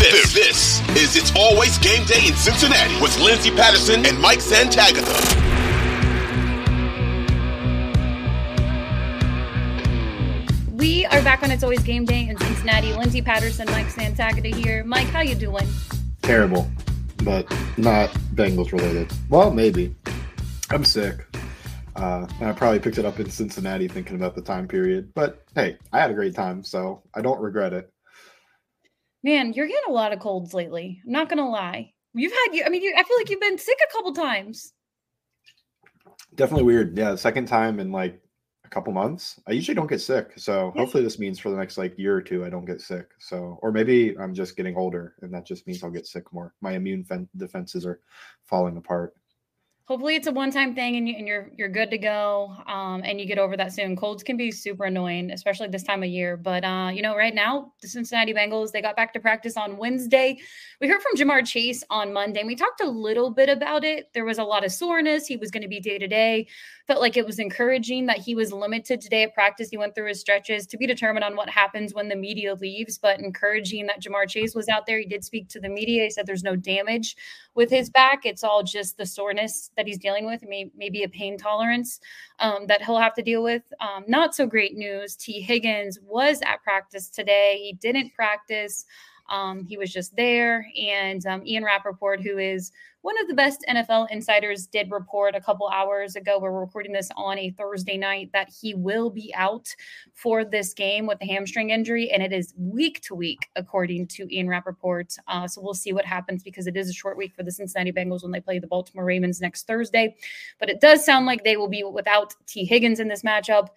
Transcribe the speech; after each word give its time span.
This, 0.00 0.32
this 0.32 0.96
is 0.96 1.14
It's 1.14 1.30
Always 1.36 1.76
Game 1.76 2.06
Day 2.06 2.26
in 2.26 2.34
Cincinnati 2.34 2.98
with 3.02 3.14
Lindsay 3.20 3.50
Patterson 3.50 4.06
and 4.06 4.18
Mike 4.18 4.38
Santagata. 4.38 5.04
We 10.72 11.04
are 11.04 11.20
back 11.20 11.42
on 11.42 11.50
It's 11.50 11.62
Always 11.62 11.82
Game 11.82 12.06
Day 12.06 12.26
in 12.30 12.38
Cincinnati. 12.38 12.94
Lindsay 12.94 13.20
Patterson, 13.20 13.66
Mike 13.66 13.88
Santagata 13.88 14.54
here. 14.54 14.84
Mike, 14.84 15.08
how 15.08 15.20
you 15.20 15.34
doing? 15.34 15.68
Terrible, 16.22 16.66
but 17.22 17.46
not 17.76 18.08
Bengals 18.34 18.72
related. 18.72 19.12
Well, 19.28 19.50
maybe. 19.50 19.94
I'm 20.70 20.86
sick. 20.86 21.26
Uh, 21.94 22.26
and 22.40 22.48
I 22.48 22.52
probably 22.54 22.80
picked 22.80 22.96
it 22.96 23.04
up 23.04 23.20
in 23.20 23.28
Cincinnati 23.28 23.86
thinking 23.86 24.16
about 24.16 24.34
the 24.34 24.40
time 24.40 24.66
period. 24.66 25.12
But 25.12 25.44
hey, 25.54 25.76
I 25.92 26.00
had 26.00 26.10
a 26.10 26.14
great 26.14 26.34
time, 26.34 26.64
so 26.64 27.02
I 27.14 27.20
don't 27.20 27.38
regret 27.38 27.74
it. 27.74 27.92
Man, 29.22 29.52
you're 29.52 29.66
getting 29.66 29.82
a 29.88 29.92
lot 29.92 30.12
of 30.12 30.18
colds 30.20 30.54
lately. 30.54 31.00
I'm 31.04 31.12
not 31.12 31.28
gonna 31.28 31.48
lie. 31.48 31.92
You've 32.14 32.32
had 32.32 32.54
you. 32.54 32.64
I 32.64 32.68
mean, 32.70 32.82
you, 32.82 32.94
I 32.96 33.02
feel 33.02 33.16
like 33.18 33.30
you've 33.30 33.40
been 33.40 33.58
sick 33.58 33.78
a 33.88 33.92
couple 33.92 34.12
times. 34.12 34.72
Definitely 36.34 36.64
weird. 36.64 36.96
Yeah, 36.96 37.14
second 37.16 37.46
time 37.46 37.80
in 37.80 37.92
like 37.92 38.20
a 38.64 38.68
couple 38.68 38.92
months. 38.92 39.38
I 39.46 39.52
usually 39.52 39.74
don't 39.74 39.88
get 39.88 40.00
sick, 40.00 40.32
so 40.36 40.72
Yeah. 40.74 40.80
hopefully 40.82 41.02
this 41.04 41.18
means 41.18 41.38
for 41.38 41.50
the 41.50 41.56
next 41.56 41.76
like 41.76 41.98
year 41.98 42.16
or 42.16 42.22
two 42.22 42.44
I 42.44 42.50
don't 42.50 42.64
get 42.64 42.80
sick. 42.80 43.08
So, 43.18 43.58
or 43.62 43.72
maybe 43.72 44.16
I'm 44.18 44.32
just 44.34 44.56
getting 44.56 44.76
older, 44.76 45.14
and 45.22 45.32
that 45.34 45.44
just 45.44 45.66
means 45.66 45.82
I'll 45.84 45.90
get 45.90 46.06
sick 46.06 46.32
more. 46.32 46.54
My 46.60 46.72
immune 46.72 47.04
fen- 47.04 47.28
defenses 47.36 47.84
are 47.84 48.00
falling 48.44 48.76
apart. 48.76 49.14
Hopefully, 49.90 50.14
it's 50.14 50.28
a 50.28 50.32
one-time 50.32 50.72
thing, 50.72 50.94
and, 50.94 51.08
you, 51.08 51.16
and 51.18 51.26
you're 51.26 51.50
you're 51.56 51.68
good 51.68 51.90
to 51.90 51.98
go, 51.98 52.54
um, 52.68 53.02
and 53.04 53.20
you 53.20 53.26
get 53.26 53.38
over 53.38 53.56
that 53.56 53.72
soon. 53.72 53.96
Colds 53.96 54.22
can 54.22 54.36
be 54.36 54.52
super 54.52 54.84
annoying, 54.84 55.32
especially 55.32 55.66
this 55.66 55.82
time 55.82 56.04
of 56.04 56.08
year. 56.08 56.36
But 56.36 56.62
uh, 56.62 56.92
you 56.94 57.02
know, 57.02 57.16
right 57.16 57.34
now, 57.34 57.72
the 57.82 57.88
Cincinnati 57.88 58.32
Bengals 58.32 58.70
they 58.70 58.80
got 58.80 58.94
back 58.94 59.12
to 59.14 59.18
practice 59.18 59.56
on 59.56 59.78
Wednesday. 59.78 60.38
We 60.80 60.86
heard 60.86 61.02
from 61.02 61.16
Ja'Marr 61.16 61.44
Chase 61.44 61.82
on 61.90 62.12
Monday, 62.12 62.38
and 62.38 62.46
we 62.46 62.54
talked 62.54 62.80
a 62.80 62.88
little 62.88 63.30
bit 63.30 63.48
about 63.48 63.82
it. 63.82 64.10
There 64.14 64.24
was 64.24 64.38
a 64.38 64.44
lot 64.44 64.64
of 64.64 64.70
soreness. 64.70 65.26
He 65.26 65.36
was 65.36 65.50
going 65.50 65.62
to 65.62 65.68
be 65.68 65.80
day 65.80 65.98
to 65.98 66.06
day. 66.06 66.46
Felt 66.90 67.02
like 67.02 67.16
it 67.16 67.24
was 67.24 67.38
encouraging 67.38 68.06
that 68.06 68.18
he 68.18 68.34
was 68.34 68.52
limited 68.52 69.00
today 69.00 69.22
at 69.22 69.32
practice. 69.32 69.70
He 69.70 69.76
went 69.76 69.94
through 69.94 70.08
his 70.08 70.18
stretches 70.18 70.66
to 70.66 70.76
be 70.76 70.88
determined 70.88 71.22
on 71.22 71.36
what 71.36 71.48
happens 71.48 71.94
when 71.94 72.08
the 72.08 72.16
media 72.16 72.54
leaves, 72.54 72.98
but 72.98 73.20
encouraging 73.20 73.86
that 73.86 74.02
Ja'Marr 74.02 74.28
Chase 74.28 74.56
was 74.56 74.68
out 74.68 74.86
there. 74.86 74.98
He 74.98 75.06
did 75.06 75.24
speak 75.24 75.48
to 75.50 75.60
the 75.60 75.68
media. 75.68 76.02
He 76.02 76.10
said 76.10 76.26
there's 76.26 76.42
no 76.42 76.56
damage 76.56 77.16
with 77.54 77.70
his 77.70 77.90
back. 77.90 78.26
It's 78.26 78.42
all 78.42 78.64
just 78.64 78.96
the 78.96 79.06
soreness 79.06 79.70
that 79.76 79.86
he's 79.86 79.98
dealing 79.98 80.26
with, 80.26 80.42
may, 80.42 80.68
maybe 80.76 81.04
a 81.04 81.08
pain 81.08 81.38
tolerance 81.38 82.00
um, 82.40 82.66
that 82.66 82.82
he'll 82.82 82.98
have 82.98 83.14
to 83.14 83.22
deal 83.22 83.44
with. 83.44 83.62
Um, 83.78 84.02
not 84.08 84.34
so 84.34 84.44
great 84.44 84.76
news. 84.76 85.14
Tee 85.14 85.40
Higgins 85.40 86.00
was 86.02 86.40
at 86.44 86.60
practice 86.64 87.08
today. 87.08 87.60
He 87.62 87.72
didn't 87.74 88.14
practice. 88.14 88.84
Um, 89.30 89.64
he 89.64 89.76
was 89.76 89.92
just 89.92 90.14
there. 90.16 90.66
And 90.76 91.24
um, 91.26 91.46
Ian 91.46 91.64
Rapoport, 91.64 92.20
who 92.20 92.38
is 92.38 92.72
one 93.02 93.18
of 93.18 93.28
the 93.28 93.34
best 93.34 93.64
NFL 93.68 94.08
insiders, 94.10 94.66
did 94.66 94.90
report 94.90 95.34
a 95.34 95.40
couple 95.40 95.68
hours 95.68 96.16
ago. 96.16 96.38
We're 96.38 96.52
recording 96.52 96.92
this 96.92 97.08
on 97.16 97.38
a 97.38 97.50
Thursday 97.50 97.96
night 97.96 98.30
that 98.34 98.50
he 98.60 98.74
will 98.74 99.08
be 99.08 99.32
out 99.34 99.74
for 100.12 100.44
this 100.44 100.74
game 100.74 101.06
with 101.06 101.18
the 101.18 101.26
hamstring 101.26 101.70
injury. 101.70 102.10
And 102.10 102.22
it 102.22 102.32
is 102.32 102.52
week 102.58 103.00
to 103.02 103.14
week, 103.14 103.48
according 103.56 104.08
to 104.08 104.34
Ian 104.34 104.48
Rapoport. 104.48 105.16
Uh, 105.28 105.48
so 105.48 105.62
we'll 105.62 105.72
see 105.72 105.92
what 105.92 106.04
happens 106.04 106.42
because 106.42 106.66
it 106.66 106.76
is 106.76 106.90
a 106.90 106.92
short 106.92 107.16
week 107.16 107.34
for 107.34 107.42
the 107.42 107.52
Cincinnati 107.52 107.92
Bengals 107.92 108.22
when 108.22 108.32
they 108.32 108.40
play 108.40 108.58
the 108.58 108.66
Baltimore 108.66 109.04
Ravens 109.04 109.40
next 109.40 109.66
Thursday. 109.66 110.14
But 110.58 110.68
it 110.68 110.80
does 110.80 111.04
sound 111.04 111.24
like 111.24 111.44
they 111.44 111.56
will 111.56 111.68
be 111.68 111.84
without 111.84 112.34
Tee 112.46 112.64
Higgins 112.64 113.00
in 113.00 113.08
this 113.08 113.22
matchup 113.22 113.68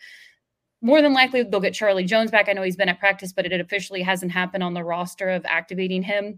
more 0.83 1.01
than 1.01 1.13
likely 1.13 1.41
they'll 1.43 1.61
get 1.61 1.73
Charlie 1.73 2.03
Jones 2.03 2.29
back. 2.29 2.49
I 2.49 2.53
know 2.53 2.61
he's 2.61 2.75
been 2.75 2.89
at 2.89 2.99
practice, 2.99 3.31
but 3.31 3.45
it 3.45 3.59
officially 3.59 4.01
hasn't 4.01 4.33
happened 4.33 4.63
on 4.63 4.73
the 4.73 4.83
roster 4.83 5.29
of 5.29 5.45
activating 5.45 6.03
him. 6.03 6.37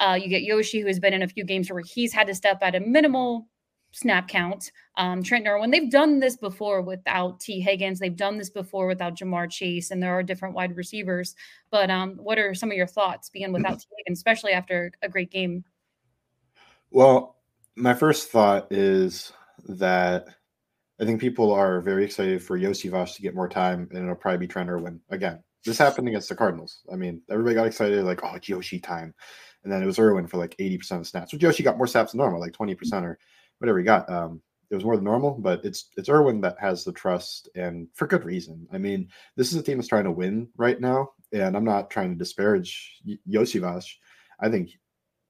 Uh, 0.00 0.18
you 0.20 0.28
get 0.28 0.42
Yoshi, 0.42 0.80
who 0.80 0.88
has 0.88 0.98
been 0.98 1.14
in 1.14 1.22
a 1.22 1.28
few 1.28 1.44
games 1.44 1.70
where 1.70 1.82
he's 1.82 2.12
had 2.12 2.26
to 2.26 2.34
step 2.34 2.58
at 2.60 2.74
a 2.74 2.80
minimal 2.80 3.46
snap 3.92 4.26
count. 4.26 4.72
Um, 4.96 5.22
Trent 5.22 5.46
Irwin, 5.46 5.70
they've 5.70 5.90
done 5.90 6.18
this 6.18 6.36
before 6.36 6.82
without 6.82 7.38
Tee 7.38 7.60
Higgins. 7.60 8.00
They've 8.00 8.16
done 8.16 8.36
this 8.36 8.50
before 8.50 8.88
without 8.88 9.16
Ja'Marr 9.16 9.48
Chase, 9.48 9.92
and 9.92 10.02
there 10.02 10.12
are 10.12 10.24
different 10.24 10.56
wide 10.56 10.76
receivers. 10.76 11.36
But 11.70 11.88
um, 11.88 12.16
what 12.16 12.36
are 12.36 12.52
some 12.52 12.72
of 12.72 12.76
your 12.76 12.88
thoughts 12.88 13.30
being 13.30 13.52
without 13.52 13.78
Tee 13.78 13.86
Higgins, 13.98 14.18
especially 14.18 14.52
after 14.52 14.90
a 15.02 15.08
great 15.08 15.30
game? 15.30 15.64
Well, 16.90 17.36
my 17.76 17.94
first 17.94 18.30
thought 18.30 18.72
is 18.72 19.32
that 19.68 20.26
I 21.00 21.04
think 21.04 21.20
people 21.20 21.52
are 21.52 21.80
very 21.80 22.04
excited 22.04 22.42
for 22.42 22.58
Iosivas 22.58 23.16
to 23.16 23.22
get 23.22 23.34
more 23.34 23.48
time, 23.48 23.88
and 23.90 24.04
it'll 24.04 24.14
probably 24.14 24.38
be 24.38 24.46
Trent 24.46 24.70
Irwin 24.70 25.00
again. 25.10 25.42
This 25.64 25.78
happened 25.78 26.08
against 26.08 26.28
the 26.28 26.36
Cardinals. 26.36 26.82
I 26.92 26.96
mean, 26.96 27.22
everybody 27.30 27.54
got 27.54 27.66
excited, 27.66 28.04
like, 28.04 28.20
oh, 28.22 28.34
it's 28.34 28.48
Yoshi 28.48 28.78
time. 28.78 29.14
And 29.64 29.72
then 29.72 29.82
it 29.82 29.86
was 29.86 29.98
Irwin 29.98 30.26
for 30.26 30.36
like 30.36 30.54
80% 30.58 31.00
of 31.00 31.06
snaps. 31.06 31.30
So 31.30 31.38
Yoshi 31.38 31.62
got 31.62 31.78
more 31.78 31.86
snaps 31.86 32.12
than 32.12 32.18
normal, 32.18 32.38
like 32.40 32.52
20% 32.52 33.04
or 33.04 33.18
whatever 33.58 33.78
he 33.78 33.84
got. 33.84 34.08
Um, 34.10 34.42
it 34.70 34.74
was 34.74 34.84
more 34.84 34.96
than 34.96 35.04
normal, 35.04 35.32
but 35.32 35.64
it's 35.64 35.88
it's 35.96 36.08
Irwin 36.08 36.40
that 36.42 36.58
has 36.58 36.84
the 36.84 36.92
trust 36.92 37.48
and 37.54 37.88
for 37.94 38.06
good 38.06 38.24
reason. 38.24 38.66
I 38.72 38.78
mean, 38.78 39.08
this 39.36 39.52
is 39.52 39.58
a 39.58 39.62
team 39.62 39.78
that's 39.78 39.88
trying 39.88 40.04
to 40.04 40.10
win 40.10 40.48
right 40.56 40.80
now, 40.80 41.10
and 41.32 41.56
I'm 41.56 41.64
not 41.64 41.90
trying 41.90 42.10
to 42.10 42.16
disparage 42.18 43.00
Y- 43.06 43.18
Iosivas. 43.28 43.86
I 44.40 44.48
think 44.50 44.70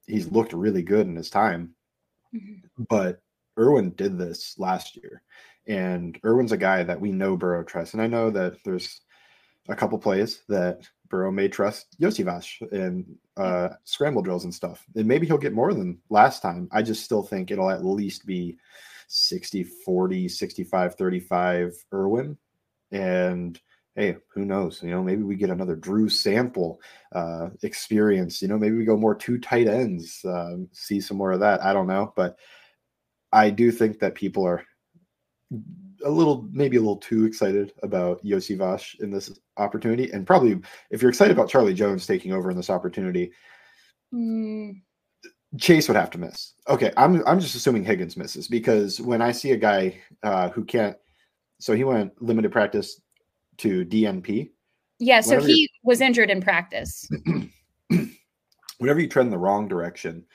he's 0.05 0.31
looked 0.31 0.53
really 0.53 0.83
good 0.83 1.07
in 1.07 1.15
his 1.15 1.29
time, 1.29 1.75
Mhm. 2.33 2.61
but 2.89 3.21
Irwin 3.59 3.91
did 3.91 4.17
this 4.17 4.57
last 4.57 4.95
year. 4.97 5.21
And 5.67 6.19
Irwin's 6.23 6.51
a 6.51 6.57
guy 6.57 6.83
that 6.83 6.99
we 6.99 7.11
know 7.11 7.37
Burrow 7.37 7.63
trusts. 7.63 7.93
And 7.93 8.01
I 8.01 8.07
know 8.07 8.29
that 8.29 8.63
there's 8.63 9.01
a 9.67 9.75
couple 9.75 9.97
plays 9.97 10.41
that 10.47 10.87
Burrow 11.09 11.31
may 11.31 11.47
trust 11.47 11.99
Iosivas 11.99 12.61
and 12.71 13.05
uh, 13.37 13.69
scramble 13.83 14.21
drills 14.21 14.43
and 14.43 14.53
stuff. 14.53 14.85
And 14.95 15.07
maybe 15.07 15.25
he'll 15.25 15.37
get 15.37 15.53
more 15.53 15.73
than 15.73 15.99
last 16.09 16.41
time. 16.41 16.67
I 16.71 16.81
just 16.81 17.03
still 17.03 17.23
think 17.23 17.51
it'll 17.51 17.69
at 17.69 17.85
least 17.85 18.25
be 18.25 18.57
60 19.07 19.63
40, 19.63 20.27
65 20.27 20.95
35 20.95 21.73
Irwin. 21.93 22.37
And 22.91 23.59
hey, 23.95 24.17
who 24.33 24.45
knows? 24.45 24.81
You 24.83 24.91
know, 24.91 25.03
maybe 25.03 25.23
we 25.23 25.35
get 25.35 25.49
another 25.49 25.75
Drew 25.75 26.09
Sample 26.09 26.81
uh, 27.13 27.49
experience. 27.63 28.41
You 28.41 28.47
know, 28.47 28.57
maybe 28.57 28.75
we 28.75 28.85
go 28.85 28.97
more 28.97 29.15
two 29.15 29.39
tight 29.39 29.67
ends, 29.67 30.23
um, 30.25 30.67
see 30.73 30.99
some 30.99 31.17
more 31.17 31.31
of 31.31 31.39
that. 31.39 31.63
I 31.63 31.73
don't 31.73 31.87
know. 31.87 32.13
But 32.15 32.37
I 33.31 33.49
do 33.49 33.71
think 33.71 33.99
that 33.99 34.15
people 34.15 34.45
are 34.45 34.65
a 36.03 36.09
little, 36.09 36.47
maybe 36.51 36.77
a 36.77 36.79
little 36.81 36.97
too 36.97 37.25
excited 37.25 37.73
about 37.83 38.23
Iosivas 38.23 38.99
in 38.99 39.09
this 39.09 39.31
opportunity. 39.57 40.11
And 40.11 40.25
probably 40.27 40.61
if 40.91 41.01
you're 41.01 41.09
excited 41.09 41.35
about 41.35 41.49
Charlie 41.49 41.73
Jones 41.73 42.05
taking 42.05 42.31
over 42.33 42.49
in 42.51 42.57
this 42.57 42.69
opportunity, 42.69 43.31
Mm, 44.13 44.81
Chase 45.59 45.87
would 45.87 45.97
have 45.97 46.11
to 46.11 46.17
miss. 46.17 46.53
Okay, 46.69 46.91
I'm 46.97 47.25
I'm 47.27 47.39
just 47.39 47.55
assuming 47.55 47.83
Higgins 47.83 48.17
misses 48.17 48.47
because 48.47 49.01
when 49.01 49.21
I 49.21 49.31
see 49.31 49.51
a 49.51 49.57
guy 49.57 49.99
uh, 50.23 50.49
who 50.49 50.63
can't, 50.63 50.95
so 51.59 51.73
he 51.73 51.83
went 51.83 52.21
limited 52.21 52.51
practice 52.51 53.01
to 53.57 53.85
DNP. 53.85 54.51
yeah, 54.99 55.21
so 55.21 55.31
Whenever 55.31 55.47
he 55.47 55.69
was 55.83 56.01
injured 56.01 56.29
in 56.29 56.41
practice. 56.41 57.07
Whenever 58.77 58.99
you 58.99 59.07
trend 59.07 59.27
in 59.27 59.31
the 59.31 59.37
wrong 59.37 59.67
direction, 59.67 60.25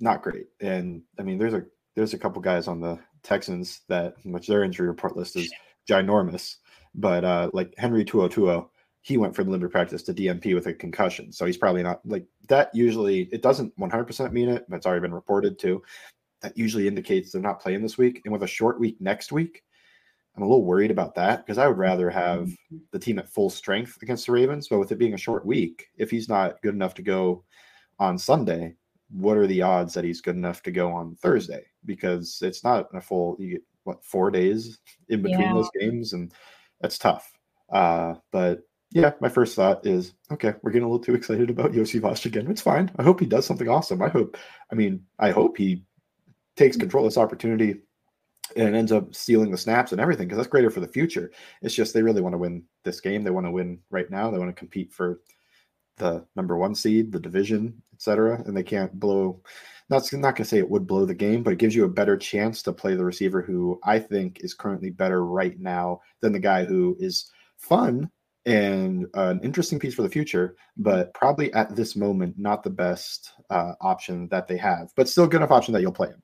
not 0.00 0.22
great. 0.22 0.46
And 0.60 1.02
I 1.18 1.22
mean, 1.22 1.38
there's 1.38 1.54
a 1.54 1.64
there's 1.96 2.14
a 2.14 2.18
couple 2.18 2.40
guys 2.40 2.68
on 2.68 2.80
the 2.80 2.98
Texans 3.22 3.80
that 3.88 4.14
which 4.24 4.46
their 4.46 4.64
injury 4.64 4.88
report 4.88 5.16
list 5.16 5.36
is 5.36 5.52
ginormous, 5.88 6.56
but 6.94 7.24
uh, 7.24 7.50
like 7.52 7.74
Henry 7.76 8.04
To'oTo'o 8.04 8.68
he 9.00 9.16
went 9.16 9.34
from 9.34 9.48
limited 9.48 9.70
practice 9.70 10.02
to 10.02 10.12
DNP 10.12 10.54
with 10.54 10.66
a 10.66 10.74
concussion, 10.74 11.32
so 11.32 11.46
he's 11.46 11.56
probably 11.56 11.82
not 11.82 12.00
like 12.04 12.26
that. 12.48 12.70
Usually, 12.74 13.22
it 13.32 13.42
doesn't 13.42 13.74
100% 13.78 14.32
mean 14.32 14.48
it, 14.48 14.66
but 14.68 14.76
it's 14.76 14.86
already 14.86 15.00
been 15.00 15.14
reported 15.14 15.58
too. 15.58 15.82
That 16.42 16.58
usually 16.58 16.86
indicates 16.86 17.32
they're 17.32 17.40
not 17.40 17.60
playing 17.60 17.82
this 17.82 17.96
week, 17.96 18.20
and 18.24 18.32
with 18.32 18.42
a 18.42 18.46
short 18.46 18.78
week 18.78 19.00
next 19.00 19.32
week, 19.32 19.62
I'm 20.36 20.42
a 20.42 20.46
little 20.46 20.64
worried 20.64 20.90
about 20.90 21.14
that 21.16 21.44
because 21.44 21.58
I 21.58 21.66
would 21.66 21.78
rather 21.78 22.10
have 22.10 22.50
the 22.92 22.98
team 22.98 23.18
at 23.18 23.28
full 23.28 23.50
strength 23.50 23.98
against 24.02 24.26
the 24.26 24.32
Ravens. 24.32 24.68
But 24.68 24.78
with 24.78 24.92
it 24.92 24.98
being 24.98 25.14
a 25.14 25.18
short 25.18 25.44
week, 25.44 25.88
if 25.96 26.10
he's 26.10 26.28
not 26.28 26.60
good 26.62 26.74
enough 26.74 26.94
to 26.94 27.02
go 27.02 27.44
on 27.98 28.18
Sunday, 28.18 28.74
what 29.10 29.36
are 29.36 29.46
the 29.46 29.62
odds 29.62 29.94
that 29.94 30.04
he's 30.04 30.20
good 30.20 30.36
enough 30.36 30.62
to 30.62 30.70
go 30.70 30.92
on 30.92 31.16
Thursday? 31.16 31.64
Because 31.84 32.38
it's 32.42 32.62
not 32.64 32.88
a 32.94 33.00
full 33.00 33.36
you 33.38 33.52
get 33.52 33.62
what 33.84 34.04
four 34.04 34.30
days 34.30 34.78
in 35.08 35.22
between 35.22 35.48
Yeah. 35.48 35.54
those 35.54 35.70
games, 35.80 36.12
and 36.12 36.32
that's 36.80 36.98
tough. 36.98 37.32
Uh, 37.72 38.14
but 38.32 38.60
yeah, 38.90 39.12
my 39.20 39.28
first 39.28 39.54
thought 39.54 39.86
is 39.86 40.14
okay, 40.30 40.54
we're 40.62 40.70
getting 40.70 40.86
a 40.86 40.90
little 40.90 41.04
too 41.04 41.14
excited 41.14 41.50
about 41.50 41.72
Iosivas 41.72 42.24
again. 42.26 42.50
It's 42.50 42.62
fine. 42.62 42.90
I 42.98 43.02
hope 43.02 43.20
he 43.20 43.26
does 43.26 43.46
something 43.46 43.68
awesome. 43.68 44.02
I 44.02 44.08
hope, 44.08 44.36
I 44.72 44.74
mean, 44.74 45.04
I 45.18 45.30
hope 45.30 45.56
he 45.56 45.84
takes 46.56 46.76
control 46.76 47.04
of 47.04 47.10
this 47.12 47.18
opportunity 47.18 47.80
and 48.56 48.74
ends 48.74 48.92
up 48.92 49.14
stealing 49.14 49.50
the 49.50 49.58
snaps 49.58 49.92
and 49.92 50.00
everything 50.00 50.26
because 50.26 50.38
that's 50.38 50.48
greater 50.48 50.70
for 50.70 50.80
the 50.80 50.88
future. 50.88 51.30
It's 51.60 51.74
just 51.74 51.92
they 51.92 52.02
really 52.02 52.22
want 52.22 52.32
to 52.32 52.38
win 52.38 52.64
this 52.82 53.00
game. 53.00 53.22
They 53.22 53.30
want 53.30 53.46
to 53.46 53.50
win 53.50 53.78
right 53.90 54.10
now. 54.10 54.30
They 54.30 54.38
want 54.38 54.48
to 54.48 54.58
compete 54.58 54.92
for 54.92 55.20
the 55.98 56.26
number 56.34 56.56
one 56.56 56.74
seed, 56.74 57.12
the 57.12 57.20
division, 57.20 57.82
etc. 57.98 58.42
And 58.46 58.56
they 58.56 58.62
can't 58.62 58.98
blow. 58.98 59.42
Not 59.90 60.10
not 60.12 60.36
gonna 60.36 60.44
say 60.44 60.58
it 60.58 60.70
would 60.70 60.86
blow 60.86 61.04
the 61.04 61.14
game, 61.14 61.42
but 61.42 61.52
it 61.52 61.58
gives 61.58 61.74
you 61.74 61.84
a 61.84 61.88
better 61.88 62.16
chance 62.16 62.62
to 62.62 62.72
play 62.72 62.94
the 62.94 63.04
receiver 63.04 63.42
who 63.42 63.80
I 63.84 63.98
think 63.98 64.40
is 64.44 64.54
currently 64.54 64.90
better 64.90 65.24
right 65.24 65.58
now 65.58 66.00
than 66.20 66.32
the 66.32 66.38
guy 66.38 66.64
who 66.64 66.96
is 67.00 67.30
fun 67.56 68.10
and 68.46 69.06
an 69.14 69.40
interesting 69.42 69.78
piece 69.78 69.94
for 69.94 70.02
the 70.02 70.08
future, 70.08 70.56
but 70.76 71.12
probably 71.12 71.52
at 71.54 71.74
this 71.74 71.96
moment 71.96 72.38
not 72.38 72.62
the 72.62 72.70
best 72.70 73.32
uh, 73.50 73.72
option 73.80 74.28
that 74.28 74.46
they 74.46 74.56
have, 74.56 74.90
but 74.96 75.08
still 75.08 75.26
good 75.26 75.38
enough 75.38 75.50
option 75.50 75.74
that 75.74 75.82
you'll 75.82 75.92
play 75.92 76.08
him. 76.08 76.22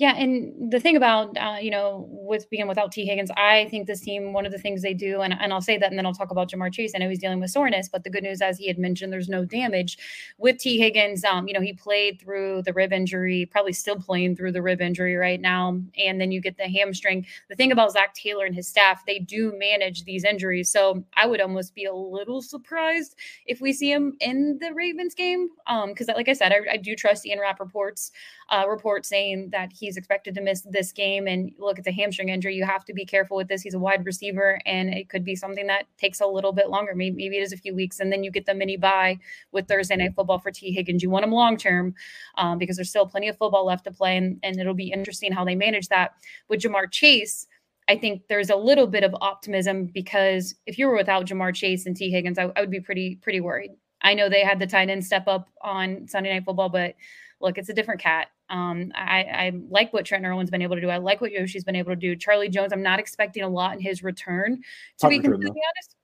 Yeah, 0.00 0.14
and 0.16 0.72
the 0.72 0.80
thing 0.80 0.96
about 0.96 1.36
uh, 1.36 1.58
you 1.60 1.70
know 1.70 2.06
with 2.10 2.48
being 2.48 2.66
without 2.66 2.90
Tee 2.90 3.04
Higgins, 3.04 3.30
I 3.36 3.68
think 3.70 3.86
this 3.86 4.00
team 4.00 4.32
one 4.32 4.46
of 4.46 4.50
the 4.52 4.56
things 4.56 4.80
they 4.80 4.94
do, 4.94 5.20
and, 5.20 5.34
and 5.38 5.52
I'll 5.52 5.60
say 5.60 5.76
that, 5.76 5.90
and 5.90 5.98
then 5.98 6.06
I'll 6.06 6.14
talk 6.14 6.30
about 6.30 6.50
Ja'Marr 6.50 6.72
Chase. 6.72 6.92
I 6.94 6.98
know 6.98 7.08
he's 7.10 7.18
dealing 7.18 7.38
with 7.38 7.50
soreness, 7.50 7.86
but 7.86 8.02
the 8.02 8.08
good 8.08 8.22
news, 8.22 8.40
as 8.40 8.56
he 8.56 8.66
had 8.66 8.78
mentioned, 8.78 9.12
there's 9.12 9.28
no 9.28 9.44
damage 9.44 9.98
with 10.38 10.56
Tee 10.56 10.78
Higgins. 10.78 11.22
Um, 11.22 11.48
you 11.48 11.52
know 11.52 11.60
he 11.60 11.74
played 11.74 12.18
through 12.18 12.62
the 12.62 12.72
rib 12.72 12.94
injury, 12.94 13.44
probably 13.52 13.74
still 13.74 13.96
playing 13.96 14.36
through 14.36 14.52
the 14.52 14.62
rib 14.62 14.80
injury 14.80 15.16
right 15.16 15.38
now, 15.38 15.78
and 15.98 16.18
then 16.18 16.32
you 16.32 16.40
get 16.40 16.56
the 16.56 16.66
hamstring. 16.66 17.26
The 17.50 17.54
thing 17.54 17.70
about 17.70 17.92
Zac 17.92 18.14
Taylor 18.14 18.46
and 18.46 18.54
his 18.54 18.66
staff, 18.66 19.04
they 19.04 19.18
do 19.18 19.52
manage 19.58 20.04
these 20.04 20.24
injuries, 20.24 20.70
so 20.70 21.04
I 21.14 21.26
would 21.26 21.42
almost 21.42 21.74
be 21.74 21.84
a 21.84 21.92
little 21.92 22.40
surprised 22.40 23.16
if 23.44 23.60
we 23.60 23.74
see 23.74 23.92
him 23.92 24.16
in 24.18 24.60
the 24.62 24.72
Ravens 24.72 25.14
game, 25.14 25.50
because 25.88 26.08
um, 26.08 26.14
like 26.16 26.30
I 26.30 26.32
said, 26.32 26.52
I, 26.52 26.72
I 26.72 26.76
do 26.78 26.96
trust 26.96 27.26
Ian 27.26 27.38
Rapoport's 27.40 28.12
uh, 28.48 28.64
report 28.66 29.04
saying 29.06 29.50
that 29.50 29.72
he's 29.90 29.96
expected 29.96 30.36
to 30.36 30.40
miss 30.40 30.60
this 30.62 30.92
game. 30.92 31.26
And 31.26 31.50
look 31.58 31.80
at 31.80 31.84
the 31.84 31.90
hamstring 31.90 32.28
injury. 32.28 32.54
You 32.54 32.64
have 32.64 32.84
to 32.84 32.94
be 32.94 33.04
careful 33.04 33.36
with 33.36 33.48
this. 33.48 33.60
He's 33.60 33.74
a 33.74 33.78
wide 33.78 34.06
receiver, 34.06 34.60
and 34.64 34.94
it 34.94 35.08
could 35.08 35.24
be 35.24 35.34
something 35.34 35.66
that 35.66 35.86
takes 35.98 36.20
a 36.20 36.26
little 36.26 36.52
bit 36.52 36.70
longer. 36.70 36.94
Maybe, 36.94 37.16
maybe 37.16 37.38
it 37.38 37.42
is 37.42 37.52
a 37.52 37.56
few 37.56 37.74
weeks, 37.74 37.98
and 37.98 38.12
then 38.12 38.22
you 38.22 38.30
get 38.30 38.46
the 38.46 38.54
mini 38.54 38.76
bye 38.76 39.18
with 39.50 39.66
Thursday 39.66 39.96
night 39.96 40.14
football 40.14 40.38
for 40.38 40.52
Tee 40.52 40.70
Higgins. 40.70 41.02
You 41.02 41.10
want 41.10 41.24
him 41.24 41.32
long 41.32 41.56
term 41.56 41.94
um, 42.36 42.56
because 42.56 42.76
there's 42.76 42.90
still 42.90 43.06
plenty 43.06 43.28
of 43.28 43.36
football 43.36 43.66
left 43.66 43.84
to 43.84 43.90
play, 43.90 44.16
and, 44.16 44.38
and 44.44 44.60
it'll 44.60 44.74
be 44.74 44.92
interesting 44.92 45.32
how 45.32 45.44
they 45.44 45.56
manage 45.56 45.88
that 45.88 46.12
with 46.48 46.60
Ja'Marr 46.60 46.88
Chase. 46.92 47.48
I 47.88 47.96
think 47.96 48.28
there's 48.28 48.50
a 48.50 48.56
little 48.56 48.86
bit 48.86 49.02
of 49.02 49.16
optimism 49.20 49.86
because 49.86 50.54
if 50.66 50.78
you 50.78 50.86
were 50.86 50.96
without 50.96 51.26
Ja'Marr 51.26 51.52
Chase 51.52 51.86
and 51.86 51.96
Tee 51.96 52.12
Higgins, 52.12 52.38
I, 52.38 52.52
I 52.54 52.60
would 52.60 52.70
be 52.70 52.78
pretty 52.78 53.16
pretty 53.16 53.40
worried. 53.40 53.72
I 54.02 54.14
know 54.14 54.28
they 54.28 54.44
had 54.44 54.60
the 54.60 54.66
tight 54.68 54.88
end 54.88 55.04
step 55.04 55.26
up 55.26 55.48
on 55.60 56.06
Sunday 56.06 56.32
Night 56.32 56.44
Football, 56.44 56.68
but 56.68 56.94
look, 57.40 57.58
it's 57.58 57.68
a 57.68 57.74
different 57.74 58.00
cat. 58.00 58.28
Um, 58.50 58.90
I, 58.96 59.22
I, 59.22 59.52
like 59.68 59.92
what 59.92 60.04
Trent 60.04 60.24
Irwin's 60.24 60.50
been 60.50 60.60
able 60.60 60.74
to 60.74 60.80
do. 60.80 60.90
I 60.90 60.98
like 60.98 61.20
what 61.20 61.30
Yoshi's 61.30 61.62
been 61.62 61.76
able 61.76 61.92
to 61.92 61.96
do. 61.96 62.16
Charlie 62.16 62.48
Jones, 62.48 62.72
I'm 62.72 62.82
not 62.82 62.98
expecting 62.98 63.44
a 63.44 63.48
lot 63.48 63.74
in 63.74 63.80
his 63.80 64.02
return, 64.02 64.60
to 64.98 65.08
be 65.08 65.20
completely 65.20 65.50
honest. 65.50 65.96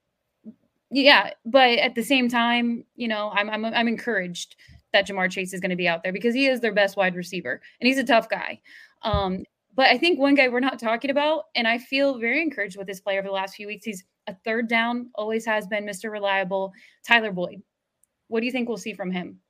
Yeah, 0.91 1.31
but 1.45 1.79
at 1.79 1.97
the 1.97 2.05
same 2.05 2.29
time, 2.29 2.85
you 2.95 3.09
know, 3.09 3.33
I'm 3.35 3.51
I'm 3.51 3.65
I'm 3.65 3.89
encouraged 3.89 4.55
that 4.93 5.09
Ja'Marr 5.09 5.31
Chase 5.31 5.53
is 5.53 5.61
going 5.61 5.71
to 5.71 5.77
be 5.77 5.89
out 5.89 6.05
there 6.05 6.13
because 6.13 6.35
he 6.35 6.47
is 6.47 6.61
their 6.61 6.73
best 6.73 6.97
wide 6.97 7.17
receiver 7.17 7.61
and 7.81 7.89
he's 7.89 7.99
a 7.99 8.05
tough 8.05 8.29
guy. 8.29 8.61
Um, 9.03 9.45
but 9.75 9.89
I 9.89 9.99
think 9.99 10.19
one 10.19 10.35
guy 10.35 10.49
we're 10.49 10.61
not 10.61 10.79
talking 10.79 11.11
about, 11.11 11.45
and 11.55 11.69
I 11.69 11.79
feel 11.79 12.19
very 12.19 12.41
encouraged 12.41 12.79
with 12.79 12.87
this 12.87 13.01
player 13.01 13.19
over 13.19 13.29
the 13.29 13.35
last 13.35 13.57
few 13.57 13.67
weeks. 13.67 13.85
He's 13.85 14.05
a 14.27 14.35
third 14.45 14.69
down, 14.69 15.11
always 15.15 15.45
has 15.45 15.67
been 15.67 15.85
Mr. 15.85 16.11
Reliable, 16.11 16.73
Tyler 17.07 17.31
Boyd. 17.31 17.63
What 18.29 18.41
do 18.41 18.47
you 18.47 18.53
think 18.53 18.69
we'll 18.69 18.79
see 18.79 18.95
from 18.95 19.11
him? 19.11 19.41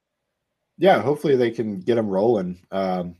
Yeah, 0.78 1.00
hopefully 1.00 1.36
they 1.36 1.50
can 1.50 1.80
get 1.80 1.98
him 1.98 2.08
rolling. 2.08 2.60
Um, 2.70 3.16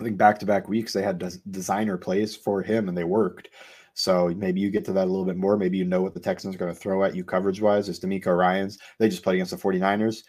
I 0.00 0.04
think 0.04 0.16
back 0.16 0.38
to 0.40 0.46
back 0.46 0.68
weeks 0.68 0.92
they 0.92 1.02
had 1.02 1.18
des- 1.18 1.40
designer 1.50 1.96
plays 1.96 2.34
for 2.34 2.62
him 2.62 2.88
and 2.88 2.96
they 2.96 3.04
worked. 3.04 3.50
So 3.94 4.32
maybe 4.36 4.60
you 4.60 4.70
get 4.70 4.84
to 4.86 4.92
that 4.92 5.04
a 5.04 5.10
little 5.10 5.24
bit 5.24 5.36
more. 5.36 5.56
Maybe 5.56 5.78
you 5.78 5.84
know 5.84 6.02
what 6.02 6.14
the 6.14 6.20
Texans 6.20 6.54
are 6.54 6.58
going 6.58 6.72
to 6.72 6.78
throw 6.78 7.04
at 7.04 7.14
you 7.14 7.24
coverage 7.24 7.60
wise. 7.60 7.88
It's 7.88 8.00
DeMeco 8.00 8.36
Ryans. 8.36 8.78
They 8.98 9.08
just 9.08 9.22
played 9.22 9.34
against 9.34 9.52
the 9.52 9.56
49ers. 9.56 10.24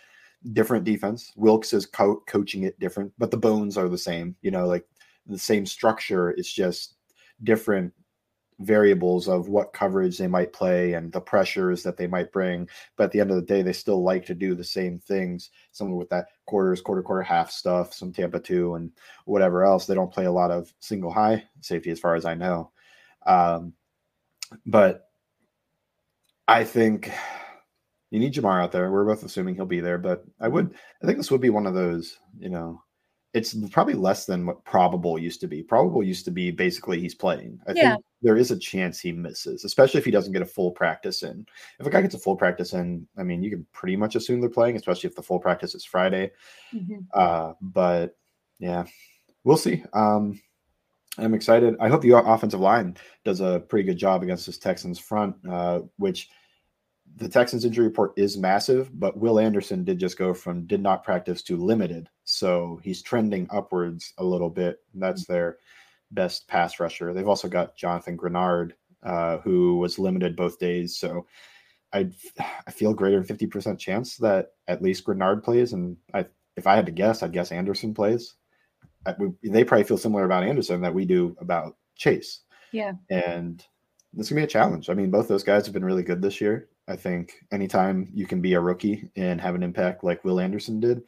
Different 0.54 0.86
defense. 0.86 1.32
Wilks 1.36 1.74
is 1.74 1.88
co- 1.88 2.22
coaching 2.28 2.64
it 2.64 2.80
different, 2.80 3.12
but 3.18 3.32
the 3.32 3.38
bones 3.38 3.78
are 3.78 3.90
the 3.90 3.98
same. 3.98 4.36
You 4.44 4.52
know, 4.52 4.68
like 4.68 4.86
the 5.26 5.40
same 5.40 5.66
structure. 5.66 6.32
It's 6.32 6.52
just 6.52 6.98
different 7.44 7.92
variables 8.60 9.28
of 9.28 9.50
what 9.50 9.74
coverage 9.74 10.18
they 10.18 10.28
might 10.28 10.54
play 10.54 10.94
and 10.94 11.12
the 11.12 11.20
pressures 11.20 11.84
that 11.84 11.98
they 11.98 12.08
might 12.08 12.32
bring. 12.32 12.68
But 12.96 13.06
at 13.06 13.12
the 13.12 13.20
end 13.20 13.32
of 13.32 13.36
the 13.36 13.42
day, 13.42 13.62
they 13.62 13.74
still 13.74 14.04
like 14.04 14.26
to 14.28 14.36
do 14.36 14.56
the 14.56 14.64
same 14.64 15.00
things. 15.00 15.50
Some 15.72 15.92
with 15.96 16.10
that 16.10 16.28
quarters, 16.46 16.82
quarter, 16.82 17.04
quarter, 17.04 17.22
half 17.22 17.52
stuff, 17.52 17.94
some 17.94 18.14
Tampa 18.14 18.40
two, 18.40 18.76
and 18.76 18.92
whatever 19.26 19.66
else. 19.66 19.86
They 19.86 19.96
don't 19.96 20.14
play 20.14 20.26
a 20.26 20.32
lot 20.32 20.52
of 20.52 20.74
single 20.80 21.12
high 21.12 21.44
safety, 21.60 21.92
as 21.92 22.00
far 22.00 22.16
as 22.16 22.26
I 22.26 22.34
know. 22.34 22.72
Um, 23.26 23.74
but 24.66 25.10
I 26.48 26.64
think 26.64 27.12
you 28.12 28.20
need 28.20 28.34
Ja'Marr 28.34 28.64
out 28.64 28.72
there. 28.72 28.90
We're 28.92 29.04
both 29.04 29.24
assuming 29.24 29.56
he'll 29.56 29.66
be 29.66 29.82
there, 29.82 29.98
but 29.98 30.24
I 30.40 30.48
would, 30.48 30.74
I 31.04 31.06
think 31.06 31.18
this 31.18 31.32
would 31.32 31.42
be 31.42 31.50
one 31.50 31.66
of 31.68 31.74
those, 31.74 32.18
you 32.38 32.50
know, 32.50 32.82
it's 33.36 33.54
probably 33.70 33.94
less 33.94 34.26
than 34.26 34.46
what 34.46 34.64
probable 34.64 35.20
used 35.20 35.42
to 35.42 35.48
be. 35.48 35.62
Probable 35.62 36.02
used 36.02 36.24
to 36.26 36.32
be 36.32 36.52
basically 36.52 37.02
he's 37.02 37.14
playing. 37.14 37.60
I 37.68 37.74
yeah. 37.74 37.92
think 37.92 38.06
there 38.22 38.38
is 38.38 38.50
a 38.50 38.58
chance 38.58 38.98
he 38.98 39.12
misses, 39.12 39.66
especially 39.66 39.98
if 40.00 40.06
he 40.06 40.12
doesn't 40.12 40.32
get 40.32 40.42
a 40.42 40.46
full 40.46 40.72
practice 40.72 41.22
in. 41.22 41.46
If 41.78 41.86
a 41.86 41.90
guy 41.90 42.02
gets 42.02 42.16
a 42.16 42.20
full 42.20 42.38
practice 42.38 42.72
in, 42.72 43.06
I 43.18 43.24
mean, 43.24 43.44
you 43.44 43.50
can 43.50 43.68
pretty 43.74 43.98
much 43.98 44.16
assume 44.16 44.40
they're 44.40 44.50
playing, 44.50 44.78
especially 44.78 45.10
if 45.10 45.16
the 45.16 45.22
full 45.22 45.40
practice 45.40 45.76
is 45.76 45.84
Friday. 45.84 46.32
Mm-hmm. 46.74 47.00
Uh, 47.14 47.54
but 47.62 48.16
yeah, 48.58 48.86
we'll 49.44 49.58
see. 49.58 49.84
Um, 49.92 50.42
I'm 51.18 51.34
excited. 51.34 51.76
I 51.82 51.90
hope 51.90 52.02
the 52.02 52.18
offensive 52.18 52.62
line 52.62 52.96
does 53.26 53.42
a 53.42 53.60
pretty 53.68 53.86
good 53.86 53.98
job 53.98 54.24
against 54.24 54.46
this 54.46 54.58
Texans 54.58 54.98
front, 54.98 55.36
uh, 55.48 55.82
which– 55.98 56.30
the 57.18 57.30
Texans 57.30 57.64
injury 57.64 57.86
report 57.86 58.14
is 58.18 58.38
massive, 58.38 59.00
but 59.00 59.18
Will 59.18 59.40
Anderson 59.40 59.84
did 59.84 60.00
just 60.00 60.18
go 60.18 60.34
from 60.34 60.66
did 60.68 60.82
not 60.82 61.04
practice 61.04 61.42
to 61.44 61.56
limited. 61.56 62.10
So 62.26 62.80
he's 62.84 63.02
trending 63.02 63.48
upwards 63.52 64.14
a 64.18 64.24
little 64.24 64.50
bit. 64.50 64.80
That's 64.94 65.24
mm-hmm. 65.24 65.34
their 65.34 65.58
best 66.12 66.48
pass 66.48 66.80
rusher. 66.80 67.14
They've 67.14 67.28
also 67.28 67.48
got 67.48 67.78
Jonathan 67.78 68.18
Greenard, 68.18 68.72
uh, 69.04 69.38
who 69.38 69.78
was 69.78 69.98
limited 69.98 70.36
both 70.36 70.60
days. 70.60 70.98
So 70.98 71.26
I 71.94 72.10
I 72.68 72.72
feel 72.72 72.94
greater 72.94 73.22
than 73.22 73.38
50% 73.38 73.80
chance 73.80 74.18
that 74.18 74.54
at 74.68 74.82
least 74.82 75.06
Greenard 75.06 75.44
plays. 75.44 75.74
And 75.74 75.96
I 76.14 76.26
if 76.58 76.68
I 76.68 76.76
had 76.76 76.86
to 76.86 76.92
guess, 76.92 77.24
I'd 77.24 77.34
guess 77.34 77.52
Anderson 77.52 77.94
plays. 77.94 78.36
I, 79.06 79.14
we, 79.20 79.50
they 79.50 79.64
probably 79.64 79.84
feel 79.84 79.98
similar 79.98 80.26
about 80.26 80.44
Anderson 80.44 80.82
that 80.82 80.94
we 80.94 81.06
do 81.06 81.36
about 81.40 81.78
Chase. 81.96 82.42
Yeah. 82.72 82.94
And 83.10 83.64
this 84.14 84.30
can 84.30 84.38
be 84.38 84.44
a 84.44 84.48
challenge. 84.48 84.90
I 84.90 84.94
mean, 84.94 85.12
both 85.12 85.28
those 85.28 85.44
guys 85.44 85.66
have 85.66 85.74
been 85.74 85.86
really 85.86 86.04
good 86.04 86.22
this 86.22 86.42
year. 86.42 86.70
I 86.88 86.96
think 86.96 87.34
anytime 87.52 88.10
you 88.14 88.28
can 88.28 88.42
be 88.42 88.54
a 88.54 88.60
rookie 88.60 89.10
and 89.16 89.42
have 89.42 89.56
an 89.56 89.64
impact 89.64 90.04
like 90.04 90.24
Will 90.24 90.40
Anderson 90.40 90.80
did 90.80 91.02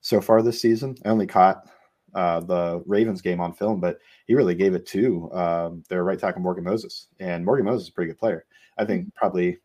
so 0.00 0.20
far 0.20 0.42
this 0.42 0.60
season, 0.60 0.96
I 1.04 1.08
only 1.08 1.26
caught 1.26 1.66
uh, 2.14 2.40
the 2.40 2.82
Ravens 2.86 3.20
game 3.20 3.40
on 3.40 3.52
film, 3.52 3.80
but 3.80 3.98
he 4.26 4.34
really 4.34 4.54
gave 4.54 4.74
it 4.74 4.86
to 4.86 5.30
um, 5.32 5.84
their 5.88 6.04
right 6.04 6.18
tackle 6.18 6.42
Morgan 6.42 6.64
Moses, 6.64 7.08
and 7.18 7.44
Morgan 7.44 7.66
Moses 7.66 7.84
is 7.84 7.88
a 7.90 7.92
pretty 7.92 8.10
good 8.10 8.18
player. 8.18 8.46
I 8.78 8.84
think 8.84 9.02
mm-hmm. 9.02 9.18
probably 9.18 9.58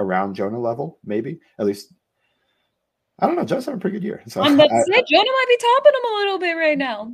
around 0.00 0.34
Jonah 0.34 0.60
level, 0.60 0.98
maybe 1.04 1.40
at 1.58 1.66
least. 1.66 1.92
I 3.20 3.26
don't 3.26 3.34
know. 3.34 3.44
Jonah's 3.44 3.66
having 3.66 3.78
a 3.78 3.80
pretty 3.80 3.98
good 3.98 4.04
year. 4.04 4.22
So 4.28 4.40
I'm 4.40 4.54
about 4.54 4.68
to 4.68 4.84
say 4.86 5.02
Jonah 5.10 5.30
might 5.30 5.46
be 5.48 5.56
topping 5.56 5.92
him 5.92 6.12
a 6.12 6.16
little 6.18 6.38
bit 6.38 6.56
right 6.56 6.78
now. 6.78 7.12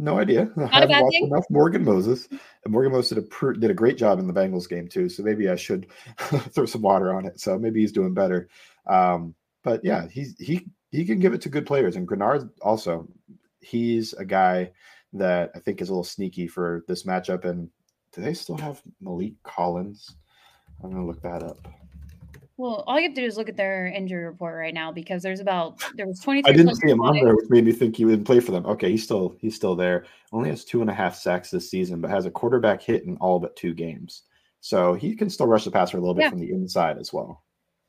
No 0.00 0.18
idea. 0.18 0.50
Not 0.56 0.72
I 0.72 0.80
haven't 0.80 0.98
watched 1.02 1.12
thing. 1.12 1.26
enough 1.26 1.44
Morgan 1.50 1.84
Moses. 1.84 2.26
And 2.64 2.72
Morgan 2.72 2.90
Moses 2.92 3.10
did 3.10 3.18
a, 3.18 3.22
pr- 3.22 3.52
did 3.52 3.70
a 3.70 3.74
great 3.74 3.98
job 3.98 4.18
in 4.18 4.26
the 4.26 4.32
Bengals 4.32 4.66
game 4.66 4.88
too. 4.88 5.10
So 5.10 5.22
maybe 5.22 5.50
I 5.50 5.56
should 5.56 5.88
throw 6.18 6.64
some 6.64 6.80
water 6.80 7.14
on 7.14 7.26
it. 7.26 7.38
So 7.38 7.58
maybe 7.58 7.80
he's 7.80 7.92
doing 7.92 8.14
better. 8.14 8.48
Um, 8.86 9.34
but 9.62 9.84
yeah, 9.84 10.08
he's 10.08 10.38
he 10.38 10.66
he 10.90 11.04
can 11.04 11.18
give 11.20 11.34
it 11.34 11.42
to 11.42 11.50
good 11.50 11.66
players. 11.66 11.96
And 11.96 12.08
Greenard 12.08 12.48
also, 12.62 13.06
he's 13.60 14.14
a 14.14 14.24
guy 14.24 14.72
that 15.12 15.50
I 15.54 15.58
think 15.58 15.82
is 15.82 15.90
a 15.90 15.92
little 15.92 16.02
sneaky 16.02 16.46
for 16.46 16.82
this 16.88 17.02
matchup. 17.02 17.44
And 17.44 17.68
do 18.14 18.22
they 18.22 18.32
still 18.32 18.56
have 18.56 18.80
Maliek 19.04 19.34
Collins? 19.42 20.16
I'm 20.82 20.92
gonna 20.92 21.06
look 21.06 21.20
that 21.20 21.42
up. 21.42 21.68
Well, 22.60 22.84
all 22.86 23.00
you 23.00 23.08
have 23.08 23.14
to 23.14 23.22
do 23.22 23.26
is 23.26 23.38
look 23.38 23.48
at 23.48 23.56
their 23.56 23.86
injury 23.86 24.22
report 24.22 24.54
right 24.54 24.74
now 24.74 24.92
because 24.92 25.22
there's 25.22 25.40
about 25.40 25.82
there 25.94 26.06
was 26.06 26.20
20. 26.20 26.42
I 26.44 26.52
didn't 26.52 26.74
see 26.74 26.90
him 26.90 27.00
on 27.00 27.14
there, 27.14 27.34
which 27.34 27.48
made 27.48 27.64
me 27.64 27.72
think 27.72 27.96
he 27.96 28.04
would 28.04 28.26
play 28.26 28.38
for 28.38 28.52
them. 28.52 28.66
Okay, 28.66 28.90
he's 28.90 29.02
still 29.02 29.34
he's 29.40 29.56
still 29.56 29.74
there. 29.74 30.04
Only 30.30 30.50
has 30.50 30.62
two 30.62 30.82
and 30.82 30.90
a 30.90 30.92
half 30.92 31.16
sacks 31.16 31.50
this 31.50 31.70
season, 31.70 32.02
but 32.02 32.10
has 32.10 32.26
a 32.26 32.30
quarterback 32.30 32.82
hit 32.82 33.04
in 33.04 33.16
all 33.16 33.40
but 33.40 33.56
two 33.56 33.72
games. 33.72 34.24
So 34.60 34.92
he 34.92 35.16
can 35.16 35.30
still 35.30 35.46
rush 35.46 35.64
the 35.64 35.70
passer 35.70 35.96
a 35.96 36.00
little 36.00 36.12
bit 36.12 36.24
yeah. 36.24 36.30
from 36.30 36.38
the 36.38 36.50
inside 36.50 36.98
as 36.98 37.14
well. 37.14 37.42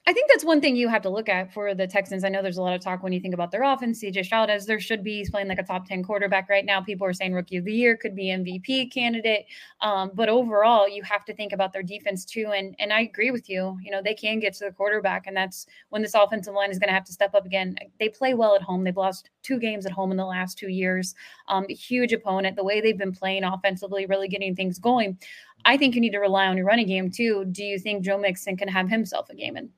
I 0.08 0.14
think 0.14 0.32
that's 0.32 0.44
one 0.44 0.62
thing 0.62 0.76
you 0.76 0.88
have 0.90 1.04
to 1.04 1.10
look 1.10 1.30
at 1.30 1.54
for 1.54 1.76
the 1.76 1.86
Texans. 1.86 2.24
I 2.24 2.30
know 2.30 2.42
there's 2.42 2.58
a 2.58 2.62
lot 2.64 2.74
of 2.74 2.82
talk 2.82 3.04
when 3.04 3.14
you 3.14 3.20
think 3.20 3.36
about 3.36 3.52
their 3.52 3.62
offense. 3.62 4.02
CJ 4.02 4.26
Stroud, 4.26 4.50
as 4.50 4.66
there 4.66 4.80
should 4.80 5.04
be, 5.04 5.18
he's 5.18 5.30
playing 5.30 5.48
like 5.48 5.60
a 5.60 5.64
top 5.64 5.88
10 5.88 6.04
quarterback 6.04 6.50
right 6.50 6.66
now. 6.66 6.82
People 6.82 7.06
are 7.06 7.14
saying 7.14 7.34
rookie 7.34 7.58
of 7.58 7.66
the 7.66 7.72
year 7.72 7.96
could 7.96 8.16
be 8.16 8.26
MVP 8.26 8.92
candidate. 8.92 9.46
Um, 9.80 10.10
but 10.16 10.28
overall, 10.28 10.90
you 10.90 11.04
have 11.04 11.24
to 11.26 11.36
think 11.36 11.54
about 11.54 11.72
their 11.72 11.84
defense 11.84 12.26
too. 12.26 12.52
And 12.52 12.76
and 12.80 12.92
I 12.92 13.02
agree 13.02 13.30
with 13.30 13.48
you. 13.48 13.78
You 13.84 13.92
know, 13.92 14.02
they 14.02 14.16
can 14.16 14.40
get 14.40 14.54
to 14.56 14.66
the 14.66 14.72
quarterback, 14.72 15.28
and 15.28 15.38
that's 15.38 15.68
when 15.90 16.02
this 16.02 16.16
offensive 16.16 16.56
line 16.56 16.72
is 16.72 16.80
going 16.80 16.90
to 16.90 16.96
have 16.96 17.06
to 17.06 17.14
step 17.14 17.36
up 17.36 17.46
again. 17.46 17.76
They 18.00 18.10
play 18.10 18.34
well 18.34 18.56
at 18.56 18.64
home. 18.64 18.84
They've 18.84 18.98
lost 18.98 19.30
two 19.44 19.60
games 19.60 19.86
at 19.86 19.92
home 19.92 20.10
in 20.10 20.18
the 20.18 20.26
last 20.26 20.58
two 20.58 20.70
years. 20.70 21.14
Um, 21.48 21.68
huge 21.70 22.12
opponent. 22.12 22.56
The 22.56 22.64
way 22.64 22.82
they've 22.82 22.98
been 22.98 23.14
playing 23.14 23.44
offensively, 23.44 24.08
really 24.08 24.28
getting 24.28 24.56
things 24.56 24.80
going. 24.80 25.20
I 25.64 25.78
think 25.78 25.94
you 25.94 26.02
need 26.02 26.14
to 26.14 26.20
rely 26.20 26.48
on 26.48 26.58
your 26.58 26.66
running 26.66 26.88
game 26.88 27.12
too. 27.12 27.46
Do 27.46 27.64
you 27.64 27.78
think 27.78 28.04
Joe 28.04 28.18
Mixon 28.18 28.58
can 28.58 28.68
have 28.68 28.90
himself 28.90 29.30
a 29.30 29.36
game 29.36 29.58
in? 29.58 29.70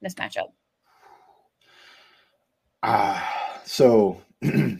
This 0.00 0.14
matchup? 0.14 0.52
Ah, 2.82 3.54
uh, 3.54 3.58
so 3.64 4.20
I 4.44 4.78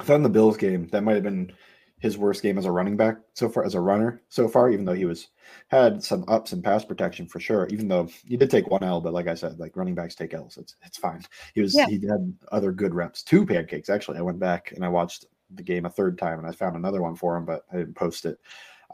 thought 0.00 0.16
in 0.16 0.22
the 0.22 0.28
Bills 0.28 0.56
game 0.56 0.88
that 0.88 1.02
might 1.02 1.14
have 1.14 1.22
been 1.22 1.52
his 1.98 2.18
worst 2.18 2.42
game 2.42 2.58
as 2.58 2.66
a 2.66 2.70
running 2.70 2.96
back 2.96 3.16
so 3.32 3.48
far, 3.48 3.64
as 3.64 3.74
a 3.74 3.80
runner 3.80 4.22
so 4.28 4.48
far, 4.48 4.70
even 4.70 4.84
though 4.84 4.92
he 4.92 5.06
was 5.06 5.28
had 5.68 6.02
some 6.02 6.24
ups 6.28 6.52
in 6.52 6.62
pass 6.62 6.84
protection 6.84 7.26
for 7.26 7.40
sure. 7.40 7.66
Even 7.68 7.88
though 7.88 8.08
he 8.26 8.36
did 8.36 8.50
take 8.50 8.68
one 8.68 8.82
L, 8.82 9.00
but 9.00 9.14
like 9.14 9.28
I 9.28 9.34
said, 9.34 9.58
like 9.58 9.76
running 9.76 9.94
backs 9.94 10.14
take 10.14 10.34
L's. 10.34 10.58
It's 10.58 10.76
it's 10.84 10.98
fine. 10.98 11.22
He 11.54 11.60
was 11.60 11.74
yeah. 11.74 11.86
he 11.86 11.94
had 12.06 12.34
other 12.52 12.72
good 12.72 12.94
reps. 12.94 13.22
Two 13.22 13.46
pancakes 13.46 13.88
actually. 13.88 14.18
I 14.18 14.22
went 14.22 14.38
back 14.38 14.72
and 14.72 14.84
I 14.84 14.88
watched 14.88 15.24
the 15.50 15.62
game 15.62 15.86
a 15.86 15.90
third 15.90 16.18
time 16.18 16.38
and 16.38 16.46
I 16.46 16.52
found 16.52 16.76
another 16.76 17.00
one 17.00 17.16
for 17.16 17.36
him, 17.36 17.44
but 17.44 17.64
I 17.72 17.78
didn't 17.78 17.94
post 17.94 18.26
it. 18.26 18.38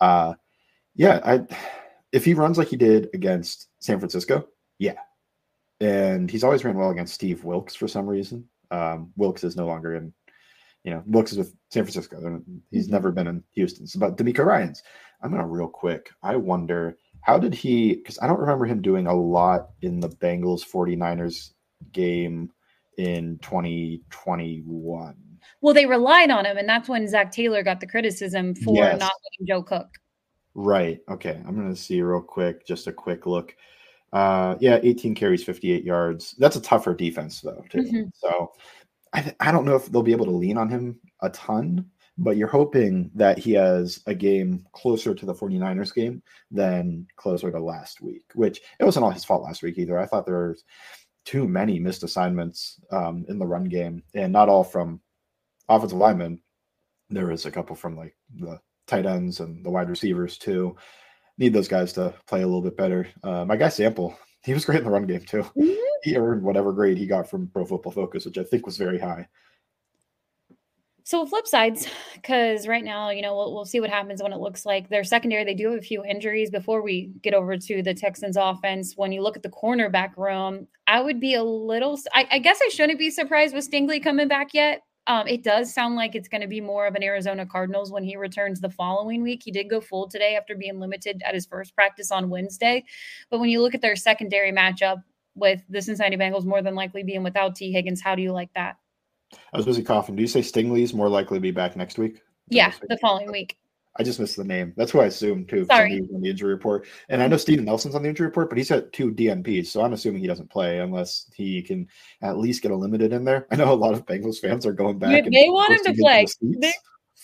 Uh 0.01 0.35
yeah, 0.95 1.21
I 1.25 1.47
if 2.13 2.25
he 2.25 2.35
runs 2.35 2.59
like 2.59 2.69
he 2.69 2.77
did 2.77 3.09
against 3.15 3.69
San 3.81 3.99
Francisco, 3.99 4.47
yeah. 4.79 4.99
And 5.83 6.31
he's 6.31 6.45
always 6.45 6.65
ran 6.65 6.77
well 6.77 6.91
against 6.91 7.15
Steve 7.15 7.45
Wilks 7.45 7.75
for 7.75 7.89
some 7.89 8.07
reason. 8.07 8.49
Um, 8.71 9.13
Wilks 9.17 9.45
is 9.45 9.57
no 9.57 9.67
longer 9.67 9.97
in 9.97 10.13
you 10.85 10.91
know, 10.91 11.03
Wilks 11.07 11.33
is 11.33 11.39
with 11.39 11.55
San 11.71 11.85
Francisco. 11.85 12.43
He's 12.71 12.87
mm-hmm. 12.87 12.93
never 12.93 13.13
been 13.13 13.29
in 13.29 13.45
Houston. 13.53 13.87
So, 13.87 14.01
but 14.01 14.17
DeMeco 14.17 14.45
Ryans, 14.45 14.83
I'm 15.23 15.31
gonna 15.31 15.47
real 15.47 15.69
quick. 15.69 16.11
I 16.23 16.37
wonder 16.37 16.97
how 17.21 17.39
did 17.39 17.55
he? 17.55 17.95
Because 17.95 18.19
I 18.21 18.27
don't 18.27 18.41
remember 18.41 18.67
him 18.67 18.83
doing 18.83 19.07
a 19.07 19.15
lot 19.15 19.71
in 19.83 20.01
the 20.01 20.09
Bengals 20.09 20.69
49ers 20.69 21.53
game 21.93 22.51
in 22.99 23.39
2021. 23.43 25.17
Well, 25.61 25.75
they 25.75 25.87
relied 25.87 26.31
on 26.31 26.47
him, 26.47 26.57
and 26.57 26.69
that's 26.69 26.89
when 26.89 27.07
Zac 27.07 27.31
Taylor 27.31 27.63
got 27.63 27.81
the 27.81 27.87
criticism 27.87 28.55
for 28.55 28.75
yes. 28.75 28.99
not 28.99 29.13
letting 29.13 29.47
Joe 29.47 29.63
Cook. 29.63 29.89
Right. 30.55 31.01
Okay. 31.09 31.41
I'm 31.47 31.55
gonna 31.57 31.77
see 31.77 32.03
real 32.03 32.21
quick, 32.21 32.67
just 32.67 32.89
a 32.89 32.93
quick 32.93 33.27
look. 33.27 33.55
Uh, 34.13 34.57
yeah, 34.61 34.79
18 34.83 35.15
carries, 35.15 35.43
58 35.43 35.85
yards. 35.85 36.35
That's 36.39 36.57
a 36.57 36.61
tougher 36.61 36.95
defense 36.95 37.41
though, 37.41 37.65
too. 37.71 37.79
Mm-hmm. 37.79 38.03
So 38.15 38.53
I, 39.13 39.35
I 39.41 39.53
don't 39.53 39.65
know 39.65 39.77
if 39.77 39.87
they'll 39.87 40.03
be 40.03 40.13
able 40.13 40.27
to 40.27 40.31
lean 40.31 40.59
on 40.59 40.69
him 40.69 41.01
a 41.23 41.31
ton, 41.31 41.87
but 42.19 42.37
you're 42.37 42.49
hoping 42.49 43.11
that 43.15 43.39
he 43.39 43.53
has 43.53 44.01
a 44.07 44.15
game 44.15 44.67
closer 44.73 45.15
to 45.15 45.27
the 45.27 45.35
49ers 45.35 45.95
game 45.95 46.23
than 46.51 47.07
closer 47.17 47.51
to 47.51 47.59
last 47.59 48.01
week, 48.03 48.25
which 48.35 48.61
it 48.79 48.85
wasn't 48.85 49.05
all 49.05 49.11
his 49.11 49.25
fault 49.25 49.45
last 49.45 49.63
week 49.63 49.79
either. 49.79 49.99
I 49.99 50.07
thought 50.07 50.27
there 50.27 50.49
was 50.49 50.65
too 51.25 51.49
many 51.49 51.79
missed 51.79 52.03
assignments 52.03 52.81
um, 52.91 53.25
in 53.29 53.39
the 53.39 53.47
run 53.47 53.65
game, 53.65 54.03
and 54.15 54.33
not 54.33 54.49
all 54.49 54.65
from 54.65 55.01
offensive 55.69 55.99
linemen. 55.99 56.41
There 57.11 57.27
was 57.27 57.47
a 57.47 57.51
couple 57.51 57.77
from 57.77 57.97
like 57.97 58.17
the 58.35 58.61
tight 58.87 59.07
ends 59.07 59.41
and 59.41 59.65
the 59.65 59.71
wide 59.71 59.89
receivers 59.89 60.39
too. 60.39 60.77
Need 61.39 61.55
those 61.55 61.69
guys 61.69 61.93
to 61.95 62.15
play 62.27 62.43
a 62.43 62.47
little 62.47 62.63
bit 62.63 62.77
better. 62.77 63.09
Uh, 63.23 63.45
my 63.45 63.57
guy 63.57 63.69
Sample, 63.69 64.17
he 64.43 64.55
was 64.55 64.65
great 64.65 64.79
in 64.79 64.85
the 64.85 64.91
run 64.91 65.07
game 65.07 65.25
too. 65.25 65.43
Mm-hmm 65.57 65.83
he 66.03 66.17
earned 66.17 66.43
whatever 66.43 66.73
grade 66.73 66.99
he 66.99 67.07
got 67.07 67.31
from 67.31 67.49
Pro 67.49 67.65
Football 67.65 67.93
Focus, 67.93 68.27
which 68.27 68.39
I 68.39 68.45
think 68.45 68.67
was 68.67 68.77
very 68.77 68.99
high. 68.99 69.29
So 71.05 71.27
flip 71.27 71.47
sides, 71.49 71.89
because 72.15 72.69
right 72.69 72.85
now, 72.85 73.11
you 73.11 73.23
know, 73.23 73.35
we'll, 73.35 73.53
we'll 73.53 73.65
see 73.65 73.81
what 73.81 73.91
happens 73.91 74.23
when 74.23 74.33
it 74.33 74.39
looks 74.39 74.65
like 74.65 74.89
their 74.89 75.03
secondary. 75.03 75.45
They 75.45 75.55
do 75.55 75.71
have 75.71 75.79
a 75.79 75.83
few 75.83 76.05
injuries. 76.05 76.51
Before 76.51 76.83
we 76.83 77.11
get 77.23 77.35
over 77.35 77.57
to 77.57 77.83
the 77.83 77.95
Texans 77.95 78.37
offense, 78.37 78.95
when 78.97 79.11
you 79.11 79.23
look 79.23 79.37
at 79.37 79.43
the 79.43 79.51
cornerback 79.51 80.17
room, 80.17 80.69
I 80.87 81.01
would 81.01 81.19
be 81.19 81.35
a 81.35 81.43
little. 81.43 81.99
I, 82.13 82.29
I 82.31 82.39
guess 82.39 82.61
I 82.65 82.69
shouldn't 82.69 83.01
be 83.01 83.11
surprised 83.11 83.55
with 83.55 83.69
Stingley 83.69 84.03
coming 84.03 84.29
back 84.29 84.55
yet. 84.55 84.83
Um, 85.07 85.27
it 85.27 85.43
does 85.43 85.75
sound 85.75 85.97
like 85.97 86.15
it's 86.15 86.29
going 86.29 86.43
to 86.43 86.47
be 86.47 86.61
more 86.61 86.87
of 86.87 86.95
an 86.95 87.03
Arizona 87.03 87.45
Cardinals 87.45 87.91
when 87.91 88.05
he 88.05 88.17
returns 88.17 88.61
the 88.61 88.71
following 88.71 89.23
week. 89.23 89.43
He 89.45 89.51
did 89.51 89.69
go 89.69 89.81
full 89.81 90.09
today 90.09 90.37
after 90.37 90.55
being 90.55 90.79
limited 90.79 91.23
at 91.27 91.35
his 91.35 91.45
first 91.45 91.75
practice 91.75 92.13
on 92.13 92.31
Wednesday. 92.31 92.85
But 93.29 93.41
when 93.41 93.49
you 93.51 93.63
look 93.63 93.75
at 93.75 93.83
their 93.83 93.97
secondary 93.97 94.53
matchup, 94.53 95.03
with 95.35 95.63
the 95.69 95.81
Cincinnati 95.81 96.17
Bengals 96.17 96.45
more 96.45 96.63
than 96.63 96.75
likely 96.75 97.03
being 97.03 97.23
without 97.23 97.57
Tee 97.57 97.73
Higgins. 97.73 98.01
How 98.01 98.15
do 98.15 98.23
you 98.23 98.33
like 98.33 98.53
that? 98.55 98.77
I 99.53 99.57
was 99.57 99.67
busy 99.67 99.83
coughing. 99.83 100.17
Do 100.17 100.23
you 100.23 100.29
say 100.29 100.41
Stingley's 100.41 100.93
more 100.93 101.09
likely 101.09 101.39
to 101.39 101.43
be 101.43 101.51
back 101.51 101.77
next 101.77 101.99
week? 101.99 102.21
Yeah, 102.49 102.73
the 102.89 102.99
following 102.99 103.31
week. 103.31 103.57
I 103.97 104.03
just 104.03 104.19
missed 104.19 104.37
the 104.37 104.45
name. 104.45 104.73
That's 104.77 104.91
who 104.91 105.01
I 105.01 105.07
assumed 105.07 105.49
too. 105.49 105.67
Sorry. 105.67 106.01
on 106.15 106.23
the 106.23 106.31
injury 106.31 106.53
report. 106.53 106.87
And 107.09 107.23
I 107.23 107.29
know 107.29 107.37
Steven 107.37 107.65
Nelson's 107.65 107.95
on 107.95 108.03
the 108.03 108.09
injury 108.09 108.27
report, 108.27 108.49
but 108.49 108.57
he's 108.57 108.71
got 108.71 108.93
two 108.93 109.13
DNPs. 109.13 109.67
So 109.67 109.83
I'm 109.83 109.93
assuming 109.93 110.23
he 110.23 110.27
doesn't 110.27 110.51
play 110.51 110.79
unless 110.79 111.31
he 111.35 111.63
can 111.63 111.87
at 112.23 112.39
least 112.39 112.63
get 112.63 112.71
a 112.71 112.77
limited 112.77 113.13
in 113.13 113.25
there. 113.25 113.47
I 113.51 113.57
know 113.57 113.73
a 113.73 113.75
lot 113.75 113.93
of 113.93 114.07
Bengals 114.07 114.39
fans 114.39 114.65
are 114.65 114.73
going 114.73 114.99
back. 114.99 115.25
they 115.25 115.49
want 115.49 115.73
him 115.73 115.95
to 115.95 116.01
play. 116.01 116.27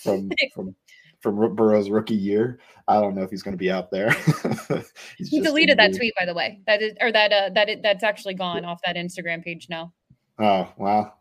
From, 0.02 0.30
from 0.54 0.76
from 1.20 1.54
Burrow's 1.56 1.90
rookie 1.90 2.14
year. 2.14 2.60
I 2.86 3.00
don't 3.00 3.14
know 3.14 3.22
if 3.22 3.30
he's 3.30 3.42
going 3.42 3.52
to 3.52 3.58
be 3.58 3.70
out 3.70 3.90
there. 3.90 4.10
he 5.18 5.40
deleted 5.40 5.78
that 5.78 5.94
tweet, 5.94 6.14
by 6.18 6.24
the 6.24 6.34
way. 6.34 6.60
That 6.66 6.80
is, 6.80 6.94
or 7.00 7.12
that 7.12 7.32
uh, 7.32 7.50
that 7.54 7.68
it, 7.68 7.82
that's 7.82 8.04
actually 8.04 8.34
gone 8.34 8.64
off 8.64 8.80
that 8.86 8.96
Instagram 8.96 9.42
page 9.42 9.66
now. 9.68 9.92
Oh 10.38 10.72
wow, 10.76 11.14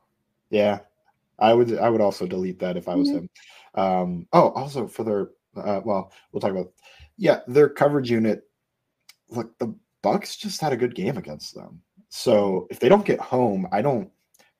yeah. 0.50 0.80
I 1.40 1.54
would 1.54 1.78
I 1.78 1.90
would 1.90 2.02
also 2.02 2.26
delete 2.26 2.60
that 2.60 2.78
if 2.78 2.88
I 2.88 2.96
was 2.96 3.10
mm-hmm. 3.10 3.18
him. 3.18 3.30
Um, 3.76 4.28
oh, 4.34 4.50
also 4.52 4.88
for 4.88 5.04
their 5.04 5.30
uh, 5.58 5.82
well, 5.84 6.12
we'll 6.32 6.42
talk 6.42 6.52
about 6.52 6.72
yeah 7.18 7.40
their 7.48 7.70
coverage 7.70 8.10
unit. 8.10 8.44
Look, 9.30 9.58
the 9.60 9.76
Bucks 10.02 10.38
just 10.38 10.62
had 10.62 10.74
a 10.74 10.78
good 10.78 10.96
game 10.96 11.18
against 11.18 11.56
them. 11.56 11.82
So 12.10 12.68
if 12.70 12.80
they 12.80 12.90
don't 12.90 13.06
get 13.06 13.20
home, 13.20 13.68
I 13.72 13.82
don't 13.82 14.10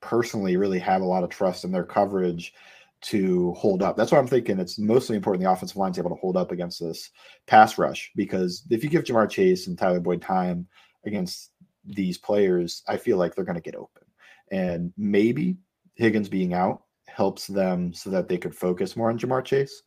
personally 0.02 0.58
really 0.58 0.80
have 0.80 1.02
a 1.02 1.06
lot 1.06 1.24
of 1.24 1.30
trust 1.30 1.64
in 1.64 1.72
their 1.72 1.86
coverage 1.86 2.54
to 3.00 3.54
hold 3.54 3.84
up. 3.84 3.96
That's 3.96 4.12
why 4.12 4.18
I'm 4.18 4.28
thinking 4.28 4.60
it's 4.60 4.80
mostly 4.80 5.16
important 5.16 5.44
the 5.44 5.52
offensive 5.52 5.78
line's 5.78 6.00
able 6.00 6.10
to 6.10 6.16
hold 6.16 6.36
up 6.36 6.52
against 6.52 6.80
this 6.80 7.12
pass 7.46 7.78
rush 7.78 8.12
because 8.16 8.64
if 8.70 8.84
you 8.84 8.90
give 8.90 9.04
Ja'Marr 9.04 9.30
Chase 9.30 9.68
and 9.68 9.78
Tyler 9.78 10.00
Boyd 10.00 10.22
time 10.22 10.68
against 11.06 11.52
these 11.86 12.18
players, 12.18 12.84
I 12.88 12.98
feel 12.98 13.18
like 13.18 13.36
they're 13.36 13.46
going 13.46 13.56
to 13.56 13.62
get 13.62 13.76
open. 13.76 14.04
And 14.52 14.92
maybe 14.98 15.58
Higgins 15.96 16.30
being 16.30 16.54
out 16.54 16.84
helps 17.08 17.48
them 17.48 17.94
so 17.94 18.10
that 18.10 18.28
they 18.28 18.38
could 18.38 18.56
focus 18.56 18.96
more 18.96 19.10
on 19.10 19.20
Ja'Marr 19.20 19.46
Chase. 19.46 19.84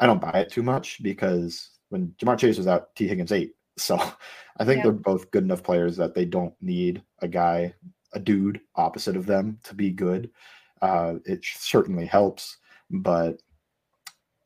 I 0.00 0.06
don't 0.06 0.20
buy 0.20 0.32
it 0.40 0.50
too 0.50 0.62
much 0.62 1.02
because 1.02 1.70
when 1.88 2.14
Ja'Marr 2.20 2.38
Chase 2.38 2.58
was 2.58 2.66
out, 2.66 2.94
Tee 2.94 3.08
Higgins 3.08 3.32
ate. 3.32 3.54
So 3.78 3.96
I 4.58 4.64
think 4.64 4.78
yeah. 4.78 4.82
they're 4.82 4.92
both 4.92 5.30
good 5.30 5.44
enough 5.44 5.62
players 5.62 5.96
that 5.98 6.12
they 6.12 6.24
don't 6.24 6.52
need 6.60 7.00
a 7.22 7.28
guy, 7.28 7.72
a 8.12 8.18
dude 8.18 8.60
opposite 8.74 9.16
of 9.16 9.24
them 9.24 9.60
to 9.62 9.72
be 9.72 9.92
good. 9.92 10.30
Uh, 10.82 11.14
it 11.24 11.44
certainly 11.44 12.04
helps, 12.04 12.56
but 12.90 13.40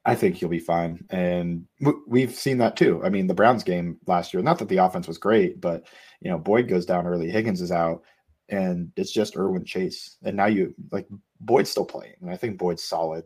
I 0.04 0.14
think 0.14 0.36
he'll 0.36 0.50
be 0.50 0.58
fine. 0.58 1.04
And 1.10 1.64
we've 2.06 2.34
seen 2.34 2.58
that 2.58 2.76
too. 2.76 3.00
I 3.04 3.08
mean, 3.08 3.26
the 3.26 3.34
Browns 3.34 3.62
game 3.62 3.98
last 4.06 4.34
year, 4.34 4.42
not 4.42 4.58
that 4.58 4.68
the 4.68 4.78
offense 4.78 5.08
was 5.08 5.16
great, 5.18 5.60
but 5.60 5.86
you 6.20 6.30
know, 6.30 6.38
Boyd 6.38 6.68
goes 6.68 6.84
down 6.84 7.06
early, 7.06 7.30
Higgins 7.30 7.62
is 7.62 7.72
out, 7.72 8.02
and 8.48 8.90
it's 8.96 9.12
just 9.12 9.36
Irwin 9.36 9.64
Chase. 9.64 10.16
And 10.24 10.36
now 10.36 10.46
you 10.46 10.74
like 10.90 11.06
Boyd's 11.40 11.70
still 11.70 11.86
playing, 11.86 12.16
and 12.20 12.30
I 12.30 12.36
think 12.36 12.58
Boyd's 12.58 12.84
solid. 12.84 13.24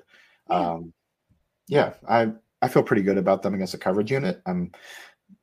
Yeah. 0.50 0.56
Um, 0.56 0.92
yeah, 1.68 1.94
I 2.08 2.32
I 2.62 2.68
feel 2.68 2.82
pretty 2.82 3.02
good 3.02 3.18
about 3.18 3.42
them 3.42 3.54
against 3.54 3.73
the 3.73 3.78
coverage 3.78 4.11
unit. 4.11 4.42
I'm 4.46 4.73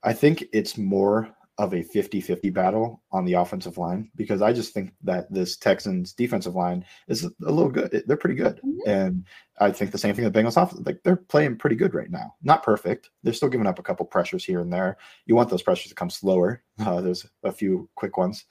I 0.04 0.14
think 0.14 0.46
it's 0.54 0.78
more 0.78 1.34
of 1.60 1.74
a 1.74 1.84
50-50 1.84 2.52
battle 2.52 3.04
on 3.12 3.26
the 3.26 3.34
offensive 3.34 3.78
line 3.78 4.10
because 4.16 4.42
I 4.42 4.54
just 4.54 4.74
think 4.74 4.92
that 5.04 5.32
this 5.32 5.56
Texans 5.56 6.12
defensive 6.12 6.56
line 6.56 6.84
is 7.08 7.26
a 7.26 7.32
little 7.40 7.70
good. 7.70 8.04
They're 8.08 8.18
pretty 8.18 8.36
good. 8.36 8.58
Mm-hmm. 8.66 8.90
And 8.90 9.26
I 9.60 9.72
think 9.72 9.92
the 9.92 10.00
same 10.00 10.16
thing 10.16 10.24
the 10.24 10.32
Bengals 10.32 10.58
off 10.58 10.74
like 10.84 11.04
they're 11.04 11.16
playing 11.16 11.58
pretty 11.58 11.76
good 11.76 11.94
right 11.94 12.10
now. 12.10 12.34
Not 12.42 12.64
perfect. 12.64 13.12
They're 13.22 13.34
still 13.34 13.50
giving 13.50 13.68
up 13.68 13.78
a 13.78 13.84
couple 13.84 14.06
pressures 14.06 14.44
here 14.44 14.62
and 14.62 14.74
there. 14.74 14.98
You 15.28 15.36
want 15.36 15.50
those 15.50 15.62
pressures 15.62 15.90
to 15.90 15.96
come 15.96 16.10
slower. 16.10 16.64
Uh, 16.80 17.02
there's 17.02 17.26
a 17.44 17.52
few 17.52 17.88
quick 17.96 18.18
ones 18.18 18.46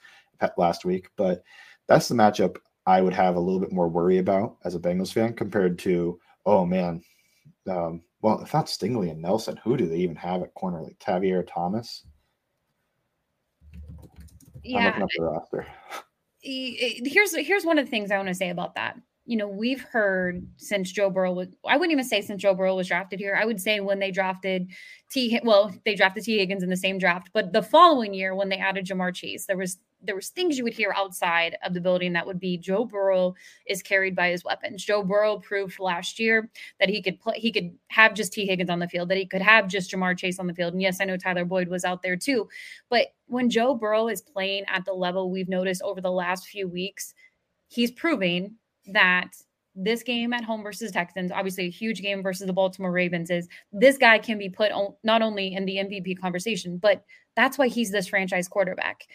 last 0.57 0.85
week, 0.85 1.09
but 1.17 1.43
that's 1.87 2.07
the 2.07 2.15
matchup 2.15 2.55
I 2.85 3.01
would 3.01 3.13
have 3.13 3.35
a 3.35 3.39
little 3.39 3.59
bit 3.59 3.71
more 3.71 3.89
worry 3.89 4.17
about 4.17 4.57
as 4.63 4.75
a 4.75 4.79
Bengals 4.79 5.13
fan 5.13 5.33
compared 5.33 5.77
to, 5.79 6.19
oh 6.45 6.65
man, 6.65 7.01
um, 7.67 8.01
well, 8.21 8.41
if 8.41 8.53
not 8.53 8.67
Stingley 8.67 9.11
and 9.11 9.21
Nelson, 9.21 9.59
who 9.63 9.77
do 9.77 9.87
they 9.87 9.97
even 9.97 10.15
have 10.15 10.41
at 10.41 10.53
corner? 10.53 10.81
Like 10.81 10.99
Tavierre 10.99 11.45
Thomas? 11.47 12.03
yeah. 14.63 14.79
I'm 14.79 14.85
looking 14.85 15.03
up 15.03 15.09
the 15.15 15.23
roster. 15.23 15.67
Here's 16.41 17.35
here's 17.35 17.65
one 17.65 17.77
of 17.77 17.85
the 17.85 17.91
things 17.91 18.11
I 18.11 18.17
want 18.17 18.29
to 18.29 18.33
say 18.33 18.49
about 18.49 18.75
that. 18.75 18.97
You 19.25 19.37
know, 19.37 19.47
we've 19.47 19.81
heard 19.81 20.45
since 20.57 20.91
Joe 20.91 21.09
Burrow 21.09 21.31
was, 21.31 21.47
I 21.65 21.77
wouldn't 21.77 21.93
even 21.93 22.03
say 22.03 22.19
since 22.19 22.41
Joe 22.41 22.53
Burrow 22.53 22.75
was 22.75 22.89
drafted 22.89 23.19
here. 23.19 23.37
I 23.39 23.45
would 23.45 23.61
say 23.61 23.79
when 23.79 23.99
they 23.99 24.11
drafted 24.11 24.69
T, 25.09 25.39
well, 25.45 25.73
they 25.85 25.95
drafted 25.95 26.25
Tee 26.25 26.39
Higgins 26.39 26.61
in 26.61 26.69
the 26.69 26.75
same 26.75 26.97
draft, 26.97 27.29
but 27.33 27.53
the 27.53 27.61
following 27.61 28.13
year 28.13 28.35
when 28.35 28.49
they 28.49 28.57
added 28.57 28.85
Ja'Marr 28.85 29.15
Chase, 29.15 29.45
there 29.45 29.55
was 29.55 29.77
there 30.03 30.15
was 30.15 30.29
things 30.29 30.57
you 30.57 30.63
would 30.63 30.73
hear 30.73 30.93
outside 30.95 31.57
of 31.63 31.73
the 31.73 31.81
building 31.81 32.13
that 32.13 32.25
would 32.25 32.39
be 32.39 32.57
Joe 32.57 32.85
Burrow 32.85 33.33
is 33.65 33.81
carried 33.81 34.15
by 34.15 34.29
his 34.29 34.43
weapons. 34.43 34.83
Joe 34.83 35.01
Burrow 35.01 35.39
proved 35.39 35.79
last 35.79 36.19
year 36.19 36.49
that 36.79 36.89
he 36.89 37.01
could 37.01 37.19
play, 37.19 37.39
he 37.39 37.51
could 37.51 37.71
have 37.87 38.13
just 38.13 38.33
Tee 38.33 38.45
Higgins 38.45 38.69
on 38.69 38.79
the 38.79 38.87
field, 38.87 39.09
that 39.09 39.17
he 39.17 39.25
could 39.25 39.41
have 39.41 39.67
just 39.67 39.91
Ja'Marr 39.91 40.17
Chase 40.17 40.39
on 40.39 40.47
the 40.47 40.53
field. 40.53 40.73
And 40.73 40.81
yes, 40.81 40.99
I 40.99 41.05
know 41.05 41.17
Tyler 41.17 41.45
Boyd 41.45 41.69
was 41.69 41.85
out 41.85 42.01
there 42.01 42.17
too, 42.17 42.47
but 42.89 43.07
when 43.27 43.49
Joe 43.49 43.73
Burrow 43.73 44.09
is 44.09 44.21
playing 44.21 44.65
at 44.67 44.85
the 44.85 44.93
level 44.93 45.31
we've 45.31 45.49
noticed 45.49 45.81
over 45.81 46.01
the 46.01 46.11
last 46.11 46.47
few 46.47 46.67
weeks, 46.67 47.13
he's 47.69 47.91
proving 47.91 48.55
that 48.87 49.31
this 49.75 50.03
game 50.03 50.33
at 50.33 50.43
home 50.43 50.61
versus 50.61 50.91
Texans, 50.91 51.31
obviously 51.31 51.65
a 51.65 51.71
huge 51.71 52.01
game 52.01 52.21
versus 52.21 52.45
the 52.45 52.53
Baltimore 52.53 52.91
Ravens, 52.91 53.31
is 53.31 53.47
this 53.71 53.97
guy 53.97 54.19
can 54.19 54.37
be 54.37 54.49
put 54.49 54.71
on, 54.71 54.93
not 55.03 55.21
only 55.21 55.55
in 55.55 55.65
the 55.65 55.77
MVP 55.77 56.19
conversation, 56.19 56.77
but 56.77 57.03
that's 57.35 57.57
why 57.57 57.67
he's 57.67 57.89
this 57.91 58.07
franchise 58.07 58.47
quarterback. 58.47 59.07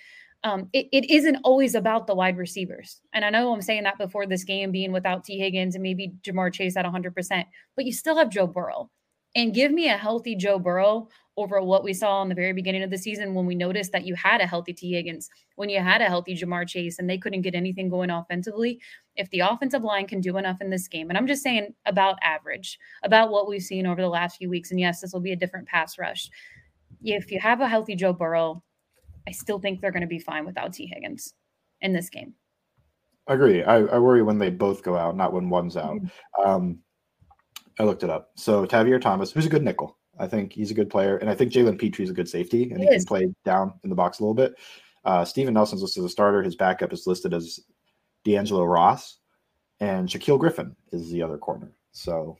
Um, 0.44 0.68
it, 0.72 0.86
it 0.92 1.10
isn't 1.10 1.38
always 1.42 1.74
about 1.74 2.06
the 2.06 2.14
wide 2.14 2.36
receivers. 2.36 3.00
And 3.12 3.24
I 3.24 3.30
know 3.30 3.52
I'm 3.52 3.62
saying 3.62 3.82
that 3.84 3.98
before 3.98 4.26
this 4.26 4.44
game 4.44 4.70
being 4.70 4.92
without 4.92 5.24
Tee 5.24 5.38
Higgins 5.38 5.74
and 5.74 5.82
maybe 5.82 6.14
Ja'Marr 6.22 6.52
Chase 6.52 6.76
at 6.76 6.84
100%, 6.84 7.44
but 7.74 7.84
you 7.84 7.92
still 7.92 8.16
have 8.16 8.30
Joe 8.30 8.46
Burrow. 8.46 8.90
And 9.34 9.54
give 9.54 9.72
me 9.72 9.88
a 9.88 9.96
healthy 9.96 10.36
Joe 10.36 10.58
Burrow 10.58 11.08
over 11.36 11.62
what 11.62 11.84
we 11.84 11.92
saw 11.92 12.20
in 12.22 12.28
the 12.28 12.34
very 12.34 12.52
beginning 12.52 12.82
of 12.82 12.90
the 12.90 12.98
season 12.98 13.32
when 13.32 13.46
we 13.46 13.54
noticed 13.54 13.92
that 13.92 14.04
you 14.04 14.16
had 14.16 14.40
a 14.40 14.46
healthy 14.46 14.72
Tee 14.72 14.92
Higgins, 14.92 15.30
when 15.54 15.68
you 15.68 15.80
had 15.80 16.00
a 16.02 16.06
healthy 16.06 16.34
Jamar 16.34 16.66
Chase, 16.66 16.98
and 16.98 17.08
they 17.08 17.18
couldn't 17.18 17.42
get 17.42 17.54
anything 17.54 17.88
going 17.88 18.10
offensively. 18.10 18.80
If 19.14 19.30
the 19.30 19.40
offensive 19.40 19.84
line 19.84 20.08
can 20.08 20.20
do 20.20 20.36
enough 20.38 20.60
in 20.60 20.70
this 20.70 20.88
game, 20.88 21.10
and 21.10 21.16
I'm 21.16 21.28
just 21.28 21.42
saying 21.42 21.74
about 21.86 22.18
average, 22.22 22.78
about 23.04 23.30
what 23.30 23.48
we've 23.48 23.62
seen 23.62 23.86
over 23.86 24.00
the 24.00 24.08
last 24.08 24.38
few 24.38 24.50
weeks, 24.50 24.72
and 24.72 24.80
yes, 24.80 25.00
this 25.00 25.12
will 25.12 25.20
be 25.20 25.32
a 25.32 25.36
different 25.36 25.68
pass 25.68 25.96
rush. 25.96 26.28
If 27.02 27.30
you 27.30 27.38
have 27.38 27.60
a 27.60 27.68
healthy 27.68 27.94
Joe 27.94 28.12
Burrow, 28.12 28.64
I 29.26 29.32
still 29.32 29.58
think 29.58 29.80
they're 29.80 29.92
going 29.92 30.02
to 30.02 30.06
be 30.06 30.18
fine 30.18 30.46
without 30.46 30.72
Tee 30.72 30.90
Higgins 30.92 31.34
in 31.80 31.92
this 31.92 32.10
game. 32.10 32.34
I 33.26 33.34
agree. 33.34 33.62
I, 33.62 33.76
I, 33.76 33.98
worry 33.98 34.22
when 34.22 34.38
they 34.38 34.48
both 34.48 34.82
go 34.82 34.96
out, 34.96 35.16
not 35.16 35.34
when 35.34 35.50
one's 35.50 35.76
out. 35.76 35.96
Mm-hmm. 35.96 36.48
Um, 36.48 36.78
I 37.78 37.84
looked 37.84 38.02
it 38.02 38.10
up. 38.10 38.30
So 38.36 38.64
Tavierre 38.64 39.00
Thomas, 39.00 39.30
who's 39.30 39.46
a 39.46 39.50
good 39.50 39.62
nickel. 39.62 39.98
I 40.18 40.26
think 40.26 40.52
he's 40.52 40.70
a 40.70 40.74
good 40.74 40.90
player, 40.90 41.18
and 41.18 41.30
I 41.30 41.34
think 41.34 41.52
Jalen 41.52 41.78
Pitre 41.78 42.02
is 42.02 42.10
a 42.10 42.14
good 42.14 42.28
safety, 42.28 42.70
and 42.70 42.80
he, 42.80 42.88
he 42.88 42.94
can 42.94 43.04
play 43.04 43.28
down 43.44 43.74
in 43.84 43.90
the 43.90 43.96
box 43.96 44.18
a 44.18 44.22
little 44.22 44.34
bit. 44.34 44.54
Uh, 45.04 45.24
Steven 45.24 45.54
Nelson's 45.54 45.82
listed 45.82 46.02
as 46.02 46.06
a 46.06 46.12
starter. 46.12 46.42
His 46.42 46.56
backup 46.56 46.92
is 46.92 47.06
listed 47.06 47.32
as 47.32 47.60
D'Angelo 48.24 48.64
Ross, 48.64 49.18
and 49.78 50.08
Shaquille 50.08 50.40
Griffin 50.40 50.74
is 50.90 51.10
the 51.10 51.22
other 51.22 51.38
corner. 51.38 51.72
So, 51.92 52.36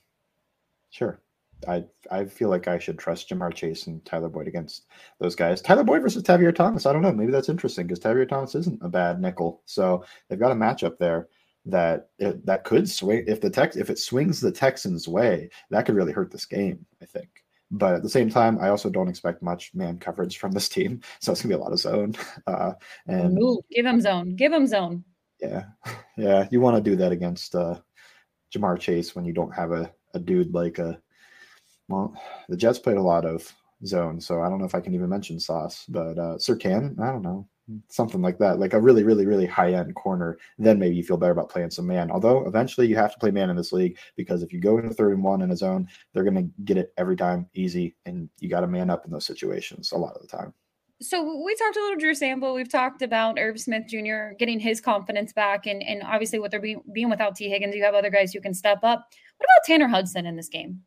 sure. 0.90 1.20
I 1.66 1.84
I 2.10 2.24
feel 2.24 2.48
like 2.48 2.68
I 2.68 2.78
should 2.78 2.98
trust 2.98 3.28
Ja'Marr 3.28 3.52
Chase 3.52 3.86
and 3.86 4.04
Tyler 4.04 4.28
Boyd 4.28 4.48
against 4.48 4.86
those 5.18 5.34
guys. 5.34 5.60
Tyler 5.60 5.84
Boyd 5.84 6.02
versus 6.02 6.22
Tavierre 6.22 6.54
Thomas. 6.54 6.86
I 6.86 6.92
don't 6.92 7.02
know. 7.02 7.12
Maybe 7.12 7.32
that's 7.32 7.48
interesting 7.48 7.86
because 7.86 7.98
Tavierre 7.98 8.28
Thomas 8.28 8.54
isn't 8.54 8.82
a 8.82 8.88
bad 8.88 9.20
nickel. 9.20 9.62
So 9.64 10.04
they've 10.28 10.38
got 10.38 10.52
a 10.52 10.54
matchup 10.54 10.98
there 10.98 11.28
that 11.66 12.08
it, 12.18 12.44
that 12.46 12.64
could 12.64 12.88
swing 12.88 13.24
if 13.26 13.40
the 13.40 13.50
tex 13.50 13.76
if 13.76 13.90
it 13.90 13.98
swings 13.98 14.40
the 14.40 14.52
Texans' 14.52 15.08
way, 15.08 15.50
that 15.70 15.84
could 15.86 15.94
really 15.94 16.12
hurt 16.12 16.30
this 16.30 16.46
game. 16.46 16.84
I 17.02 17.06
think. 17.06 17.28
But 17.70 17.94
at 17.94 18.02
the 18.02 18.08
same 18.08 18.30
time, 18.30 18.58
I 18.60 18.70
also 18.70 18.88
don't 18.88 19.08
expect 19.08 19.42
much 19.42 19.74
man 19.74 19.98
coverage 19.98 20.38
from 20.38 20.52
this 20.52 20.68
team, 20.68 21.00
so 21.20 21.32
it's 21.32 21.42
gonna 21.42 21.54
be 21.54 21.60
a 21.60 21.62
lot 21.62 21.72
of 21.72 21.78
zone. 21.78 22.14
Uh, 22.46 22.72
and 23.06 23.38
Ooh, 23.38 23.60
give 23.70 23.84
him 23.84 24.00
zone. 24.00 24.34
Give 24.34 24.52
him 24.52 24.66
zone. 24.66 25.04
Yeah, 25.40 25.64
yeah. 26.16 26.48
You 26.50 26.60
want 26.60 26.76
to 26.76 26.90
do 26.90 26.96
that 26.96 27.12
against 27.12 27.54
uh, 27.54 27.78
Ja'Marr 28.54 28.78
Chase 28.78 29.14
when 29.14 29.24
you 29.24 29.34
don't 29.34 29.54
have 29.54 29.72
a, 29.72 29.92
a 30.14 30.18
dude 30.18 30.54
like 30.54 30.78
a 30.78 30.98
well, 31.88 32.14
the 32.48 32.56
Jets 32.56 32.78
played 32.78 32.96
a 32.96 33.02
lot 33.02 33.24
of 33.24 33.52
zone, 33.84 34.20
so 34.20 34.42
I 34.42 34.48
don't 34.48 34.58
know 34.58 34.66
if 34.66 34.74
I 34.74 34.80
can 34.80 34.94
even 34.94 35.08
mention 35.08 35.40
Sauce, 35.40 35.84
but 35.88 36.18
uh, 36.18 36.36
Surtain, 36.36 36.98
I 37.00 37.10
don't 37.10 37.22
know, 37.22 37.48
something 37.88 38.22
like 38.22 38.38
that, 38.38 38.58
like 38.58 38.72
a 38.72 38.80
really, 38.80 39.04
really, 39.04 39.26
really 39.26 39.46
high 39.46 39.72
end 39.72 39.94
corner. 39.94 40.38
Then 40.58 40.78
maybe 40.78 40.96
you 40.96 41.04
feel 41.04 41.16
better 41.16 41.32
about 41.32 41.50
playing 41.50 41.70
some 41.70 41.86
man. 41.86 42.10
Although 42.10 42.46
eventually 42.46 42.86
you 42.86 42.96
have 42.96 43.12
to 43.12 43.18
play 43.18 43.30
man 43.30 43.50
in 43.50 43.56
this 43.56 43.72
league 43.72 43.98
because 44.16 44.42
if 44.42 44.52
you 44.52 44.60
go 44.60 44.78
into 44.78 44.94
third 44.94 45.12
and 45.12 45.24
one 45.24 45.42
in 45.42 45.50
a 45.50 45.56
zone, 45.56 45.88
they're 46.12 46.24
going 46.24 46.36
to 46.36 46.62
get 46.64 46.76
it 46.76 46.92
every 46.96 47.16
time 47.16 47.46
easy, 47.54 47.96
and 48.06 48.28
you 48.40 48.48
got 48.48 48.60
to 48.60 48.66
man 48.66 48.90
up 48.90 49.04
in 49.04 49.10
those 49.10 49.26
situations 49.26 49.92
a 49.92 49.96
lot 49.96 50.14
of 50.14 50.22
the 50.22 50.28
time. 50.28 50.52
So 51.00 51.22
we 51.44 51.54
talked 51.54 51.76
a 51.76 51.80
little 51.80 51.98
Drew 51.98 52.14
Sample. 52.14 52.54
We've 52.54 52.68
talked 52.68 53.02
about 53.02 53.38
Irv 53.38 53.60
Smith 53.60 53.84
Jr. 53.88 54.34
getting 54.36 54.58
his 54.58 54.80
confidence 54.80 55.32
back, 55.32 55.66
and 55.66 55.82
and 55.82 56.02
obviously 56.02 56.40
with 56.40 56.50
there 56.50 56.60
being, 56.60 56.82
being 56.92 57.08
without 57.08 57.36
Tee 57.36 57.48
Higgins, 57.48 57.74
you 57.74 57.84
have 57.84 57.94
other 57.94 58.10
guys 58.10 58.32
who 58.32 58.40
can 58.40 58.52
step 58.52 58.78
up. 58.82 59.06
What 59.36 59.46
about 59.46 59.64
Tanner 59.64 59.86
Hudson 59.86 60.26
in 60.26 60.34
this 60.34 60.48
game? 60.48 60.80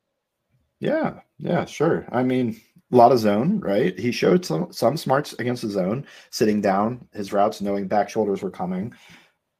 Yeah, 0.81 1.19
yeah, 1.38 1.63
sure. 1.65 2.07
I 2.11 2.23
mean, 2.23 2.59
a 2.91 2.95
lot 2.95 3.11
of 3.11 3.19
zone, 3.19 3.59
right? 3.59 3.97
He 3.97 4.11
showed 4.11 4.43
some 4.43 4.73
some 4.73 4.97
smarts 4.97 5.33
against 5.33 5.61
the 5.61 5.69
zone, 5.69 6.05
sitting 6.31 6.59
down 6.59 7.07
his 7.13 7.31
routes, 7.31 7.61
knowing 7.61 7.88
back 7.88 8.09
shoulders 8.09 8.41
were 8.41 8.50
coming. 8.50 8.93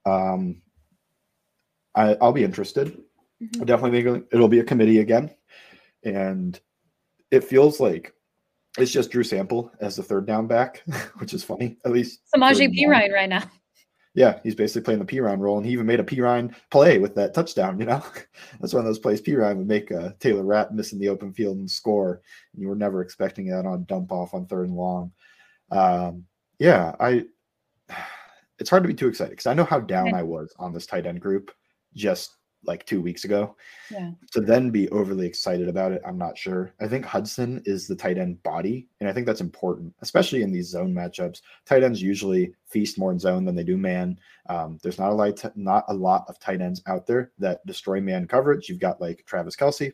Um, 0.06 0.62
I, 1.96 2.16
will 2.20 2.34
be 2.34 2.44
interested. 2.44 2.98
Mm-hmm. 3.42 3.66
definitely 3.66 4.24
it'll 4.32 4.48
be 4.48 4.60
a 4.60 4.63
committee 4.63 5.00
again, 5.00 5.32
and 6.04 6.60
it 7.30 7.44
feels 7.44 7.80
like 7.80 8.13
it's 8.78 8.92
just 8.92 9.12
Drew 9.12 9.24
Sample 9.24 9.72
as 9.80 9.96
the 9.96 10.04
third 10.04 10.25
down 10.25 10.48
back, 10.48 10.84
which 11.18 11.34
is 11.36 11.44
funny. 11.44 11.78
At 11.86 11.92
least 11.92 12.22
Samaje 12.36 12.68
Perine 12.75 13.13
right 13.13 13.30
now 13.30 13.44
yeah, 14.13 14.39
he's 14.44 14.56
basically 14.56 14.82
playing 14.82 15.00
the 15.00 15.06
Perine 15.06 15.39
role, 15.39 15.58
and 15.58 15.65
he 15.65 15.72
even 15.72 15.86
made 15.86 16.00
a 16.00 16.03
Perine 16.03 16.53
play 16.70 16.98
with 16.98 17.15
that 17.15 17.34
touchdown. 17.34 17.80
You 17.80 17.86
know, 17.86 18.03
that's 18.60 18.74
one 18.74 18.82
of 18.82 18.86
those 18.86 19.00
plays 19.00 19.22
Perine 19.22 19.58
would 19.58 19.68
make 19.68 19.91
uh, 19.91 20.10
Taylor 20.20 20.44
Rapp 20.44 20.72
miss 20.72 20.92
in 20.92 21.00
the 21.00 21.09
open 21.09 21.33
field 21.33 21.57
and 21.57 21.70
score. 21.70 22.22
And 22.53 22.62
You 22.62 22.68
were 22.68 22.75
never 22.75 23.01
expecting 23.01 23.48
that 23.48 23.66
on 23.66 23.86
dump 23.86 24.12
off 24.12 24.33
on 24.33 24.46
third 24.46 24.68
and 24.68 24.77
long. 24.77 25.12
Um, 25.72 26.25
yeah, 26.59 26.96
I. 27.00 27.25
It's 28.59 28.70
hard 28.70 28.83
to 28.83 28.88
be 28.88 28.94
too 28.94 29.07
excited 29.07 29.31
because 29.31 29.48
I 29.48 29.55
know 29.55 29.64
how 29.64 29.79
down 29.79 30.14
I 30.14 30.22
was 30.22 30.53
on 30.59 30.72
this 30.72 30.86
tight 30.86 31.07
end 31.07 31.20
group 31.20 31.50
just 31.96 32.38
like 32.64 32.86
two 32.86 33.02
weeks 33.02 33.24
ago. 33.24 33.56
Yeah. 33.90 34.12
To 34.34 34.42
then 34.42 34.70
be 34.70 34.90
overly 34.90 35.26
excited 35.26 35.68
about 35.68 35.92
it, 35.92 36.02
I'm 36.06 36.18
not 36.18 36.38
sure. 36.38 36.74
I 36.80 36.88
think 36.88 37.06
Hudson 37.06 37.62
is 37.66 37.88
the 37.88 37.96
tight 37.96 38.18
end 38.18 38.42
body, 38.44 38.88
and 39.00 39.10
I 39.10 39.14
think 39.14 39.26
that's 39.26 39.42
important, 39.42 39.94
especially 40.02 40.42
in 40.42 40.52
these 40.52 40.70
zone 40.70 40.94
matchups. 40.94 41.42
Tight 41.66 41.84
ends 41.84 42.02
usually 42.02 42.54
feast 42.68 43.00
more 43.00 43.12
in 43.12 43.20
zone 43.20 43.46
than 43.46 43.56
they 43.56 43.64
do 43.64 43.78
man. 43.78 44.20
Um, 44.48 44.78
there's 44.84 45.00
not 45.00 45.12
a 45.12 45.16
lot, 45.16 45.58
not 45.58 45.86
a 45.88 45.94
lot 45.94 46.26
of 46.28 46.40
tight 46.40 46.62
ends 46.62 46.82
out 46.88 47.08
there 47.08 47.32
that 47.40 47.66
destroy 47.66 48.00
man 48.00 48.28
coverage. 48.28 48.70
You've 48.70 48.80
got 48.80 49.02
like 49.02 49.26
Travis 49.26 49.56
Kelce, 49.56 49.94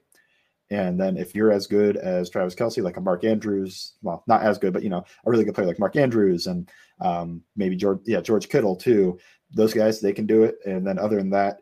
and 0.70 1.00
then 1.00 1.16
if 1.16 1.34
you're 1.34 1.52
as 1.52 1.68
good 1.68 1.96
as 1.96 2.30
Travis 2.30 2.56
Kelce, 2.56 2.84
like 2.84 2.98
a 2.98 3.02
Mark 3.02 3.24
Andrews, 3.24 3.94
well, 4.02 4.24
not 4.28 4.42
as 4.42 4.58
good, 4.58 4.74
but 4.74 4.84
you 4.84 4.90
know, 4.90 5.04
a 5.26 5.32
really 5.32 5.46
good 5.46 5.56
player 5.56 5.68
like 5.68 5.80
Mark 5.80 5.96
Andrews 5.96 6.48
and 6.48 6.70
um, 7.00 7.42
maybe 7.56 7.76
George, 7.76 8.00
yeah, 8.06 8.20
George 8.20 8.50
Kittle 8.50 8.76
too. 8.76 9.18
Those 9.52 9.74
guys, 9.74 10.02
they 10.02 10.12
can 10.12 10.26
do 10.26 10.44
it. 10.44 10.58
And 10.66 10.86
then 10.86 11.00
other 11.00 11.18
than 11.18 11.30
that, 11.30 11.62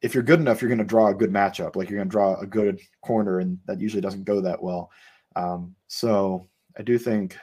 if 0.00 0.14
you're 0.14 0.22
good 0.22 0.40
enough, 0.40 0.60
you're 0.60 0.68
going 0.68 0.78
to 0.78 0.84
draw 0.84 1.08
a 1.08 1.14
good 1.14 1.32
matchup. 1.32 1.76
Like 1.76 1.88
you're 1.88 1.98
going 1.98 2.08
to 2.08 2.12
draw 2.12 2.38
a 2.38 2.46
good 2.46 2.80
corner, 3.02 3.38
and 3.38 3.58
that 3.66 3.80
usually 3.80 4.02
doesn't 4.02 4.24
go 4.24 4.40
that 4.40 4.62
well. 4.62 4.90
Um, 5.36 5.74
so 5.88 6.48
I 6.78 6.82
do 6.82 6.98
think 6.98 7.36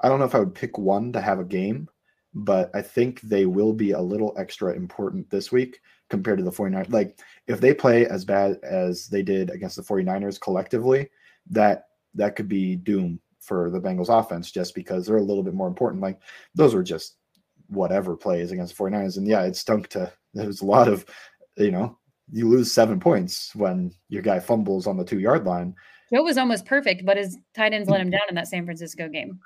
I 0.00 0.08
don't 0.08 0.18
know 0.18 0.26
if 0.26 0.34
I 0.34 0.40
would 0.40 0.54
pick 0.54 0.76
one 0.78 1.12
to 1.12 1.20
have 1.20 1.38
a 1.38 1.44
game, 1.44 1.88
but 2.34 2.70
I 2.74 2.82
think 2.82 3.20
they 3.22 3.46
will 3.46 3.72
be 3.72 3.92
a 3.92 4.00
little 4.00 4.34
extra 4.36 4.74
important 4.74 5.30
this 5.30 5.52
week 5.52 5.80
compared 6.10 6.38
to 6.38 6.44
the 6.44 6.50
49ers. 6.50 6.92
Like 6.92 7.18
if 7.46 7.60
they 7.60 7.72
play 7.72 8.06
as 8.06 8.24
bad 8.24 8.58
as 8.62 9.06
they 9.06 9.22
did 9.22 9.50
against 9.50 9.76
the 9.76 9.82
49ers 9.82 10.40
collectively, 10.40 11.08
that 11.50 11.86
that 12.14 12.36
could 12.36 12.48
be 12.48 12.76
doom 12.76 13.20
for 13.40 13.70
the 13.70 13.80
Bengals 13.80 14.08
offense 14.08 14.50
just 14.50 14.74
because 14.74 15.06
they're 15.06 15.16
a 15.16 15.22
little 15.22 15.42
bit 15.42 15.54
more 15.54 15.68
important. 15.68 16.02
Like 16.02 16.20
those 16.54 16.74
were 16.74 16.82
just 16.82 17.16
whatever 17.74 18.16
plays 18.16 18.52
against 18.52 18.76
the 18.76 18.82
49ers. 18.82 19.16
And 19.16 19.26
yeah, 19.26 19.42
it 19.42 19.56
stunk 19.56 19.88
to 19.88 20.12
there's 20.32 20.62
a 20.62 20.66
lot 20.66 20.88
of 20.88 21.04
you 21.56 21.70
know, 21.70 21.98
you 22.32 22.48
lose 22.48 22.72
seven 22.72 22.98
points 22.98 23.54
when 23.54 23.92
your 24.08 24.22
guy 24.22 24.40
fumbles 24.40 24.86
on 24.86 24.96
the 24.96 25.04
two 25.04 25.20
yard 25.20 25.44
line. 25.44 25.74
Joe 26.12 26.22
was 26.22 26.38
almost 26.38 26.66
perfect, 26.66 27.04
but 27.04 27.16
his 27.16 27.38
tight 27.54 27.72
ends 27.72 27.88
let 27.88 28.00
him 28.00 28.10
down 28.10 28.22
in 28.28 28.34
that 28.34 28.48
San 28.48 28.64
Francisco 28.64 29.08
game. 29.08 29.40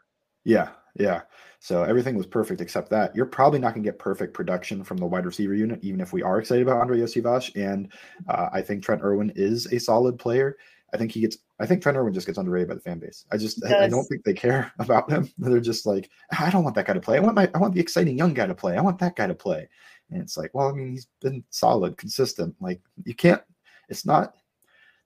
Yeah, 0.45 0.71
yeah. 0.99 1.23
So 1.61 1.83
everything 1.83 2.17
was 2.17 2.27
perfect 2.27 2.61
except 2.61 2.91
that. 2.91 3.15
You're 3.15 3.27
probably 3.27 3.59
not 3.59 3.75
going 3.75 3.83
to 3.83 3.89
get 3.89 3.99
perfect 3.99 4.33
production 4.33 4.85
from 4.85 4.97
the 4.97 5.07
wide 5.07 5.27
receiver 5.27 5.55
unit, 5.55 5.81
even 5.83 6.01
if 6.01 6.13
we 6.13 6.23
are 6.23 6.39
excited 6.39 6.63
about 6.63 6.81
Andre 6.81 7.01
Iosivas. 7.01 7.55
And 7.57 7.93
uh, 8.29 8.49
I 8.53 8.63
think 8.63 8.83
Trent 8.83 9.03
Irwin 9.03 9.33
is 9.35 9.67
a 9.73 9.79
solid 9.79 10.19
player. 10.19 10.57
I 10.93 10.97
think 10.97 11.13
he 11.13 11.21
gets. 11.21 11.39
I 11.61 11.67
think 11.67 11.83
Trent 11.83 11.99
Irwin 11.99 12.15
just 12.15 12.27
gets 12.27 12.39
underrated 12.39 12.69
by 12.69 12.75
the 12.75 12.81
fan 12.81 12.99
base. 12.99 13.25
I 13.33 13.37
just. 13.37 13.65
I, 13.65 13.85
I, 13.85 13.89
don't 13.89 14.05
think 14.05 14.25
they 14.25 14.33
care 14.33 14.73
about 14.79 15.11
him. 15.11 15.29
They're 15.39 15.61
just 15.61 15.87
like, 15.87 16.09
ah, 16.33 16.47
I 16.47 16.51
don't 16.51 16.63
want 16.63 16.77
that 16.77 16.87
guy 16.87 16.93
to 16.93 17.01
play. 17.01 17.17
I 17.17 17.21
want 17.21 17.35
my. 17.35 17.51
I 17.55 17.59
want 17.59 17.75
the 17.75 17.81
exciting 17.81 18.17
young 18.17 18.35
guy 18.35 18.47
to 18.47 18.55
play. 18.55 18.77
I 18.77 18.81
want 18.81 18.99
that 19.01 19.17
guy 19.17 19.27
to 19.27 19.35
play. 19.35 19.69
And 20.11 20.23
it's 20.23 20.37
like, 20.37 20.51
well, 20.55 20.69
I 20.69 20.73
mean, 20.73 20.93
he's 20.93 21.09
been 21.21 21.45
solid, 21.51 21.97
consistent. 21.97 22.55
Like 22.61 22.81
you 23.05 23.15
can't. 23.15 23.43
It's 23.89 24.07
not. 24.07 24.35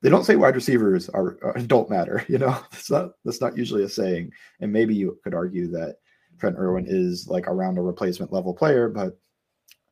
They 0.03 0.11
don't 0.11 0.25
say 0.25 0.35
wide 0.37 0.57
receivers 0.57 1.09
are, 1.09 1.39
uh, 1.45 1.53
are 1.53 1.59
don't 1.67 1.91
matter. 1.91 2.25
You 2.29 2.39
know, 2.39 2.59
that's 2.71 2.91
not 2.91 3.13
that's 3.25 3.41
not 3.41 3.57
usually 3.57 3.85
a 3.85 3.89
saying. 3.89 4.33
And 4.61 4.73
maybe 4.73 4.95
you 4.95 5.19
could 5.25 5.35
argue 5.35 5.69
that 5.69 5.97
Trent 6.39 6.59
Irwin 6.59 6.87
is 6.89 7.29
like 7.29 7.47
around 7.47 7.79
a 7.79 7.83
replacement 7.83 8.33
level 8.33 8.53
player, 8.53 8.89
but 8.89 9.17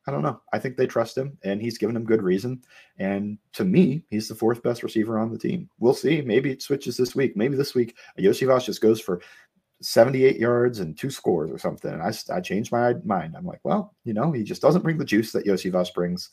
I 0.07 0.11
don't 0.11 0.23
know. 0.23 0.41
I 0.53 0.59
think 0.59 0.77
they 0.77 0.87
trust 0.87 1.17
him, 1.17 1.37
and 1.45 1.61
he's 1.61 1.79
given 1.79 1.95
them 1.95 2.05
good 2.05 2.23
reason. 2.23 2.63
And 2.99 3.39
to 3.53 3.65
me, 3.65 4.03
he's 4.09 4.29
the 4.29 4.35
fourth 4.35 4.63
best 4.63 4.83
receiver 4.83 5.19
on 5.19 5.31
the 5.31 5.39
team. 5.39 5.69
We'll 5.79 5.95
see. 5.95 6.23
Maybe 6.23 6.51
it 6.51 6.63
switches 6.63 6.97
this 6.97 7.15
week. 7.15 7.37
Maybe 7.37 7.57
this 7.57 7.75
week, 7.75 7.97
Iosivas 8.19 8.65
just 8.65 8.81
goes 8.81 9.01
for 9.01 9.21
78 9.83 10.39
yards 10.39 10.81
and 10.81 10.97
two 10.97 11.11
scores 11.11 11.51
or 11.51 11.59
something. 11.59 11.93
And 11.93 12.03
I, 12.03 12.13
I 12.35 12.41
changed 12.41 12.73
my 12.73 12.95
mind. 13.05 13.35
I'm 13.37 13.47
like, 13.47 13.61
well, 13.63 13.95
you 14.05 14.15
know, 14.15 14.33
he 14.33 14.43
just 14.43 14.63
doesn't 14.63 14.83
bring 14.83 14.99
the 14.99 15.05
juice 15.05 15.33
that 15.33 15.47
Iosivas 15.47 15.93
brings. 15.93 16.31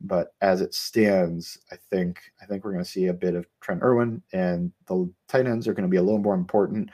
But 0.00 0.34
as 0.40 0.60
it 0.60 0.74
stands, 0.74 1.58
I 1.70 1.76
think 1.90 2.20
I 2.42 2.46
think 2.46 2.64
we're 2.64 2.72
going 2.72 2.84
to 2.84 2.90
see 2.90 3.06
a 3.06 3.14
bit 3.14 3.34
of 3.34 3.46
Trent 3.60 3.82
Irwin, 3.82 4.22
and 4.32 4.72
the 4.86 5.10
tight 5.28 5.46
ends 5.46 5.68
are 5.68 5.72
going 5.72 5.88
to 5.88 5.90
be 5.90 5.98
a 5.98 6.02
little 6.02 6.20
more 6.20 6.34
important. 6.34 6.90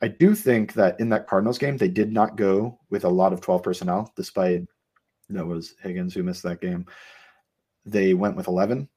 I 0.00 0.08
do 0.08 0.34
think 0.34 0.72
that 0.74 0.98
in 0.98 1.08
that 1.10 1.26
Cardinals 1.26 1.58
game, 1.58 1.76
they 1.76 1.88
did 1.88 2.12
not 2.12 2.36
go 2.36 2.78
with 2.88 3.04
a 3.04 3.08
lot 3.08 3.32
of 3.32 3.40
12 3.40 3.62
personnel, 3.62 4.12
despite 4.16 4.62
that 5.30 5.46
was 5.46 5.74
Higgins 5.82 6.14
who 6.14 6.22
missed 6.22 6.42
that 6.44 6.60
game. 6.60 6.86
They 7.84 8.14
went 8.14 8.36
with 8.36 8.48
11, 8.48 8.88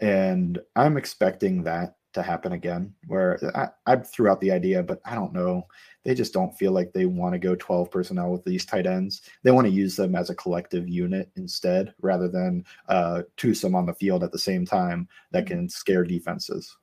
and 0.00 0.58
I'm 0.76 0.96
expecting 0.96 1.62
that 1.64 1.96
to 2.12 2.22
happen 2.22 2.52
again. 2.52 2.94
Where 3.06 3.38
I, 3.54 3.92
I 3.92 3.96
threw 3.96 4.28
out 4.28 4.40
the 4.40 4.50
idea, 4.50 4.82
but 4.82 5.00
I 5.04 5.14
don't 5.14 5.32
know. 5.32 5.66
They 6.04 6.14
just 6.14 6.32
don't 6.32 6.56
feel 6.56 6.72
like 6.72 6.92
they 6.92 7.06
want 7.06 7.34
to 7.34 7.38
go 7.38 7.54
12 7.54 7.90
personnel 7.90 8.30
with 8.30 8.44
these 8.44 8.64
tight 8.64 8.86
ends. 8.86 9.22
They 9.42 9.50
want 9.50 9.66
to 9.66 9.72
use 9.72 9.96
them 9.96 10.14
as 10.14 10.30
a 10.30 10.34
collective 10.34 10.88
unit 10.88 11.30
instead, 11.36 11.94
rather 12.00 12.28
than 12.28 12.64
uh, 12.88 13.22
twosome 13.36 13.74
on 13.74 13.86
the 13.86 13.94
field 13.94 14.24
at 14.24 14.32
the 14.32 14.38
same 14.38 14.64
time 14.64 15.08
that 15.32 15.44
mm-hmm. 15.44 15.54
can 15.54 15.68
scare 15.68 16.04
defenses. 16.04 16.76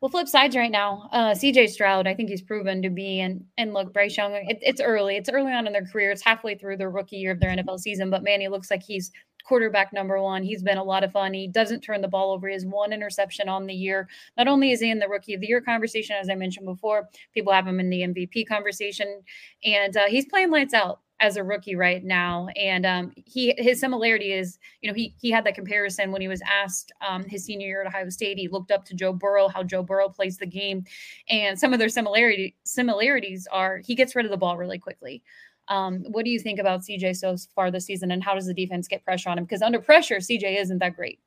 Well, 0.00 0.08
flip 0.08 0.28
sides 0.28 0.56
right 0.56 0.70
now. 0.70 1.10
Uh, 1.12 1.32
CJ 1.32 1.68
Stroud, 1.68 2.06
I 2.06 2.14
think 2.14 2.30
he's 2.30 2.40
proven 2.40 2.80
to 2.82 2.88
be, 2.88 3.20
and 3.20 3.44
and 3.58 3.74
look, 3.74 3.92
Bryce 3.92 4.16
Young. 4.16 4.32
It, 4.32 4.58
it's 4.62 4.80
early. 4.80 5.16
It's 5.16 5.28
early 5.28 5.52
on 5.52 5.66
in 5.66 5.74
their 5.74 5.84
career. 5.84 6.10
It's 6.10 6.24
halfway 6.24 6.54
through 6.54 6.78
their 6.78 6.90
rookie 6.90 7.16
year 7.16 7.32
of 7.32 7.40
their 7.40 7.54
NFL 7.54 7.80
season. 7.80 8.08
But 8.08 8.22
man, 8.22 8.40
he 8.40 8.48
looks 8.48 8.70
like 8.70 8.82
he's 8.82 9.10
quarterback 9.44 9.92
number 9.92 10.20
one. 10.22 10.42
He's 10.42 10.62
been 10.62 10.78
a 10.78 10.84
lot 10.84 11.04
of 11.04 11.12
fun. 11.12 11.34
He 11.34 11.48
doesn't 11.48 11.80
turn 11.82 12.00
the 12.00 12.08
ball 12.08 12.32
over. 12.32 12.48
He 12.48 12.54
has 12.54 12.64
one 12.64 12.94
interception 12.94 13.48
on 13.48 13.66
the 13.66 13.74
year. 13.74 14.08
Not 14.38 14.48
only 14.48 14.70
is 14.72 14.80
he 14.80 14.90
in 14.90 15.00
the 15.00 15.08
rookie 15.08 15.34
of 15.34 15.42
the 15.42 15.48
year 15.48 15.60
conversation, 15.60 16.16
as 16.18 16.30
I 16.30 16.34
mentioned 16.34 16.66
before, 16.66 17.08
people 17.34 17.52
have 17.52 17.66
him 17.66 17.80
in 17.80 17.90
the 17.90 18.00
MVP 18.00 18.46
conversation, 18.46 19.22
and 19.64 19.96
uh, 19.96 20.06
he's 20.08 20.26
playing 20.26 20.50
lights 20.50 20.72
out 20.72 21.00
as 21.20 21.36
a 21.36 21.44
rookie 21.44 21.76
right 21.76 22.02
now. 22.02 22.48
And 22.56 22.84
um, 22.84 23.12
he 23.14 23.54
his 23.58 23.78
similarity 23.78 24.32
is, 24.32 24.58
you 24.80 24.90
know, 24.90 24.94
he 24.94 25.14
he 25.20 25.30
had 25.30 25.44
that 25.44 25.54
comparison 25.54 26.10
when 26.10 26.20
he 26.20 26.28
was 26.28 26.42
asked 26.42 26.92
um, 27.06 27.24
his 27.24 27.44
senior 27.44 27.66
year 27.66 27.82
at 27.82 27.86
Ohio 27.86 28.08
State. 28.08 28.38
He 28.38 28.48
looked 28.48 28.70
up 28.70 28.84
to 28.86 28.94
Joe 28.94 29.12
Burrow, 29.12 29.48
how 29.48 29.62
Joe 29.62 29.82
Burrow 29.82 30.08
plays 30.08 30.38
the 30.38 30.46
game, 30.46 30.84
and 31.28 31.58
some 31.58 31.72
of 31.72 31.78
their 31.78 31.88
similarity 31.88 32.56
similarities 32.64 33.46
are 33.52 33.78
he 33.78 33.94
gets 33.94 34.16
rid 34.16 34.24
of 34.24 34.30
the 34.30 34.36
ball 34.36 34.56
really 34.56 34.78
quickly. 34.78 35.22
Um, 35.68 36.04
what 36.08 36.24
do 36.24 36.30
you 36.30 36.40
think 36.40 36.58
about 36.58 36.80
CJ 36.80 37.16
so 37.16 37.36
far 37.54 37.70
this 37.70 37.86
season, 37.86 38.10
and 38.10 38.24
how 38.24 38.34
does 38.34 38.46
the 38.46 38.54
defense 38.54 38.88
get 38.88 39.04
pressure 39.04 39.28
on 39.28 39.38
him? 39.38 39.44
Because 39.44 39.62
under 39.62 39.80
pressure, 39.80 40.16
CJ 40.16 40.60
isn't 40.60 40.78
that 40.78 40.96
great. 40.96 41.20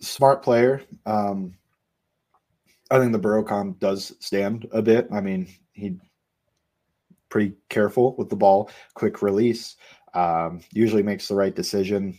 Smart 0.00 0.42
player. 0.42 0.82
Um, 1.04 1.54
I 2.90 2.98
think 2.98 3.12
the 3.12 3.18
Burrow 3.18 3.42
comp 3.42 3.78
does 3.78 4.14
stand 4.20 4.66
a 4.72 4.82
bit. 4.82 5.08
I 5.12 5.20
mean, 5.20 5.48
he 5.72 5.96
pretty 7.28 7.54
careful 7.68 8.14
with 8.16 8.28
the 8.28 8.36
ball, 8.36 8.70
quick 8.94 9.22
release, 9.22 9.76
um, 10.14 10.60
usually 10.72 11.02
makes 11.02 11.28
the 11.28 11.34
right 11.34 11.54
decision. 11.54 12.18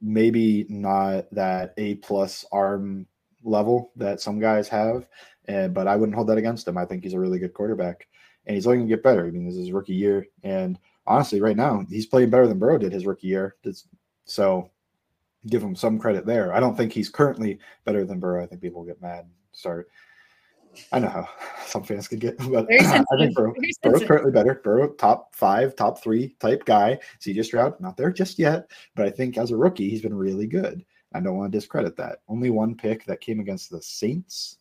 Maybe 0.00 0.66
not 0.68 1.32
that 1.32 1.74
A 1.76 1.96
plus 1.96 2.44
arm 2.52 3.06
level 3.44 3.92
that 3.96 4.20
some 4.20 4.38
guys 4.40 4.68
have, 4.68 5.08
and, 5.46 5.72
but 5.72 5.86
I 5.86 5.96
wouldn't 5.96 6.14
hold 6.14 6.28
that 6.28 6.38
against 6.38 6.66
him. 6.66 6.76
I 6.78 6.84
think 6.84 7.02
he's 7.04 7.14
a 7.14 7.20
really 7.20 7.38
good 7.38 7.54
quarterback, 7.54 8.06
and 8.46 8.54
he's 8.54 8.66
only 8.66 8.78
going 8.78 8.88
to 8.88 8.96
get 8.96 9.04
better. 9.04 9.26
I 9.26 9.30
mean, 9.30 9.44
this 9.44 9.54
is 9.54 9.66
his 9.66 9.72
rookie 9.72 9.94
year, 9.94 10.26
and 10.42 10.78
honestly, 11.06 11.40
right 11.40 11.56
now 11.56 11.84
he's 11.88 12.06
playing 12.06 12.30
better 12.30 12.46
than 12.46 12.58
Burrow 12.58 12.78
did 12.78 12.92
his 12.92 13.06
rookie 13.06 13.28
year. 13.28 13.56
So 14.24 14.70
give 15.48 15.62
him 15.62 15.74
some 15.74 15.98
credit 15.98 16.26
there. 16.26 16.52
I 16.52 16.60
don't 16.60 16.76
think 16.76 16.92
he's 16.92 17.08
currently 17.08 17.58
better 17.84 18.04
than 18.04 18.20
Burrow. 18.20 18.42
I 18.42 18.46
think 18.46 18.60
people 18.60 18.84
get 18.84 19.02
mad. 19.02 19.26
Start 19.52 19.88
I 20.90 20.98
know 20.98 21.08
how 21.08 21.28
some 21.66 21.82
fans 21.82 22.08
can 22.08 22.18
get, 22.18 22.38
but 22.50 22.66
I 22.80 23.04
think 23.18 23.34
Burrow, 23.34 23.54
Burrow's 23.82 24.04
currently 24.04 24.32
better. 24.32 24.60
Burrow, 24.62 24.92
top 24.92 25.34
five, 25.34 25.76
top 25.76 26.02
three 26.02 26.34
type 26.40 26.64
guy. 26.64 26.98
CJ 27.20 27.44
Stroud, 27.44 27.80
not 27.80 27.96
there 27.96 28.12
just 28.12 28.38
yet, 28.38 28.70
but 28.94 29.06
I 29.06 29.10
think 29.10 29.38
as 29.38 29.50
a 29.50 29.56
rookie, 29.56 29.90
he's 29.90 30.02
been 30.02 30.14
really 30.14 30.46
good. 30.46 30.84
I 31.14 31.20
don't 31.20 31.36
want 31.36 31.52
to 31.52 31.58
discredit 31.58 31.96
that. 31.96 32.20
Only 32.28 32.50
one 32.50 32.74
pick 32.74 33.04
that 33.04 33.20
came 33.20 33.40
against 33.40 33.70
the 33.70 33.82
Saints. 33.82 34.58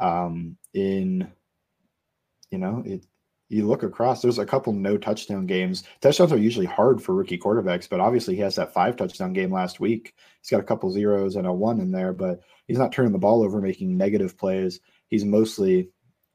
Um, 0.00 0.56
in, 0.74 1.30
you 2.50 2.58
know, 2.58 2.82
it. 2.86 3.04
You 3.50 3.66
look 3.66 3.82
across. 3.82 4.20
There's 4.20 4.38
a 4.38 4.44
couple 4.44 4.74
no 4.74 4.98
touchdown 4.98 5.46
games. 5.46 5.84
Touchdowns 6.02 6.32
are 6.32 6.36
usually 6.36 6.66
hard 6.66 7.02
for 7.02 7.14
rookie 7.14 7.38
quarterbacks, 7.38 7.88
but 7.88 7.98
obviously 7.98 8.34
he 8.34 8.42
has 8.42 8.56
that 8.56 8.74
five 8.74 8.94
touchdown 8.94 9.32
game 9.32 9.50
last 9.50 9.80
week. 9.80 10.14
He's 10.42 10.50
got 10.50 10.60
a 10.60 10.64
couple 10.64 10.90
zeros 10.90 11.34
and 11.34 11.46
a 11.46 11.52
one 11.52 11.80
in 11.80 11.90
there, 11.90 12.12
but 12.12 12.40
he's 12.66 12.76
not 12.76 12.92
turning 12.92 13.10
the 13.10 13.18
ball 13.18 13.42
over, 13.42 13.58
making 13.62 13.96
negative 13.96 14.36
plays 14.36 14.80
he's 15.08 15.24
mostly 15.24 15.90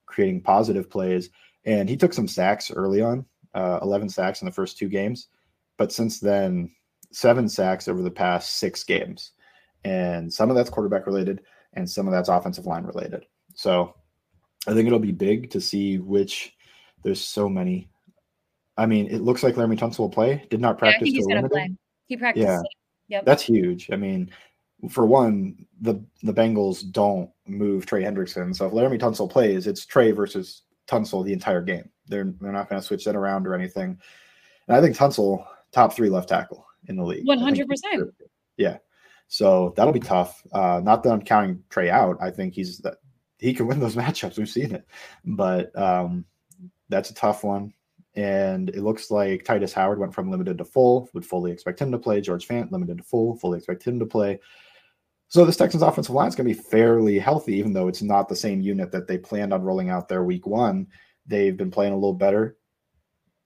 creating 0.05 0.41
positive 0.41 0.89
plays. 0.89 1.29
And 1.65 1.89
he 1.89 1.97
took 1.97 2.13
some 2.13 2.27
sacks 2.27 2.71
early 2.71 3.01
on, 3.01 3.25
uh, 3.53 3.79
11 3.81 4.09
sacks 4.09 4.41
in 4.41 4.45
the 4.45 4.51
first 4.51 4.77
two 4.77 4.89
games. 4.89 5.27
But 5.77 5.91
since 5.91 6.19
then, 6.19 6.71
seven 7.11 7.47
sacks 7.47 7.87
over 7.87 8.01
the 8.01 8.11
past 8.11 8.57
six 8.57 8.83
games. 8.83 9.31
And 9.85 10.31
some 10.31 10.49
of 10.49 10.55
that's 10.55 10.69
quarterback 10.69 11.07
related 11.07 11.41
and 11.73 11.89
some 11.89 12.07
of 12.07 12.13
that's 12.13 12.29
offensive 12.29 12.65
line 12.65 12.83
related. 12.83 13.25
So 13.55 13.95
I 14.67 14.73
think 14.73 14.87
it'll 14.87 14.99
be 14.99 15.11
big 15.11 15.49
to 15.51 15.61
see 15.61 15.97
which 15.97 16.53
there's 17.03 17.21
so 17.21 17.49
many. 17.49 17.89
I 18.77 18.85
mean, 18.85 19.07
it 19.07 19.21
looks 19.21 19.43
like 19.43 19.55
Laremy 19.55 19.77
Tunsil 19.77 19.99
will 19.99 20.09
play. 20.09 20.45
Did 20.49 20.61
not 20.61 20.77
practice. 20.77 21.09
Yeah, 21.09 21.15
he's 21.15 21.27
going 21.27 21.43
to 21.43 21.49
play. 21.49 21.71
He 22.07 22.17
practiced. 22.17 22.45
Yeah. 22.47 22.61
Yep. 23.09 23.25
That's 23.25 23.43
huge. 23.43 23.89
I 23.91 23.95
mean, 23.95 24.31
for 24.89 25.05
one, 25.05 25.65
the 25.81 26.03
the 26.23 26.33
Bengals 26.33 26.89
don't 26.91 27.29
move 27.47 27.85
Trey 27.85 28.03
Hendrickson. 28.03 28.55
So 28.55 28.67
if 28.67 28.73
Laremy 28.73 28.99
Tunsil 28.99 29.29
plays, 29.29 29.67
it's 29.67 29.85
Trey 29.85 30.11
versus 30.11 30.63
Tunsil 30.87 31.25
the 31.25 31.33
entire 31.33 31.61
game. 31.61 31.89
They're 32.07 32.33
they're 32.41 32.51
not 32.51 32.69
going 32.69 32.81
to 32.81 32.85
switch 32.85 33.05
that 33.05 33.15
around 33.15 33.47
or 33.47 33.53
anything. 33.53 33.97
And 34.67 34.77
I 34.77 34.81
think 34.81 34.95
Tunsil 34.95 35.45
top 35.71 35.93
three 35.93 36.09
left 36.09 36.29
tackle 36.29 36.65
in 36.87 36.95
the 36.95 37.03
league. 37.03 37.25
One 37.27 37.39
hundred 37.39 37.67
percent. 37.67 38.13
Yeah. 38.57 38.77
So 39.27 39.73
that'll 39.75 39.93
be 39.93 39.99
tough. 39.99 40.43
Uh, 40.51 40.81
not 40.83 41.01
that 41.03 41.11
I'm 41.11 41.21
counting 41.21 41.63
Trey 41.69 41.89
out. 41.89 42.17
I 42.21 42.29
think 42.29 42.53
he's 42.53 42.79
that 42.79 42.95
he 43.39 43.53
can 43.53 43.67
win 43.67 43.79
those 43.79 43.95
matchups. 43.97 44.37
We've 44.37 44.49
seen 44.49 44.73
it, 44.75 44.85
but 45.25 45.77
um, 45.77 46.25
that's 46.89 47.09
a 47.09 47.15
tough 47.15 47.43
one. 47.43 47.73
And 48.15 48.69
it 48.69 48.83
looks 48.83 49.09
like 49.09 49.43
Tytus 49.43 49.73
Howard 49.73 49.97
went 49.97 50.13
from 50.13 50.29
limited 50.29 50.59
to 50.59 50.65
full. 50.65 51.09
Would 51.13 51.25
fully 51.25 51.51
expect 51.51 51.81
him 51.81 51.91
to 51.91 51.97
play. 51.97 52.21
George 52.21 52.47
Fant 52.47 52.71
limited 52.71 52.99
to 52.99 53.03
full. 53.03 53.37
Fully 53.37 53.57
expect 53.57 53.83
him 53.83 53.97
to 53.99 54.05
play. 54.05 54.39
So 55.33 55.43
this 55.43 55.57
Texans 55.57 55.81
offensive 55.81 56.13
line 56.13 56.27
is 56.27 56.35
going 56.35 56.47
to 56.47 56.53
be 56.53 56.61
fairly 56.61 57.17
healthy, 57.17 57.55
even 57.55 57.73
though 57.73 57.87
it's 57.87 58.03
not 58.03 58.29
the 58.29 58.35
same 58.35 58.61
unit 58.61 58.91
that 58.91 59.07
they 59.07 59.17
planned 59.17 59.51
on 59.51 59.63
rolling 59.63 59.89
out 59.89 60.07
their 60.07 60.23
week 60.23 60.45
one. 60.45 60.85
They've 61.25 61.57
been 61.57 61.71
playing 61.71 61.93
a 61.93 61.95
little 61.95 62.13
better, 62.13 62.55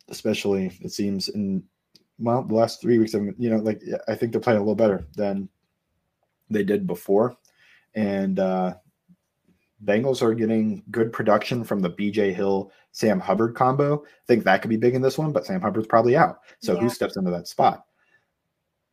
especially 0.10 0.78
it 0.82 0.91
seems 0.91 1.30
in 1.30 1.63
well 2.19 2.43
the 2.43 2.56
last 2.56 2.82
three 2.82 2.97
weeks. 2.97 3.13
Of, 3.13 3.30
you 3.38 3.50
know, 3.50 3.60
like 3.60 3.82
I 4.10 4.15
think 4.15 4.34
they're 4.34 4.41
playing 4.41 4.58
a 4.58 4.63
little 4.63 4.76
better 4.76 5.08
than 5.15 5.47
they 6.50 6.62
did 6.62 6.88
before, 6.88 7.38
and 7.95 8.38
uh, 8.38 8.73
Bengals 9.86 10.21
are 10.21 10.34
getting 10.34 10.84
good 10.91 11.13
production 11.13 11.63
from 11.63 11.80
the 11.80 11.91
BJ 11.91 12.34
Hill 12.34 12.69
Sam 12.91 13.17
Hubbard 13.17 13.56
combo. 13.56 14.04
I 14.04 14.26
think 14.28 14.43
that 14.43 14.62
could 14.62 14.69
be 14.69 14.76
big 14.76 14.93
in 14.93 15.02
this 15.02 15.17
one, 15.17 15.32
but 15.32 15.45
Sam 15.45 15.62
Hubbard's 15.62 15.88
probably 15.88 16.17
out. 16.17 16.39
So 16.60 16.73
yeah. 16.73 16.82
who 16.82 16.89
steps 16.89 17.15
into 17.15 17.32
that 17.32 17.47
spot? 17.47 17.87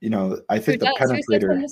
You 0.04 0.10
know, 0.10 0.38
I 0.50 0.58
think 0.58 0.82
Who 0.82 0.86
the 0.86 0.94
does? 0.98 1.10
penetrator 1.10 1.66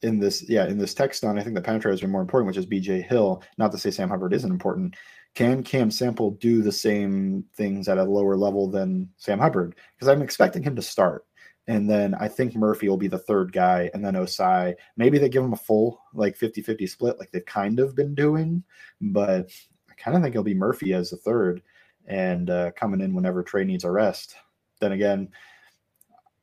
in 0.00 0.18
this, 0.18 0.48
yeah, 0.48 0.66
in 0.66 0.78
this 0.78 0.94
text 0.94 1.22
on, 1.22 1.38
I 1.38 1.42
think 1.42 1.54
the 1.54 1.60
penetrator 1.60 1.92
is 1.92 2.02
more 2.02 2.22
important, 2.22 2.46
which 2.46 2.56
is 2.56 2.64
BJ 2.64 3.06
Hill. 3.06 3.42
Not 3.58 3.70
to 3.72 3.78
say 3.78 3.90
Sam 3.90 4.08
Hubbard 4.08 4.32
isn't 4.32 4.50
important. 4.50 4.96
Can 5.34 5.62
Cam 5.62 5.90
Sample 5.90 6.30
do 6.30 6.62
the 6.62 6.72
same 6.72 7.44
things 7.54 7.88
at 7.88 7.98
a 7.98 8.04
lower 8.04 8.38
level 8.38 8.70
than 8.70 9.10
Sam 9.18 9.38
Hubbard? 9.38 9.74
Because 9.94 10.08
I'm 10.08 10.22
expecting 10.22 10.62
him 10.62 10.74
to 10.76 10.82
start. 10.82 11.26
And 11.66 11.90
then 11.90 12.14
I 12.14 12.26
think 12.26 12.56
Murphy 12.56 12.88
will 12.88 12.96
be 12.96 13.06
the 13.06 13.18
third 13.18 13.52
guy, 13.52 13.90
and 13.92 14.02
then 14.02 14.14
Ossai. 14.14 14.74
Maybe 14.96 15.18
they 15.18 15.28
give 15.28 15.44
him 15.44 15.52
a 15.52 15.56
full 15.56 16.00
like 16.14 16.36
50 16.38 16.62
50 16.62 16.86
split, 16.86 17.18
like 17.18 17.32
they've 17.32 17.44
kind 17.44 17.80
of 17.80 17.94
been 17.94 18.14
doing, 18.14 18.64
but 18.98 19.50
I 19.90 19.94
kind 19.98 20.16
of 20.16 20.22
think 20.22 20.34
it'll 20.34 20.42
be 20.42 20.54
Murphy 20.54 20.94
as 20.94 21.10
the 21.10 21.18
third 21.18 21.62
and 22.06 22.48
uh, 22.48 22.70
coming 22.72 23.02
in 23.02 23.14
whenever 23.14 23.42
Trey 23.42 23.64
needs 23.64 23.84
a 23.84 23.90
rest. 23.90 24.36
Then 24.80 24.92
again, 24.92 25.28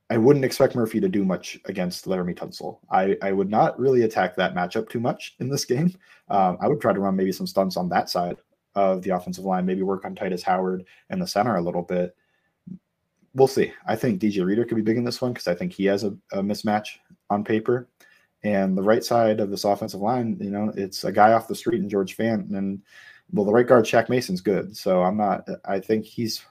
I 0.10 0.18
wouldn't 0.18 0.46
expect 0.46 0.76
Murphy 0.76 1.00
to 1.00 1.10
do 1.10 1.24
much 1.24 1.60
against 1.66 2.06
Laremy 2.06 2.36
Tunsil. 2.36 2.80
I, 2.90 3.16
I 3.22 3.32
would 3.32 3.50
not 3.50 3.80
really 3.80 4.04
attack 4.04 4.36
that 4.36 4.56
matchup 4.56 4.90
too 4.90 5.00
much 5.00 5.36
in 5.40 5.50
this 5.50 5.66
game. 5.66 5.94
Um, 6.30 6.58
I 6.60 6.68
would 6.68 6.82
try 6.82 6.94
to 6.94 7.00
run 7.00 7.16
maybe 7.16 7.32
some 7.32 7.46
stunts 7.46 7.78
on 7.78 7.90
that 7.90 8.10
side 8.10 8.38
of 8.76 9.04
the 9.04 9.12
offensive 9.12 9.46
line, 9.46 9.66
maybe 9.66 9.84
work 9.84 10.06
on 10.06 10.16
Tytus 10.16 10.42
Howard 10.44 10.86
and 11.10 11.22
the 11.22 11.28
center 11.28 11.58
a 11.58 11.62
little 11.62 11.84
bit. 11.84 12.16
We'll 13.36 13.48
see. 13.48 13.72
I 13.86 13.96
think 13.96 14.20
DJ 14.20 14.44
Reader 14.44 14.66
could 14.66 14.76
be 14.76 14.82
big 14.82 14.98
in 14.98 15.04
this 15.04 15.22
one 15.22 15.34
because 15.34 15.48
I 15.48 15.54
think 15.54 15.74
he 15.74 15.86
has 15.86 16.04
a, 16.04 16.16
a 16.32 16.42
mismatch 16.42 16.88
on 17.30 17.44
paper. 17.44 17.88
And 18.44 18.78
the 18.78 18.84
right 18.84 19.04
side 19.04 19.40
of 19.40 19.52
this 19.52 19.66
offensive 19.66 20.00
line, 20.00 20.38
you 20.40 20.50
know, 20.50 20.72
it's 20.76 21.04
a 21.04 21.12
guy 21.12 21.34
off 21.34 21.48
the 21.48 21.56
street 21.56 21.82
in 21.82 21.90
George 21.90 22.18
Fant. 22.18 22.56
And 22.56 22.82
well, 23.32 23.46
the 23.46 23.54
right 23.54 23.68
guard, 23.68 23.86
Shaq 23.86 24.10
Mason's 24.10 24.42
good. 24.42 24.76
So 24.76 25.04
I'm 25.04 25.18
not, 25.18 25.48
I 25.66 25.80
think 25.80 26.06
he's 26.06 26.42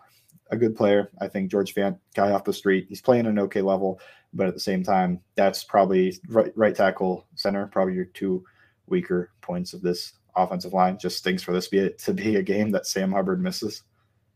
a 0.51 0.57
good 0.57 0.77
player. 0.77 1.11
I 1.21 1.29
think 1.29 1.51
George 1.51 1.75
Fant, 1.75 1.99
guy 2.15 2.31
off 2.31 2.45
the 2.45 2.53
street, 2.53 2.87
he's 2.89 3.01
playing 3.01 3.27
an 3.27 3.39
okay 3.39 3.63
level, 3.63 4.01
but 4.33 4.47
at 4.47 4.55
the 4.55 4.61
same 4.61 4.83
time, 4.83 5.21
that's 5.35 5.65
probably 5.65 6.19
right, 6.29 6.53
right 6.57 6.75
tackle, 6.75 7.27
center, 7.35 7.67
probably 7.67 7.95
your 7.95 8.07
two 8.07 8.45
weaker 8.87 9.31
points 9.41 9.73
of 9.75 9.83
this 9.83 10.15
offensive 10.37 10.73
line. 10.73 10.99
Just 10.99 11.25
things 11.25 11.43
for 11.43 11.53
this 11.53 11.69
be 11.69 11.91
to 11.91 12.15
be 12.15 12.37
a 12.37 12.43
game 12.43 12.71
that 12.71 12.87
Sam 12.87 13.13
Hubbard 13.13 13.43
misses. 13.43 13.83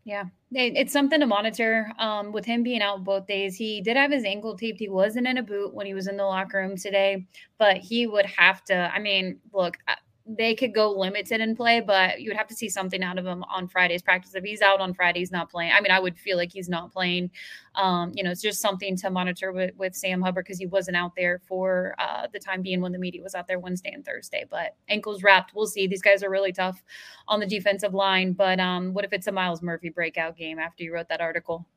Yeah, 0.05 0.25
it's 0.51 0.91
something 0.91 1.21
to 1.21 1.25
monitor. 1.25 1.89
Um, 1.97 2.33
with 2.33 2.43
him 2.43 2.61
being 2.61 2.81
out 2.81 3.05
both 3.05 3.25
days, 3.25 3.55
he 3.55 3.79
did 3.79 3.95
have 3.95 4.11
his 4.11 4.25
ankle 4.25 4.57
taped. 4.57 4.79
He 4.79 4.89
wasn't 4.89 5.27
in 5.27 5.37
a 5.37 5.43
boot 5.43 5.73
when 5.73 5.85
he 5.85 5.93
was 5.93 6.07
in 6.07 6.17
the 6.17 6.25
locker 6.25 6.57
room 6.57 6.75
today, 6.75 7.25
but 7.57 7.77
he 7.77 8.05
would 8.05 8.25
have 8.25 8.65
to. 8.65 8.75
I 8.93 8.99
mean, 8.99 9.39
look, 9.53 9.77
they 10.25 10.55
could 10.55 10.73
go 10.73 10.91
limited 10.91 11.41
in 11.41 11.53
play, 11.53 11.81
but 11.81 12.21
you 12.21 12.29
would 12.29 12.37
have 12.37 12.47
to 12.47 12.55
see 12.55 12.69
something 12.69 13.03
out 13.03 13.17
of 13.17 13.25
him 13.25 13.43
on 13.43 13.67
Friday's 13.67 14.01
practice. 14.01 14.35
If 14.35 14.43
he's 14.43 14.61
out 14.61 14.79
on 14.79 14.93
Friday, 14.93 15.19
he's 15.19 15.31
not 15.31 15.51
playing. 15.51 15.73
I 15.73 15.81
mean, 15.81 15.91
I 15.91 15.99
would 15.99 16.17
feel 16.17 16.37
like 16.37 16.51
he's 16.51 16.69
not 16.69 16.93
playing. 16.93 17.29
Um, 17.75 18.13
you 18.15 18.23
know, 18.23 18.31
it's 18.31 18.41
just 18.41 18.61
something 18.61 18.95
to 18.97 19.09
monitor 19.09 19.51
with, 19.51 19.75
with 19.75 19.95
Sam 19.95 20.21
Hubbard 20.21 20.45
because 20.45 20.57
he 20.57 20.65
wasn't 20.65 20.95
out 20.95 21.13
there 21.17 21.41
for 21.45 21.93
uh, 21.99 22.27
the 22.31 22.39
time 22.39 22.61
being 22.61 22.79
when 22.79 22.93
the 22.93 22.99
media 22.99 23.21
was 23.21 23.35
out 23.35 23.47
there 23.47 23.59
Wednesday 23.59 23.91
and 23.91 24.05
Thursday. 24.05 24.45
But 24.49 24.77
ankles 24.87 25.23
wrapped. 25.23 25.53
We'll 25.53 25.67
see. 25.67 25.87
These 25.87 26.01
guys 26.01 26.23
are 26.23 26.29
really 26.29 26.53
tough 26.53 26.81
on 27.27 27.41
the 27.41 27.45
defensive 27.45 27.93
line. 27.93 28.31
But 28.31 28.61
um, 28.61 28.93
what 28.93 29.03
if 29.03 29.11
it's 29.11 29.27
a 29.27 29.31
Myles 29.31 29.61
Murphy 29.61 29.89
breakout 29.89 30.37
game 30.37 30.57
after 30.57 30.85
you 30.85 30.93
wrote 30.93 31.09
that 31.09 31.21
article? 31.21 31.67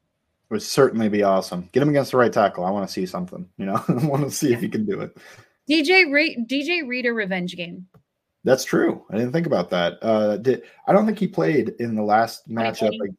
It 0.49 0.55
would 0.55 0.63
certainly 0.63 1.09
be 1.09 1.25
awesome. 1.25 1.69
Get 1.73 1.83
him 1.83 1.89
against 1.89 2.13
the 2.13 2.19
right 2.19 2.33
tackle. 2.33 2.65
I 2.65 2.71
want 2.71 2.87
to 2.87 2.93
see 2.93 3.07
something. 3.07 3.49
You 3.59 3.67
know, 3.67 3.85
I 3.89 4.07
want 4.07 4.23
to 4.23 4.31
see 4.31 4.53
if 4.53 4.61
he 4.61 4.69
can 4.69 4.87
do 4.87 5.01
it. 5.01 5.17
DJ 5.69 6.13
Reed, 6.13 6.49
DJ 6.49 6.87
Reader 6.87 7.13
revenge 7.13 7.57
game. 7.57 7.89
That's 8.47 8.65
true. 8.65 9.05
I 9.11 9.17
didn't 9.17 9.33
think 9.33 9.49
about 9.49 9.71
that. 9.71 9.99
Uh, 10.01 10.37
did 10.37 10.63
I 10.87 10.93
don't 10.93 11.05
think 11.05 11.19
he 11.19 11.27
played 11.27 11.71
in 11.81 11.97
the 11.97 12.03
last 12.03 12.49
matchup. 12.49 12.97
Like, 12.97 13.11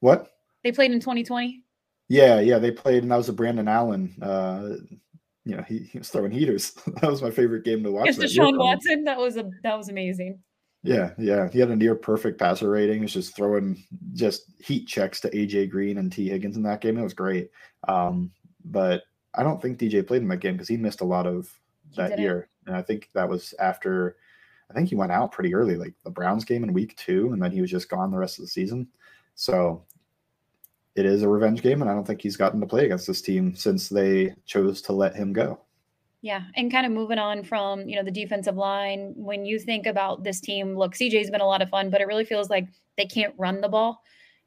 what? 0.00 0.32
They 0.64 0.72
played 0.72 0.90
in 0.90 0.98
2020. 0.98 1.62
Yeah, 2.08 2.40
yeah, 2.40 2.58
they 2.58 2.72
played, 2.72 3.04
and 3.04 3.12
that 3.12 3.16
was 3.16 3.28
a 3.28 3.32
Brandon 3.32 3.68
Allen. 3.68 4.16
Uh, 4.20 4.70
you 5.44 5.56
know, 5.56 5.62
he, 5.62 5.78
he 5.78 5.98
was 5.98 6.08
throwing 6.08 6.32
heaters. 6.32 6.72
that 7.00 7.08
was 7.08 7.22
my 7.22 7.30
favorite 7.30 7.64
game 7.64 7.84
to 7.84 7.92
watch. 7.92 8.06
Yes, 8.06 8.18
Deshaun 8.18 8.58
Watson. 8.58 9.04
That 9.04 9.16
was 9.16 9.36
a 9.36 9.48
that 9.62 9.78
was 9.78 9.90
amazing. 9.90 10.40
Yeah, 10.82 11.12
yeah, 11.18 11.48
he 11.48 11.60
had 11.60 11.70
a 11.70 11.76
near 11.76 11.94
perfect 11.94 12.40
passer 12.40 12.68
rating. 12.68 13.02
He's 13.02 13.12
just 13.12 13.36
throwing 13.36 13.80
just 14.14 14.46
heat 14.58 14.88
checks 14.88 15.20
to 15.20 15.30
AJ 15.30 15.70
Green 15.70 15.98
and 15.98 16.10
Tee 16.10 16.28
Higgins 16.28 16.56
in 16.56 16.64
that 16.64 16.80
game. 16.80 16.98
It 16.98 17.02
was 17.02 17.14
great. 17.14 17.50
Um, 17.86 18.32
but 18.64 19.04
I 19.34 19.44
don't 19.44 19.62
think 19.62 19.78
DJ 19.78 20.04
played 20.04 20.22
in 20.22 20.28
that 20.28 20.38
game 20.38 20.54
because 20.54 20.68
he 20.68 20.76
missed 20.76 21.00
a 21.00 21.04
lot 21.04 21.28
of 21.28 21.48
that 21.94 22.18
year. 22.18 22.48
And 22.66 22.76
I 22.76 22.82
think 22.82 23.10
that 23.14 23.28
was 23.28 23.54
after 23.58 24.16
I 24.70 24.74
think 24.74 24.88
he 24.88 24.96
went 24.96 25.12
out 25.12 25.32
pretty 25.32 25.54
early, 25.54 25.76
like 25.76 25.94
the 26.04 26.10
Browns 26.10 26.44
game 26.44 26.64
in 26.64 26.72
week 26.72 26.96
two, 26.96 27.32
and 27.32 27.40
then 27.40 27.52
he 27.52 27.60
was 27.60 27.70
just 27.70 27.88
gone 27.88 28.10
the 28.10 28.18
rest 28.18 28.38
of 28.38 28.44
the 28.44 28.48
season. 28.48 28.88
So 29.34 29.84
it 30.96 31.06
is 31.06 31.22
a 31.22 31.28
revenge 31.28 31.62
game, 31.62 31.82
and 31.82 31.90
I 31.90 31.94
don't 31.94 32.06
think 32.06 32.20
he's 32.20 32.36
gotten 32.36 32.60
to 32.60 32.66
play 32.66 32.86
against 32.86 33.06
this 33.06 33.22
team 33.22 33.54
since 33.54 33.88
they 33.88 34.34
chose 34.44 34.82
to 34.82 34.92
let 34.92 35.14
him 35.14 35.32
go. 35.32 35.60
Yeah, 36.22 36.42
and 36.56 36.72
kind 36.72 36.86
of 36.86 36.92
moving 36.92 37.18
on 37.18 37.44
from 37.44 37.88
you 37.88 37.94
know 37.96 38.02
the 38.02 38.10
defensive 38.10 38.56
line, 38.56 39.12
when 39.16 39.44
you 39.44 39.58
think 39.60 39.86
about 39.86 40.24
this 40.24 40.40
team, 40.40 40.74
look, 40.74 40.94
CJ's 40.94 41.30
been 41.30 41.40
a 41.40 41.46
lot 41.46 41.62
of 41.62 41.68
fun, 41.68 41.90
but 41.90 42.00
it 42.00 42.06
really 42.06 42.24
feels 42.24 42.50
like 42.50 42.66
they 42.96 43.06
can't 43.06 43.34
run 43.38 43.60
the 43.60 43.68
ball 43.68 44.02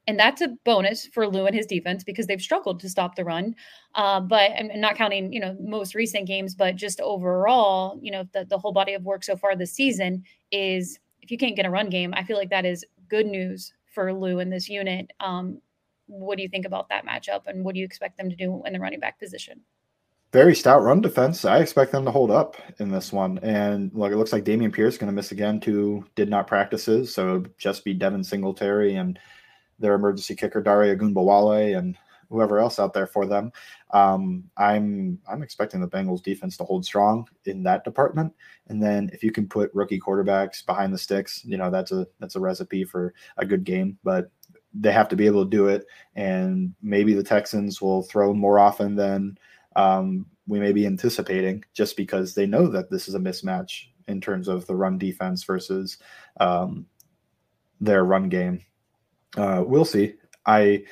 and 0.08 0.20
that's 0.20 0.42
a 0.42 0.56
bonus 0.66 1.06
for 1.08 1.28
Lou 1.28 1.46
and 1.46 1.56
his 1.56 1.66
defense 1.66 2.04
because 2.04 2.26
they've 2.26 2.42
struggled 2.42 2.80
to 2.80 2.90
stop 2.90 3.16
the 3.16 3.24
run. 3.24 3.56
Uh, 3.96 4.20
but 4.20 4.52
and, 4.56 4.72
not 4.82 4.96
counting, 4.96 5.32
you 5.32 5.40
know, 5.40 5.56
most 5.60 5.94
recent 5.94 6.26
games, 6.28 6.56
but 6.56 6.76
just 6.76 7.00
overall, 7.00 8.00
you 8.02 8.12
know, 8.12 8.24
the, 8.34 8.46
the 8.46 8.58
whole 8.58 8.72
body 8.72 8.94
of 8.94 9.04
work 9.04 9.24
so 9.24 9.36
far 9.36 9.56
this 9.56 9.72
season 9.72 10.24
is 10.52 11.00
if 11.22 11.30
you 11.30 11.38
can't 11.38 11.56
get 11.56 11.66
a 11.66 11.70
run 11.70 11.90
game, 11.90 12.14
I 12.16 12.24
feel 12.24 12.38
like 12.38 12.50
that 12.50 12.66
is 12.66 12.86
good 13.08 13.28
news 13.28 13.74
for 13.94 14.14
Lou 14.14 14.40
and 14.40 14.52
this 14.52 14.70
unit. 14.70 15.12
Um, 15.20 15.62
what 16.08 16.38
do 16.38 16.44
you 16.44 16.50
think 16.50 16.66
about 16.66 16.90
that 16.90 17.06
matchup, 17.06 17.46
and 17.46 17.64
what 17.64 17.76
do 17.76 17.80
you 17.80 17.86
expect 17.86 18.18
them 18.18 18.30
to 18.30 18.36
do 18.36 18.64
in 18.66 18.74
the 18.74 18.80
running 18.80 19.00
back 19.00 19.20
position? 19.20 19.62
Very 20.32 20.56
stout 20.56 20.84
run 20.84 21.02
defense. 21.02 21.46
I 21.46 21.60
expect 21.60 21.92
them 21.92 22.06
to 22.06 22.12
hold 22.12 22.30
up 22.30 22.56
in 22.80 22.90
this 22.90 23.12
one. 23.12 23.40
And 23.40 23.92
look, 23.94 24.12
it 24.12 24.18
looks 24.18 24.32
like 24.32 24.44
Dameon 24.44 24.74
Pierce 24.74 24.98
going 24.98 25.08
to 25.08 25.16
miss 25.16 25.32
again. 25.32 25.60
Two 25.60 26.06
did 26.16 26.30
not 26.30 26.48
practices, 26.48 27.14
so 27.14 27.44
just 27.58 27.84
be 27.84 27.94
Devin 27.94 28.24
Singletary 28.24 28.96
and 28.96 29.20
their 29.80 29.96
emergency 29.96 30.36
kicker 30.36 30.62
Dare 30.62 30.96
Ogunbowale 30.96 31.78
and 31.78 31.98
whoever 32.30 32.60
else 32.60 32.80
out 32.80 32.94
there 32.94 33.08
for 33.08 33.26
them. 33.26 33.52
Um, 33.92 34.44
I'm 34.58 35.20
I'm 35.28 35.42
expecting 35.42 35.82
the 35.82 35.88
Bengals 35.88 36.24
defense 36.24 36.58
to 36.58 36.64
hold 36.64 36.86
strong 36.86 37.28
in 37.46 37.64
that 37.64 37.84
department. 37.84 38.34
And 38.68 38.82
then 38.82 39.10
if 39.14 39.24
you 39.24 39.32
can 39.32 39.48
put 39.48 39.74
rookie 39.74 40.00
quarterbacks 40.00 40.66
behind 40.66 40.94
the 40.94 40.98
sticks, 40.98 41.44
you 41.44 41.58
know 41.58 41.72
that's 41.72 41.92
a 41.92 42.08
that's 42.20 42.36
a 42.36 42.40
recipe 42.40 42.84
for 42.84 43.14
a 43.38 43.46
good 43.46 43.64
game. 43.64 43.98
But 44.04 44.32
they 44.74 44.92
have 44.92 45.10
to 45.10 45.16
be 45.16 45.26
able 45.26 45.44
to 45.44 45.50
do 45.50 45.68
it. 45.68 45.86
And 46.16 46.74
maybe 46.82 47.14
the 47.14 47.24
Texans 47.24 47.82
will 47.82 48.04
throw 48.04 48.34
more 48.34 48.60
often 48.60 48.96
than 48.96 49.38
um, 49.76 50.28
we 50.48 50.60
may 50.60 50.72
be 50.72 50.86
anticipating, 50.86 51.64
just 51.74 51.98
because 51.98 52.36
they 52.36 52.46
know 52.46 52.68
that 52.68 52.90
this 52.90 53.08
is 53.08 53.16
a 53.16 53.20
mismatch 53.20 53.86
in 54.08 54.22
terms 54.22 54.48
of 54.48 54.66
the 54.68 54.76
run 54.76 54.98
defense 54.98 55.44
versus 55.44 55.98
um, 56.40 56.86
their 57.80 58.04
run 58.04 58.30
game. 58.30 58.62
Uh, 59.38 59.64
we'll 59.66 59.86
see. 59.86 60.16
I 60.46 60.84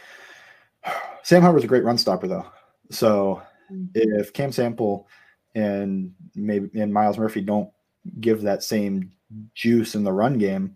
Sam 1.23 1.41
Hubbard's 1.41 1.65
a 1.65 1.67
great 1.67 1.84
run 1.84 1.97
stopper 1.97 2.28
though. 2.28 2.45
So 2.91 3.41
mm-hmm. 3.71 3.86
if 3.93 4.34
Cam 4.34 4.52
Sample 4.52 5.08
and 5.56 6.13
maybe 6.36 6.80
and 6.80 6.93
Myles 6.93 7.17
Murphy 7.17 7.41
don't 7.41 7.69
give 8.19 8.41
that 8.43 8.63
same 8.63 9.12
juice 9.54 9.95
in 9.95 10.04
the 10.04 10.13
run 10.13 10.38
game, 10.38 10.76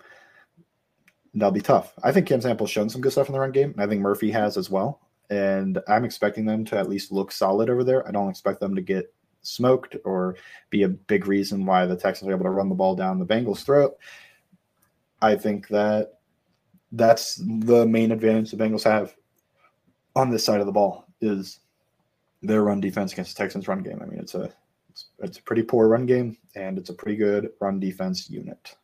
that'll 1.34 1.52
be 1.52 1.62
tough. 1.62 1.93
I 2.04 2.12
think 2.12 2.28
Cam 2.28 2.41
Sample's 2.41 2.71
shown 2.71 2.89
some 2.89 3.02
good 3.02 3.12
stuff 3.12 3.28
in 3.28 3.34
the 3.34 3.39
run 3.39 3.52
game. 3.52 3.76
I 3.78 3.88
think 3.88 4.02
Murphy 4.02 4.32
has 4.32 4.58
as 4.58 4.69
well. 4.69 5.00
And 5.30 5.80
I'm 5.88 6.04
expecting 6.04 6.45
them 6.45 6.65
to 6.65 6.78
at 6.78 6.89
least 6.89 7.12
look 7.12 7.32
solid 7.32 7.69
over 7.69 7.86
there. 7.86 8.06
I 8.06 8.12
don't 8.12 8.30
expect 8.30 8.60
them 8.60 8.76
to 8.76 8.82
get 8.82 9.13
smoked 9.43 9.95
or 10.04 10.36
be 10.69 10.84
a 10.84 10.89
big 10.89 11.28
reason 11.28 11.65
why 11.65 11.86
the 11.86 11.95
Texans 11.95 12.30
are 12.30 12.34
able 12.34 12.43
to 12.43 12.50
run 12.50 12.69
the 12.69 12.76
ball 12.76 12.95
down 12.95 13.19
the 13.19 13.26
Bengals' 13.26 13.63
throat. 13.63 13.97
I 15.21 15.36
think 15.36 15.69
that 15.69 16.19
that's 16.91 17.36
the 17.36 17.86
main 17.86 18.12
advantage 18.12 18.51
the 18.51 18.58
Bengals 18.58 18.84
have 18.84 19.15
on 20.15 20.30
this 20.30 20.43
side 20.43 20.60
of 20.60 20.65
the 20.65 20.71
ball 20.71 21.06
is 21.21 21.60
their 22.41 22.63
run 22.63 22.82
defense 22.82 23.13
against 23.13 23.36
the 23.36 23.43
Texans 23.43 23.67
run 23.67 23.84
game. 23.84 23.99
I 24.01 24.06
mean, 24.06 24.19
it's 24.19 24.36
a 24.36 24.51
it's, 24.89 25.06
it's 25.19 25.38
a 25.38 25.43
pretty 25.43 25.63
poor 25.63 25.88
run 25.88 26.06
game 26.06 26.38
and 26.56 26.77
it's 26.77 26.89
a 26.89 26.93
pretty 26.93 27.17
good 27.17 27.51
run 27.62 27.80
defense 27.80 28.30
unit. 28.30 28.75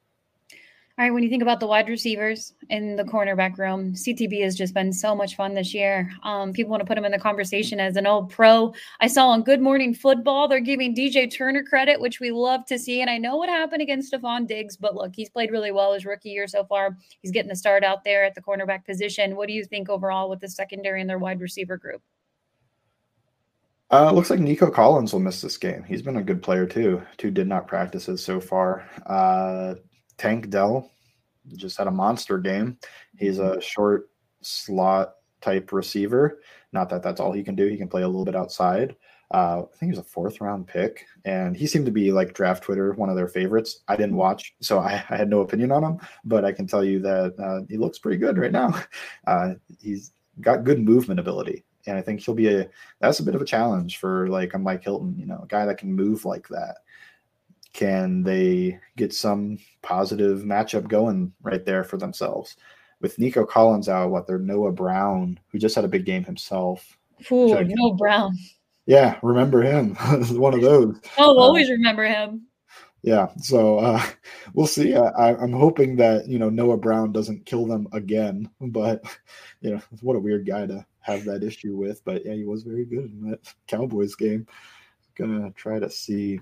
All 1.00 1.06
right, 1.06 1.14
when 1.14 1.22
you 1.22 1.30
think 1.30 1.44
about 1.44 1.60
the 1.60 1.68
wide 1.68 1.90
receivers 1.90 2.54
in 2.72 2.96
the 2.96 3.04
cornerback 3.04 3.60
room, 3.60 3.94
CTB 3.94 4.42
has 4.42 4.56
just 4.56 4.74
been 4.74 4.92
so 4.92 5.14
much 5.14 5.36
fun 5.36 5.54
this 5.54 5.72
year. 5.72 6.12
Um, 6.24 6.54
people 6.54 6.72
want 6.72 6.82
to 6.82 6.88
put 6.88 6.98
him 6.98 7.06
in 7.06 7.12
the 7.12 7.20
conversation 7.20 7.80
as 7.80 7.98
an 7.98 8.08
All-Pro. 8.08 8.74
I 9.00 9.06
saw 9.06 9.28
on 9.28 9.44
Good 9.44 9.62
Morning 9.62 9.94
Football, 9.94 10.48
they're 10.48 10.60
giving 10.60 10.96
DJ 10.96 11.32
Turner 11.32 11.62
credit, 11.62 12.02
which 12.02 12.20
we 12.20 12.32
love 12.32 12.66
to 12.66 12.80
see. 12.80 13.02
And 13.02 13.12
I 13.12 13.20
know 13.20 13.36
what 13.36 13.48
happened 13.48 13.84
against 13.84 14.12
Stefon 14.12 14.48
Diggs, 14.48 14.76
but 14.76 14.96
look, 14.96 15.12
he's 15.16 15.30
played 15.30 15.52
really 15.52 15.72
well 15.72 15.94
his 15.94 16.04
rookie 16.04 16.32
year 16.32 16.48
so 16.48 16.64
far. 16.64 16.98
He's 17.22 17.32
getting 17.32 17.50
the 17.50 17.56
start 17.56 17.84
out 17.84 18.04
there 18.04 18.24
at 18.24 18.34
the 18.34 18.42
cornerback 18.42 18.84
position. 18.84 19.36
What 19.36 19.50
do 19.50 19.54
you 19.54 19.66
think 19.66 19.90
overall 19.90 20.32
with 20.32 20.40
the 20.40 20.50
secondary 20.50 21.00
and 21.00 21.08
their 21.08 21.20
wide 21.20 21.42
receiver 21.42 21.78
group? 21.78 22.02
Uh, 23.92 24.12
looks 24.12 24.32
like 24.32 24.40
Nico 24.40 24.72
Collins 24.72 25.14
will 25.14 25.20
miss 25.20 25.42
this 25.42 25.58
game. 25.58 25.84
He's 25.84 26.02
been 26.02 26.18
a 26.18 26.24
good 26.24 26.42
player 26.42 26.66
too. 26.66 27.04
Two 27.18 27.30
did 27.30 27.48
not 27.48 27.68
practices 27.68 28.24
so 28.24 28.40
far. 28.40 28.90
Uh, 29.06 29.76
Tank 30.18 30.50
Dell 30.50 30.90
just 31.56 31.78
had 31.78 31.88
a 31.88 31.92
monster 31.92 32.38
game. 32.38 32.78
He's 33.18 33.40
a 33.40 33.62
short 33.62 34.10
slot 34.42 35.16
type 35.42 35.72
receiver. 35.72 36.42
Not 36.74 36.90
that 36.90 37.04
that's 37.04 37.20
all 37.20 37.32
he 37.32 37.44
can 37.44 37.56
do. 37.56 37.68
He 37.68 37.78
can 37.78 37.88
play 37.88 38.02
a 38.02 38.08
little 38.08 38.26
bit 38.26 38.36
outside. 38.36 38.96
Uh, 39.34 39.64
I 39.64 39.78
think 39.78 39.92
he's 39.92 40.00
a 40.00 40.04
fourth 40.04 40.40
round 40.40 40.68
pick, 40.68 41.06
and 41.26 41.56
he 41.56 41.68
seemed 41.68 41.86
to 41.86 41.92
be 41.92 42.14
like 42.14 42.34
draft 42.34 42.64
Twitter, 42.64 42.94
one 42.94 43.10
of 43.10 43.18
their 43.18 43.28
favorites. 43.28 43.84
I 43.88 43.98
didn't 43.98 44.16
watch, 44.16 44.56
so 44.62 44.80
I, 44.80 45.04
I 45.10 45.18
had 45.18 45.30
no 45.30 45.42
opinion 45.42 45.72
on 45.72 45.84
him, 45.84 46.00
but 46.24 46.46
I 46.46 46.54
can 46.54 46.66
tell 46.66 46.84
you 46.84 47.00
that 47.00 47.36
uh, 47.38 47.66
he 47.70 47.78
looks 47.78 48.00
pretty 48.00 48.18
good 48.18 48.38
right 48.38 48.52
now. 48.52 48.74
Uh, 49.28 49.56
he's 49.82 50.14
got 50.40 50.64
good 50.64 50.80
movement 50.80 51.20
ability, 51.20 51.66
and 51.86 51.98
I 51.98 52.02
think 52.02 52.22
he'll 52.22 52.34
be 52.34 52.48
a 52.48 52.70
that's 53.02 53.20
a 53.20 53.24
bit 53.24 53.36
of 53.36 53.42
a 53.42 53.46
challenge 53.46 53.98
for 53.98 54.30
like 54.30 54.54
a 54.54 54.60
Mike 54.60 54.86
Hilton, 54.86 55.16
you 55.20 55.26
know, 55.26 55.42
a 55.44 55.48
guy 55.48 55.66
that 55.66 55.78
can 55.78 55.92
move 55.92 56.24
like 56.24 56.48
that. 56.48 56.78
Can 57.78 58.24
they 58.24 58.80
get 58.96 59.14
some 59.14 59.60
positive 59.84 60.40
matchup 60.40 60.88
going 60.88 61.32
right 61.44 61.64
there 61.64 61.84
for 61.84 61.98
themselves? 61.98 62.58
With 63.02 63.20
Nico 63.20 63.46
Collins 63.46 63.88
out, 63.88 64.10
what 64.10 64.26
they're 64.26 64.40
Noah 64.40 64.72
Brown, 64.72 65.40
who 65.52 65.60
just 65.60 65.76
had 65.76 65.86
a 65.86 65.88
big 65.88 66.04
game 66.04 66.24
himself. 66.24 66.98
Ooh, 67.32 67.54
Noah 67.54 67.94
Brown. 67.94 68.36
Yeah, 68.88 69.20
remember 69.22 69.62
him. 69.62 69.94
One 70.32 70.56
of 70.56 70.62
those. 70.64 71.00
Oh, 71.20 71.38
always 71.38 71.70
remember 71.70 72.06
him. 72.06 72.48
Yeah, 73.04 73.28
so 73.38 73.78
uh, 73.78 74.04
we'll 74.56 74.66
see. 74.66 74.96
I, 74.96 75.36
I'm 75.36 75.54
hoping 75.54 75.98
that 75.98 76.28
you 76.28 76.40
know 76.40 76.50
Noah 76.50 76.78
Brown 76.78 77.12
doesn't 77.12 77.46
kill 77.46 77.68
them 77.68 77.88
again, 77.92 78.50
but 78.60 79.04
you 79.62 79.70
know 79.70 79.82
what 80.02 80.16
a 80.16 80.20
weird 80.20 80.48
guy 80.48 80.66
to 80.66 80.84
have 81.02 81.26
that 81.26 81.44
issue 81.44 81.78
with. 81.78 82.04
But 82.04 82.26
yeah, 82.26 82.34
he 82.34 82.44
was 82.44 82.64
very 82.64 82.86
good 82.86 83.12
in 83.12 83.30
that 83.30 83.54
Cowboys 83.68 84.16
game. 84.16 84.48
Gonna 85.16 85.52
try 85.52 85.78
to 85.78 85.92
see 85.92 86.40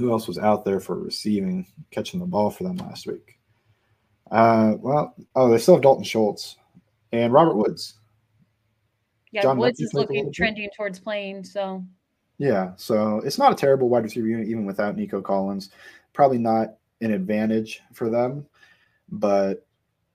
who 0.00 0.10
else 0.10 0.26
was 0.26 0.38
out 0.38 0.64
there 0.64 0.80
for 0.80 0.98
receiving, 0.98 1.66
catching 1.90 2.20
the 2.20 2.26
ball 2.26 2.50
for 2.50 2.64
them 2.64 2.76
last 2.76 3.06
week? 3.06 3.38
Uh, 4.30 4.74
well, 4.78 5.14
oh, 5.34 5.50
they 5.50 5.58
still 5.58 5.74
have 5.74 5.82
Dalton 5.82 6.04
Schultz 6.04 6.56
and 7.12 7.32
Robert 7.32 7.56
Woods. 7.56 7.94
Yeah, 9.32 9.42
John 9.42 9.58
Woods 9.58 9.80
is 9.80 9.94
looking 9.94 10.32
trending 10.32 10.70
towards 10.76 10.98
playing. 10.98 11.44
So 11.44 11.84
yeah, 12.38 12.72
so 12.76 13.20
it's 13.24 13.38
not 13.38 13.52
a 13.52 13.56
terrible 13.56 13.88
wide 13.88 14.04
receiver 14.04 14.26
unit 14.26 14.48
even 14.48 14.66
without 14.66 14.96
Nico 14.96 15.20
Collins. 15.20 15.70
Probably 16.12 16.38
not 16.38 16.74
an 17.00 17.12
advantage 17.12 17.82
for 17.92 18.08
them, 18.10 18.46
but 19.08 19.66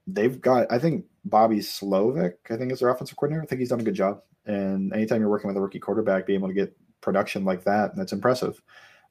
they've 0.07 0.41
got. 0.41 0.71
I 0.71 0.79
think 0.79 1.05
Bobby 1.23 1.57
Slowik, 1.59 2.33
I 2.49 2.57
think 2.57 2.71
is 2.71 2.79
their 2.79 2.89
offensive 2.89 3.17
coordinator. 3.17 3.43
I 3.43 3.45
think 3.45 3.59
he's 3.59 3.69
done 3.69 3.79
a 3.79 3.83
good 3.83 3.95
job. 3.95 4.21
And 4.45 4.93
anytime 4.93 5.21
you're 5.21 5.29
working 5.29 5.47
with 5.47 5.57
a 5.57 5.61
rookie 5.61 5.79
quarterback, 5.79 6.27
being 6.27 6.39
able 6.39 6.49
to 6.49 6.53
get 6.53 6.75
production 7.01 7.45
like 7.45 7.63
that, 7.63 7.95
that's 7.95 8.13
impressive. 8.13 8.61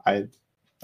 I 0.06 0.26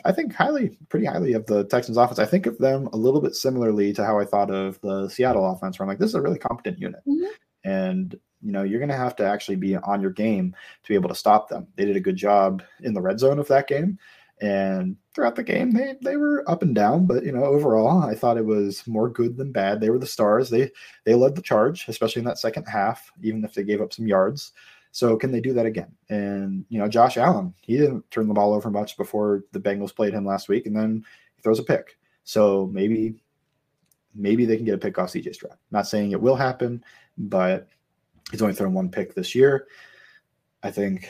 I 0.05 0.13
think 0.13 0.35
highly, 0.35 0.79
pretty 0.89 1.07
highly 1.07 1.33
of 1.35 1.47
the 1.47 1.65
Texans 1.65 1.97
offense. 1.97 2.19
I 2.19 2.27
think 2.27 2.47
of 2.47 2.59
them 2.59 2.89
a 2.93 2.97
little 2.97 3.21
bit 3.21 3.35
similarly 3.35 3.93
to 3.95 4.05
how 4.05 4.19
I 4.19 4.25
thought 4.25 4.51
of 4.51 4.81
the 4.81 5.09
Seattle 5.09 5.51
offense, 5.51 5.79
where 5.79 5.85
I'm 5.85 5.89
like, 5.89 5.99
this 5.99 6.11
is 6.11 6.15
a 6.15 6.23
really 6.23 6.39
competent 6.39 6.79
unit. 6.79 7.01
Mm-hmm. 7.07 7.31
And, 7.65 8.19
you 8.43 8.53
know, 8.53 8.63
you're 8.63 8.81
going 8.81 8.91
to 8.91 8.97
have 8.97 9.17
to 9.17 9.27
actually 9.27 9.57
be 9.57 9.77
on 9.77 10.01
your 10.01 10.11
game 10.11 10.55
to 10.83 10.89
be 10.89 10.95
able 10.95 11.09
to 11.11 11.15
stop 11.15 11.49
them. 11.49 11.67
They 11.77 11.85
did 11.85 11.97
a 11.97 12.01
good 12.01 12.17
job 12.17 12.63
in 12.83 12.95
the 12.95 13.03
red 13.03 13.19
zone 13.19 13.39
of 13.39 13.49
that 13.49 13.69
game. 13.69 13.99
And 14.41 14.97
throughout 15.15 15.37
the 15.37 15.43
game, 15.43 15.71
they, 15.73 15.97
they 16.03 16.17
were 16.17 16.49
up 16.51 16.63
and 16.63 16.75
down, 16.75 17.07
but 17.07 17.25
you 17.25 17.33
know, 17.33 17.45
overall, 17.45 18.03
I 18.03 18.15
thought 18.15 18.39
it 18.39 18.45
was 18.45 18.87
more 18.87 19.11
good 19.11 19.37
than 19.37 19.53
bad. 19.53 19.81
They 19.81 19.91
were 19.91 19.99
the 19.99 20.07
stars. 20.07 20.49
They 20.49 20.71
they 21.05 21.15
led 21.15 21.35
the 21.35 21.43
charge, 21.43 21.87
especially 21.89 22.21
in 22.21 22.27
that 22.27 22.39
second 22.39 22.65
half, 22.65 23.11
even 23.23 23.45
if 23.45 23.53
they 23.53 23.65
gave 23.65 23.83
up 23.83 23.93
some 23.93 24.07
yards. 24.07 24.53
So 24.93 25.17
can 25.17 25.31
they 25.31 25.41
do 25.41 25.53
that 25.53 25.67
again? 25.67 25.93
And 26.09 26.65
you 26.69 26.79
know, 26.79 26.89
Josh 26.89 27.17
Allen, 27.17 27.55
he 27.61 27.77
didn't 27.77 28.11
turn 28.11 28.29
the 28.29 28.35
ball 28.35 28.55
over 28.55 28.71
much 28.71 28.97
before 28.97 29.45
the 29.53 29.61
Bengals 29.61 29.95
played 29.95 30.13
him 30.13 30.27
last 30.27 30.49
week, 30.49 30.67
and 30.67 30.77
then 30.77 31.05
he 31.37 31.43
throws 31.43 31.59
a 31.59 31.65
pick. 31.65 31.97
So 32.25 32.69
maybe 32.73 33.17
maybe 34.15 34.45
they 34.45 34.57
can 34.57 34.65
get 34.65 34.75
a 34.75 34.79
pick 34.79 34.99
off 34.99 35.13
CJ 35.13 35.35
Stroud. 35.35 35.57
Not 35.71 35.87
saying 35.87 36.11
it 36.11 36.21
will 36.21 36.37
happen, 36.37 36.85
but 37.17 37.69
he's 38.31 38.43
only 38.43 38.55
thrown 38.55 38.75
one 38.75 38.91
pick 38.91 39.15
this 39.15 39.35
year. 39.35 39.69
I 40.63 40.71
think 40.71 41.09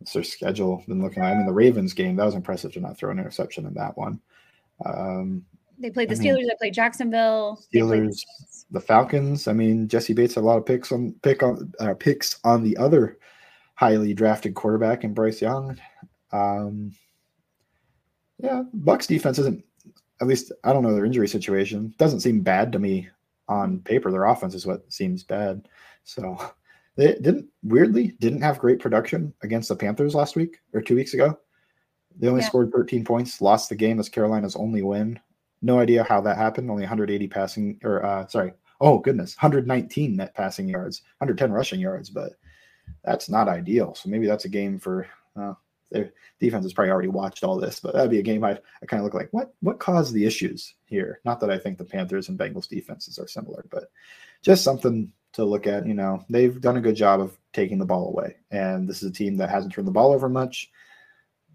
it's 0.00 0.12
their 0.12 0.22
schedule. 0.22 0.82
Been 0.86 1.02
looking 1.02 1.22
I 1.22 1.34
mean, 1.34 1.46
the 1.46 1.52
Ravens 1.52 1.92
game 1.92 2.16
that 2.16 2.24
was 2.24 2.34
impressive 2.34 2.72
to 2.72 2.80
not 2.80 2.98
throw 2.98 3.10
an 3.10 3.18
interception 3.18 3.66
in 3.66 3.74
that 3.74 3.96
one. 3.96 4.20
Um, 4.84 5.44
they 5.78 5.90
played 5.90 6.08
the 6.08 6.14
Steelers. 6.14 6.36
Mean, 6.36 6.48
they 6.48 6.56
played 6.58 6.74
Jacksonville. 6.74 7.62
Steelers, 7.72 8.20
the, 8.70 8.78
the, 8.78 8.80
Falcons. 8.80 9.48
I 9.48 9.52
mean, 9.52 9.88
Jessie 9.88 10.12
Bates 10.12 10.34
had 10.34 10.42
a 10.42 10.46
lot 10.46 10.58
of 10.58 10.66
picks 10.66 10.92
on 10.92 11.14
pick 11.22 11.42
on 11.42 11.72
uh, 11.80 11.94
picks 11.94 12.38
on 12.44 12.62
the 12.62 12.76
other 12.76 13.18
highly 13.74 14.14
drafted 14.14 14.54
quarterback 14.54 15.04
and 15.04 15.14
Bryce 15.14 15.40
Young. 15.40 15.78
Um, 16.32 16.92
yeah, 18.38 18.64
Bucs 18.76 19.06
defense 19.06 19.38
isn't. 19.38 19.64
At 20.20 20.26
least 20.26 20.52
I 20.64 20.72
don't 20.72 20.82
know 20.82 20.94
their 20.94 21.04
injury 21.04 21.28
situation. 21.28 21.94
Doesn't 21.98 22.20
seem 22.20 22.40
bad 22.40 22.72
to 22.72 22.78
me 22.78 23.08
on 23.48 23.80
paper. 23.80 24.10
Their 24.10 24.24
offense 24.24 24.54
is 24.54 24.66
what 24.66 24.92
seems 24.92 25.22
bad. 25.22 25.68
So 26.04 26.36
they 26.96 27.14
didn't 27.14 27.46
weirdly 27.62 28.16
didn't 28.18 28.42
have 28.42 28.58
great 28.58 28.80
production 28.80 29.32
against 29.42 29.68
the 29.68 29.76
Panthers 29.76 30.14
last 30.14 30.34
week 30.34 30.58
or 30.74 30.82
two 30.82 30.96
weeks 30.96 31.14
ago. 31.14 31.38
They 32.18 32.26
only 32.26 32.40
yeah. 32.40 32.48
scored 32.48 32.72
13 32.72 33.04
points, 33.04 33.40
lost 33.40 33.68
the 33.68 33.76
game 33.76 34.00
as 34.00 34.08
Carolina's 34.08 34.56
only 34.56 34.82
win. 34.82 35.20
No 35.62 35.78
idea 35.78 36.04
how 36.04 36.20
that 36.22 36.36
happened. 36.36 36.70
Only 36.70 36.82
180 36.82 37.28
passing, 37.28 37.80
or 37.82 38.04
uh, 38.04 38.26
sorry, 38.28 38.52
oh 38.80 38.98
goodness, 38.98 39.36
119 39.36 40.16
net 40.16 40.34
passing 40.34 40.68
yards, 40.68 41.02
110 41.18 41.52
rushing 41.52 41.80
yards, 41.80 42.10
but 42.10 42.32
that's 43.04 43.28
not 43.28 43.48
ideal. 43.48 43.94
So 43.94 44.08
maybe 44.08 44.26
that's 44.26 44.44
a 44.44 44.48
game 44.48 44.78
for 44.78 45.06
uh, 45.36 45.54
their 45.90 46.12
defense 46.38 46.64
has 46.64 46.72
probably 46.72 46.90
already 46.90 47.08
watched 47.08 47.44
all 47.44 47.58
this, 47.58 47.80
but 47.80 47.94
that'd 47.94 48.10
be 48.10 48.18
a 48.18 48.22
game 48.22 48.44
I, 48.44 48.52
I 48.82 48.86
kind 48.86 49.00
of 49.00 49.04
look 49.04 49.14
like 49.14 49.28
what 49.32 49.54
what 49.60 49.78
caused 49.78 50.12
the 50.12 50.26
issues 50.26 50.74
here. 50.84 51.20
Not 51.24 51.40
that 51.40 51.50
I 51.50 51.58
think 51.58 51.78
the 51.78 51.84
Panthers 51.84 52.28
and 52.28 52.38
Bengals 52.38 52.68
defenses 52.68 53.18
are 53.18 53.28
similar, 53.28 53.64
but 53.70 53.90
just 54.42 54.64
something 54.64 55.12
to 55.32 55.44
look 55.44 55.66
at. 55.66 55.86
You 55.86 55.94
know, 55.94 56.24
they've 56.28 56.60
done 56.60 56.76
a 56.76 56.82
good 56.82 56.96
job 56.96 57.20
of 57.20 57.38
taking 57.52 57.78
the 57.78 57.86
ball 57.86 58.08
away, 58.08 58.36
and 58.50 58.88
this 58.88 59.02
is 59.02 59.10
a 59.10 59.12
team 59.12 59.36
that 59.38 59.50
hasn't 59.50 59.72
turned 59.72 59.88
the 59.88 59.92
ball 59.92 60.12
over 60.12 60.28
much. 60.28 60.70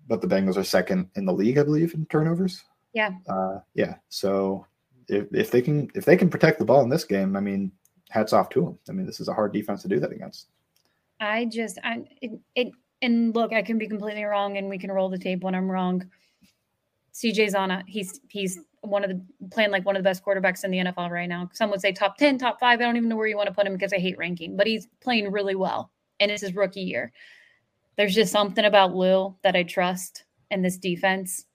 But 0.07 0.21
the 0.21 0.27
Bengals 0.27 0.57
are 0.57 0.63
second 0.65 1.09
in 1.15 1.25
the 1.25 1.33
league, 1.33 1.57
I 1.57 1.63
believe, 1.63 1.93
in 1.93 2.05
turnovers. 2.07 2.63
Yeah. 2.93 3.11
Uh, 3.27 3.59
yeah. 3.73 3.95
So 4.09 4.65
if, 5.07 5.27
if 5.33 5.51
they 5.51 5.61
can 5.61 5.89
if 5.95 6.05
they 6.05 6.17
can 6.17 6.29
protect 6.29 6.59
the 6.59 6.65
ball 6.65 6.81
in 6.81 6.89
this 6.89 7.03
game, 7.03 7.35
I 7.35 7.39
mean, 7.39 7.71
hats 8.09 8.33
off 8.33 8.49
to 8.49 8.61
them. 8.61 8.79
I 8.89 8.91
mean, 8.91 9.05
this 9.05 9.19
is 9.19 9.27
a 9.27 9.33
hard 9.33 9.53
defense 9.53 9.81
to 9.81 9.87
do 9.87 9.99
that 9.99 10.11
against. 10.11 10.47
I 11.19 11.45
just 11.45 11.79
I 11.83 12.03
it, 12.21 12.31
it 12.55 12.71
and 13.01 13.35
look, 13.35 13.51
I 13.51 13.61
can 13.61 13.77
be 13.77 13.87
completely 13.87 14.23
wrong, 14.23 14.57
and 14.57 14.69
we 14.69 14.77
can 14.77 14.91
roll 14.91 15.09
the 15.09 15.17
tape 15.17 15.43
when 15.43 15.55
I'm 15.55 15.69
wrong. 15.69 16.09
CJ's 17.13 17.55
on 17.55 17.71
a 17.71 17.83
he's 17.87 18.19
he's 18.29 18.59
one 18.81 19.03
of 19.03 19.09
the 19.09 19.21
playing 19.51 19.71
like 19.71 19.85
one 19.85 19.95
of 19.95 20.03
the 20.03 20.09
best 20.09 20.23
quarterbacks 20.25 20.63
in 20.63 20.71
the 20.71 20.79
NFL 20.79 21.09
right 21.09 21.29
now. 21.29 21.49
Some 21.53 21.69
would 21.71 21.81
say 21.81 21.91
top 21.91 22.17
10, 22.17 22.37
top 22.37 22.59
five. 22.59 22.79
I 22.79 22.83
don't 22.83 22.97
even 22.97 23.07
know 23.07 23.15
where 23.15 23.27
you 23.27 23.37
want 23.37 23.47
to 23.47 23.53
put 23.53 23.65
him 23.65 23.73
because 23.73 23.93
I 23.93 23.97
hate 23.97 24.17
ranking, 24.17 24.57
but 24.57 24.67
he's 24.67 24.87
playing 25.01 25.31
really 25.31 25.55
well. 25.55 25.91
And 26.19 26.29
it's 26.29 26.41
his 26.41 26.55
rookie 26.55 26.81
year. 26.81 27.13
There's 27.95 28.13
just 28.13 28.31
something 28.31 28.65
about 28.65 28.93
Lou 28.93 29.35
that 29.43 29.55
I 29.55 29.63
trust 29.63 30.25
in 30.51 30.61
this 30.61 30.77
defense 30.77 31.45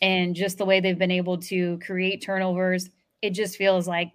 and 0.00 0.34
just 0.34 0.58
the 0.58 0.64
way 0.64 0.80
they've 0.80 0.98
been 0.98 1.10
able 1.10 1.38
to 1.38 1.78
create 1.78 2.22
turnovers, 2.22 2.90
it 3.22 3.30
just 3.30 3.56
feels 3.56 3.88
like 3.88 4.12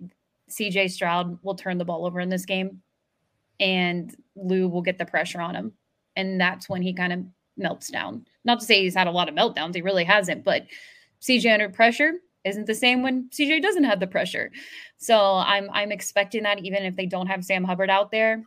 CJ 0.49 0.91
Stroud 0.91 1.37
will 1.43 1.55
turn 1.55 1.77
the 1.77 1.85
ball 1.85 2.05
over 2.05 2.19
in 2.19 2.29
this 2.29 2.45
game 2.45 2.81
and 3.59 4.15
Lou 4.35 4.67
will 4.67 4.81
get 4.81 4.97
the 4.97 5.05
pressure 5.05 5.41
on 5.41 5.55
him. 5.55 5.73
And 6.15 6.39
that's 6.39 6.69
when 6.69 6.81
he 6.81 6.93
kind 6.93 7.13
of 7.13 7.19
melts 7.57 7.89
down. 7.89 8.25
Not 8.45 8.59
to 8.59 8.65
say 8.65 8.81
he's 8.81 8.95
had 8.95 9.07
a 9.07 9.11
lot 9.11 9.29
of 9.29 9.35
meltdowns, 9.35 9.75
he 9.75 9.81
really 9.81 10.03
hasn't, 10.03 10.43
but 10.43 10.65
CJ 11.21 11.53
under 11.53 11.69
pressure 11.69 12.13
isn't 12.43 12.67
the 12.67 12.75
same 12.75 13.01
when 13.01 13.29
CJ 13.29 13.61
doesn't 13.61 13.85
have 13.85 13.99
the 13.99 14.07
pressure. 14.07 14.51
So 14.97 15.35
I'm 15.35 15.69
I'm 15.71 15.91
expecting 15.91 16.43
that 16.43 16.59
even 16.59 16.83
if 16.83 16.95
they 16.95 17.05
don't 17.05 17.27
have 17.27 17.45
Sam 17.45 17.63
Hubbard 17.63 17.89
out 17.89 18.11
there. 18.11 18.43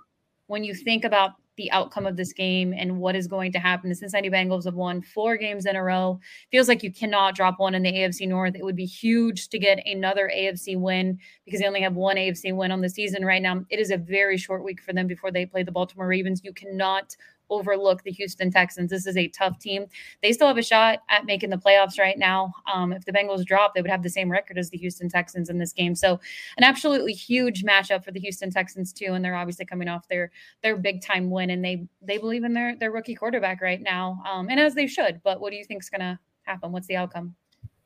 When 0.48 0.62
you 0.62 0.74
think 0.74 1.04
about 1.04 1.32
the 1.56 1.70
outcome 1.70 2.06
of 2.06 2.16
this 2.16 2.32
game 2.32 2.74
and 2.76 2.98
what 2.98 3.16
is 3.16 3.26
going 3.26 3.52
to 3.52 3.58
happen. 3.58 3.88
The 3.88 3.94
Cincinnati 3.94 4.30
Bengals 4.30 4.64
have 4.64 4.74
won 4.74 5.02
four 5.02 5.36
games 5.36 5.66
in 5.66 5.76
a 5.76 5.82
row. 5.82 6.20
Feels 6.50 6.68
like 6.68 6.82
you 6.82 6.92
cannot 6.92 7.34
drop 7.34 7.58
one 7.58 7.74
in 7.74 7.82
the 7.82 7.92
AFC 7.92 8.28
North. 8.28 8.54
It 8.54 8.64
would 8.64 8.76
be 8.76 8.86
huge 8.86 9.48
to 9.48 9.58
get 9.58 9.86
another 9.86 10.30
AFC 10.34 10.78
win 10.78 11.18
because 11.44 11.60
they 11.60 11.66
only 11.66 11.82
have 11.82 11.94
one 11.94 12.16
AFC 12.16 12.54
win 12.54 12.72
on 12.72 12.80
the 12.80 12.88
season 12.88 13.24
right 13.24 13.42
now. 13.42 13.64
It 13.70 13.78
is 13.78 13.90
a 13.90 13.96
very 13.96 14.36
short 14.36 14.64
week 14.64 14.80
for 14.80 14.92
them 14.92 15.06
before 15.06 15.30
they 15.30 15.46
play 15.46 15.62
the 15.62 15.72
Baltimore 15.72 16.08
Ravens. 16.08 16.42
You 16.44 16.52
cannot 16.52 17.16
overlook 17.50 18.02
the 18.02 18.10
Houston 18.12 18.50
Texans. 18.50 18.90
This 18.90 19.06
is 19.06 19.16
a 19.16 19.28
tough 19.28 19.58
team. 19.58 19.86
They 20.22 20.32
still 20.32 20.48
have 20.48 20.58
a 20.58 20.62
shot 20.62 21.00
at 21.08 21.24
making 21.24 21.50
the 21.50 21.56
playoffs 21.56 21.98
right 21.98 22.18
now. 22.18 22.52
Um, 22.72 22.92
if 22.92 23.04
the 23.04 23.12
Bengals 23.12 23.44
drop, 23.44 23.74
they 23.74 23.82
would 23.82 23.90
have 23.90 24.02
the 24.02 24.10
same 24.10 24.30
record 24.30 24.58
as 24.58 24.70
the 24.70 24.78
Houston 24.78 25.08
Texans 25.08 25.48
in 25.48 25.58
this 25.58 25.72
game. 25.72 25.94
So, 25.94 26.20
an 26.56 26.64
absolutely 26.64 27.12
huge 27.12 27.64
matchup 27.64 28.04
for 28.04 28.12
the 28.12 28.20
Houston 28.20 28.50
Texans 28.50 28.92
too. 28.92 29.12
And 29.12 29.24
they're 29.24 29.36
obviously 29.36 29.64
coming 29.64 29.88
off 29.88 30.08
their 30.08 30.30
their 30.62 30.76
big 30.76 31.02
time 31.02 31.30
win, 31.30 31.50
and 31.50 31.64
they 31.64 31.86
they 32.02 32.18
believe 32.18 32.44
in 32.44 32.52
their 32.52 32.76
their 32.76 32.90
rookie 32.90 33.14
quarterback 33.14 33.60
right 33.60 33.80
now, 33.80 34.22
um, 34.30 34.48
and 34.48 34.60
as 34.60 34.74
they 34.74 34.86
should. 34.86 35.20
But 35.22 35.40
what 35.40 35.50
do 35.50 35.56
you 35.56 35.64
think 35.64 35.82
is 35.82 35.90
going 35.90 36.00
to 36.00 36.18
happen? 36.42 36.72
What's 36.72 36.86
the 36.86 36.96
outcome? 36.96 37.34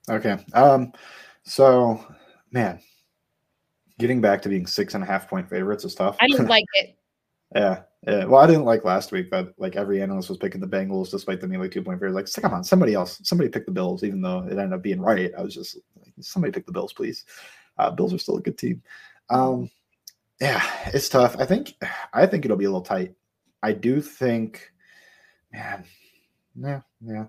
Okay. 0.09 0.39
Um. 0.55 0.93
So, 1.43 2.05
man, 2.53 2.81
getting 3.99 4.21
back 4.21 4.43
to 4.43 4.49
being 4.49 4.67
six 4.67 4.95
and 4.95 5.05
a 5.05 5.07
half 5.07 5.29
point 5.29 5.49
favorites 5.49 5.85
is 5.85 5.95
tough. 5.95 6.17
I 6.21 6.27
didn't 6.27 6.47
like 6.49 6.65
it. 6.75 6.97
Yeah. 7.55 7.83
Yeah, 8.07 8.25
well, 8.25 8.41
I 8.41 8.47
didn't 8.47 8.65
like 8.65 8.85
last 8.85 9.13
week 9.13 9.31
that 9.31 9.53
like 9.59 9.77
every 9.77 10.01
analyst 10.01 10.31
was 10.31 10.39
picking 10.39 10.61
the 10.61 10.67
Bengals 10.67 11.11
despite 11.11 11.41
them 11.41 11.51
being 11.51 11.61
like 11.61 11.71
two 11.71 11.83
point 11.83 12.01
favorites. 12.01 12.35
Like, 12.37 12.43
come 12.43 12.55
on, 12.55 12.65
somebody 12.65 12.95
else, 12.95 13.21
somebody 13.25 13.51
pick 13.51 13.67
the 13.67 13.73
Bills, 13.73 14.05
even 14.05 14.23
though 14.23 14.39
it 14.47 14.53
ended 14.53 14.73
up 14.73 14.83
being 14.83 15.03
right. 15.03 15.31
I 15.37 15.43
was 15.43 15.55
just 15.55 15.77
like, 15.99 16.13
somebody 16.21 16.51
pick 16.51 16.65
the 16.65 16.73
Bills, 16.73 16.95
please. 16.95 17.27
Uh, 17.79 17.91
Bills 17.91 18.15
are 18.15 18.19
still 18.19 18.39
a 18.39 18.43
good 18.43 18.57
team. 18.57 18.83
Um, 19.29 19.71
yeah, 20.41 20.63
it's 20.87 21.11
tough. 21.11 21.37
I 21.39 21.45
think, 21.45 21.75
I 22.15 22.25
think 22.25 22.45
it'll 22.45 22.57
be 22.57 22.65
a 22.65 22.71
little 22.71 22.81
tight. 22.81 23.15
I 23.63 23.73
do 23.73 24.01
think, 24.01 24.73
man, 25.53 25.85
yeah, 26.59 26.81
yeah, 27.03 27.27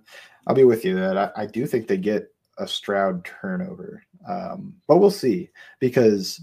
I'll 0.47 0.55
be 0.55 0.63
with 0.63 0.85
you 0.85 0.95
that 0.95 1.17
I, 1.17 1.31
I 1.35 1.45
do 1.45 1.67
think 1.67 1.87
they 1.87 1.97
get 1.97 2.33
a 2.57 2.67
Stroud 2.67 3.25
turnover, 3.25 4.03
um, 4.27 4.73
but 4.87 4.97
we'll 4.97 5.11
see 5.11 5.49
because 5.79 6.41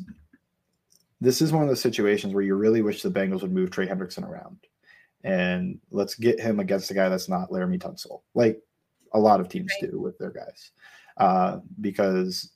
this 1.20 1.42
is 1.42 1.52
one 1.52 1.62
of 1.62 1.68
those 1.68 1.81
situations 1.81 2.35
where 2.35 2.44
you 2.44 2.54
really 2.54 2.83
wish 2.83 3.02
the 3.02 3.11
Bengals 3.11 3.42
would 3.42 3.52
move 3.52 3.70
Trey 3.70 3.87
Hendrickson 3.87 4.28
around. 4.28 4.59
And 5.24 5.81
let's 5.90 6.14
get 6.14 6.40
him 6.40 6.61
against 6.61 6.90
a 6.90 6.94
guy 6.94 7.09
that's 7.09 7.28
not 7.28 7.50
Laremy 7.50 7.81
Tunsil, 7.81 8.22
like 8.35 8.61
a 9.12 9.18
lot 9.18 9.40
of 9.40 9.48
teams 9.48 9.72
right. 9.83 9.90
do 9.90 10.00
with 10.00 10.16
their 10.18 10.31
guys. 10.31 10.70
Uh, 11.16 11.59
because 11.81 12.52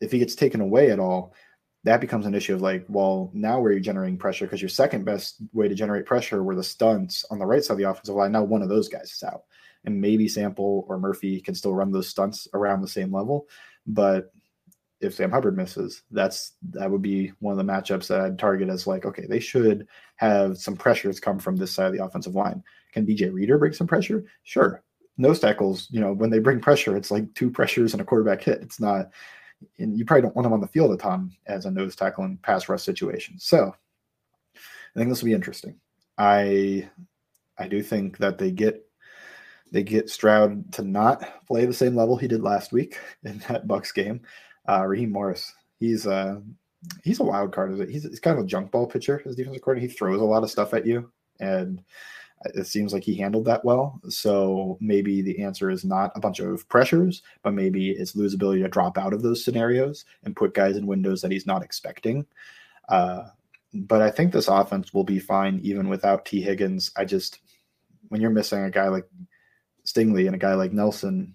if 0.00 0.10
he 0.10 0.18
gets 0.18 0.34
taken 0.34 0.60
away 0.60 0.90
at 0.90 0.98
all, 0.98 1.34
that 1.84 2.00
becomes 2.00 2.26
an 2.26 2.34
issue 2.34 2.54
of 2.54 2.62
like, 2.62 2.84
well, 2.88 3.30
now 3.32 3.60
where 3.60 3.70
you're 3.70 3.80
generating 3.80 4.18
pressure 4.18 4.46
because 4.46 4.62
your 4.62 4.70
second 4.70 5.04
best 5.04 5.36
way 5.52 5.68
to 5.68 5.74
generate 5.74 6.06
pressure 6.06 6.42
were 6.42 6.56
the 6.56 6.64
stunts 6.64 7.24
on 7.30 7.38
the 7.38 7.46
right 7.46 7.62
side 7.62 7.74
of 7.74 7.78
the 7.78 7.88
offensive 7.88 8.14
line. 8.14 8.32
Now 8.32 8.42
one 8.42 8.62
of 8.62 8.68
those 8.68 8.88
guys 8.88 9.12
is 9.12 9.22
out, 9.22 9.44
and 9.84 10.00
maybe 10.00 10.26
Sample 10.26 10.86
or 10.88 10.98
Murphy 10.98 11.40
can 11.40 11.54
still 11.54 11.74
run 11.74 11.92
those 11.92 12.08
stunts 12.08 12.48
around 12.54 12.80
the 12.80 12.88
same 12.88 13.12
level, 13.12 13.46
but 13.86 14.32
if 15.04 15.14
Sam 15.14 15.30
Hubbard 15.30 15.56
misses, 15.56 16.02
that's 16.10 16.52
that 16.70 16.90
would 16.90 17.02
be 17.02 17.32
one 17.40 17.52
of 17.52 17.64
the 17.64 17.72
matchups 17.72 18.08
that 18.08 18.20
I'd 18.20 18.38
target 18.38 18.68
as 18.68 18.86
like, 18.86 19.04
okay, 19.04 19.26
they 19.26 19.40
should 19.40 19.86
have 20.16 20.58
some 20.58 20.76
pressures 20.76 21.20
come 21.20 21.38
from 21.38 21.56
this 21.56 21.72
side 21.72 21.86
of 21.86 21.92
the 21.92 22.04
offensive 22.04 22.34
line. 22.34 22.62
Can 22.92 23.06
DJ 23.06 23.32
Reader 23.32 23.58
bring 23.58 23.72
some 23.72 23.86
pressure? 23.86 24.24
Sure. 24.42 24.82
Nose 25.16 25.38
tackles, 25.38 25.88
you 25.90 26.00
know, 26.00 26.12
when 26.12 26.30
they 26.30 26.40
bring 26.40 26.60
pressure, 26.60 26.96
it's 26.96 27.10
like 27.10 27.32
two 27.34 27.50
pressures 27.50 27.92
and 27.92 28.00
a 28.00 28.04
quarterback 28.04 28.42
hit. 28.42 28.62
It's 28.62 28.80
not, 28.80 29.10
and 29.78 29.96
you 29.96 30.04
probably 30.04 30.22
don't 30.22 30.34
want 30.34 30.44
them 30.44 30.52
on 30.52 30.60
the 30.60 30.66
field 30.66 30.92
a 30.92 30.96
ton 30.96 31.30
as 31.46 31.66
a 31.66 31.70
nose 31.70 31.94
tackle 31.94 32.24
in 32.24 32.36
pass 32.38 32.68
rush 32.68 32.82
situation. 32.82 33.38
So 33.38 33.74
I 34.56 34.98
think 34.98 35.08
this 35.08 35.22
will 35.22 35.28
be 35.28 35.34
interesting. 35.34 35.76
I 36.18 36.88
I 37.58 37.68
do 37.68 37.82
think 37.82 38.18
that 38.18 38.38
they 38.38 38.50
get 38.50 38.84
they 39.74 39.82
get 39.82 40.08
Stroud 40.08 40.72
to 40.74 40.82
not 40.82 41.46
play 41.46 41.66
the 41.66 41.72
same 41.72 41.96
level 41.96 42.16
he 42.16 42.28
did 42.28 42.42
last 42.42 42.72
week 42.72 42.98
in 43.24 43.38
that 43.48 43.66
Bucs 43.66 43.92
game. 43.92 44.20
Uh, 44.68 44.84
Raheem 44.86 45.10
Morris, 45.12 45.52
he's 45.78 46.06
uh 46.06 46.40
he's 47.02 47.20
a 47.20 47.24
wild 47.24 47.52
card. 47.52 47.88
He's, 47.90 48.04
he's 48.04 48.20
kind 48.20 48.38
of 48.38 48.44
a 48.44 48.48
junk 48.48 48.70
ball 48.70 48.86
pitcher 48.86 49.22
as 49.26 49.36
defensive 49.36 49.62
coordinator. 49.62 49.90
He 49.90 49.96
throws 49.96 50.20
a 50.20 50.24
lot 50.24 50.42
of 50.42 50.50
stuff 50.50 50.74
at 50.74 50.86
you, 50.86 51.10
and 51.40 51.82
It 52.44 52.66
seems 52.66 52.92
like 52.92 53.02
he 53.02 53.14
handled 53.14 53.46
that 53.46 53.64
well. 53.64 54.00
So 54.08 54.76
maybe 54.80 55.22
the 55.22 55.42
answer 55.42 55.70
is 55.70 55.84
not 55.84 56.12
a 56.14 56.20
bunch 56.20 56.40
of 56.40 56.68
pressures, 56.68 57.22
but 57.42 57.54
maybe 57.54 57.90
it's 57.90 58.14
Lou's 58.14 58.34
ability 58.34 58.62
to 58.62 58.68
drop 58.68 58.98
out 58.98 59.14
of 59.14 59.22
those 59.22 59.42
scenarios 59.42 60.04
and 60.24 60.36
put 60.36 60.54
guys 60.54 60.76
in 60.76 60.86
windows 60.86 61.22
that 61.22 61.32
he's 61.32 61.46
not 61.46 61.62
expecting. 61.62 62.26
Uh, 62.88 63.24
but 63.72 64.02
I 64.02 64.10
think 64.10 64.32
this 64.32 64.48
offense 64.48 64.92
will 64.92 65.04
be 65.04 65.18
fine 65.18 65.58
even 65.62 65.88
without 65.88 66.26
Tee 66.26 66.42
Higgins. 66.42 66.90
I 66.96 67.04
just, 67.04 67.40
when 68.08 68.20
you're 68.20 68.30
missing 68.30 68.62
a 68.62 68.70
guy 68.70 68.88
like 68.88 69.08
Stingley 69.86 70.26
and 70.26 70.34
a 70.34 70.38
guy 70.38 70.54
like 70.54 70.72
Nelson, 70.72 71.34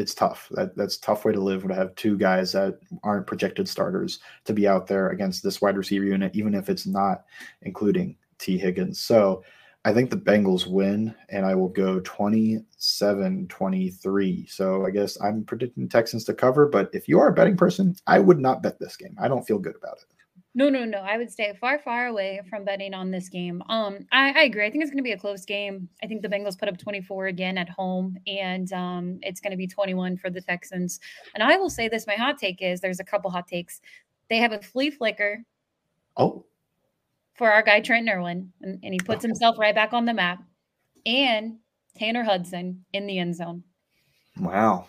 it's 0.00 0.14
tough. 0.14 0.48
That, 0.52 0.76
that's 0.76 0.96
tough 0.96 1.24
way 1.24 1.32
to 1.32 1.40
live 1.40 1.66
to 1.66 1.74
have 1.74 1.94
two 1.94 2.16
guys 2.16 2.52
that 2.52 2.78
aren't 3.04 3.26
projected 3.26 3.68
starters 3.68 4.20
to 4.44 4.52
be 4.52 4.66
out 4.66 4.86
there 4.86 5.10
against 5.10 5.42
this 5.42 5.60
wide 5.60 5.76
receiver 5.76 6.04
unit, 6.04 6.34
even 6.34 6.54
if 6.54 6.68
it's 6.68 6.86
not 6.86 7.24
including 7.62 8.16
Tee 8.38 8.58
Higgins. 8.58 9.00
So 9.00 9.44
I 9.84 9.92
think 9.92 10.10
the 10.10 10.16
Bengals 10.16 10.66
win, 10.66 11.14
and 11.28 11.46
I 11.46 11.54
will 11.54 11.68
go 11.68 12.00
27 12.00 13.48
23. 13.48 14.46
So 14.46 14.84
I 14.84 14.90
guess 14.90 15.20
I'm 15.22 15.44
predicting 15.44 15.88
Texans 15.88 16.24
to 16.24 16.34
cover. 16.34 16.66
But 16.66 16.90
if 16.92 17.08
you 17.08 17.18
are 17.20 17.28
a 17.28 17.32
betting 17.32 17.56
person, 17.56 17.96
I 18.06 18.18
would 18.18 18.38
not 18.38 18.62
bet 18.62 18.78
this 18.78 18.96
game. 18.96 19.16
I 19.20 19.28
don't 19.28 19.46
feel 19.46 19.58
good 19.58 19.76
about 19.76 19.98
it. 19.98 20.19
No, 20.54 20.68
no, 20.68 20.84
no. 20.84 20.98
I 20.98 21.16
would 21.16 21.30
stay 21.30 21.52
far, 21.60 21.78
far 21.78 22.06
away 22.06 22.40
from 22.50 22.64
betting 22.64 22.92
on 22.92 23.10
this 23.10 23.28
game. 23.28 23.62
Um, 23.68 24.06
I, 24.10 24.32
I 24.32 24.42
agree. 24.42 24.66
I 24.66 24.70
think 24.70 24.82
it's 24.82 24.90
going 24.90 24.98
to 24.98 25.04
be 25.04 25.12
a 25.12 25.18
close 25.18 25.44
game. 25.44 25.88
I 26.02 26.06
think 26.06 26.22
the 26.22 26.28
Bengals 26.28 26.58
put 26.58 26.68
up 26.68 26.76
24 26.76 27.28
again 27.28 27.56
at 27.56 27.68
home, 27.68 28.16
and 28.26 28.72
um, 28.72 29.18
it's 29.22 29.40
going 29.40 29.52
to 29.52 29.56
be 29.56 29.68
21 29.68 30.16
for 30.16 30.28
the 30.28 30.40
Texans. 30.40 30.98
And 31.34 31.42
I 31.44 31.56
will 31.56 31.70
say 31.70 31.88
this: 31.88 32.06
my 32.06 32.16
hot 32.16 32.36
take 32.36 32.62
is 32.62 32.80
there's 32.80 32.98
a 32.98 33.04
couple 33.04 33.30
hot 33.30 33.46
takes. 33.46 33.80
They 34.28 34.38
have 34.38 34.52
a 34.52 34.60
flea 34.60 34.90
flicker. 34.90 35.44
Oh. 36.16 36.44
For 37.34 37.50
our 37.50 37.62
guy 37.62 37.80
Trent 37.80 38.08
Irwin, 38.08 38.52
and, 38.60 38.80
and 38.82 38.92
he 38.92 38.98
puts 38.98 39.24
himself 39.24 39.56
right 39.58 39.74
back 39.74 39.92
on 39.92 40.04
the 40.04 40.12
map, 40.12 40.42
and 41.06 41.58
Tanner 41.96 42.24
Hudson 42.24 42.84
in 42.92 43.06
the 43.06 43.18
end 43.18 43.36
zone. 43.36 43.62
Wow. 44.36 44.86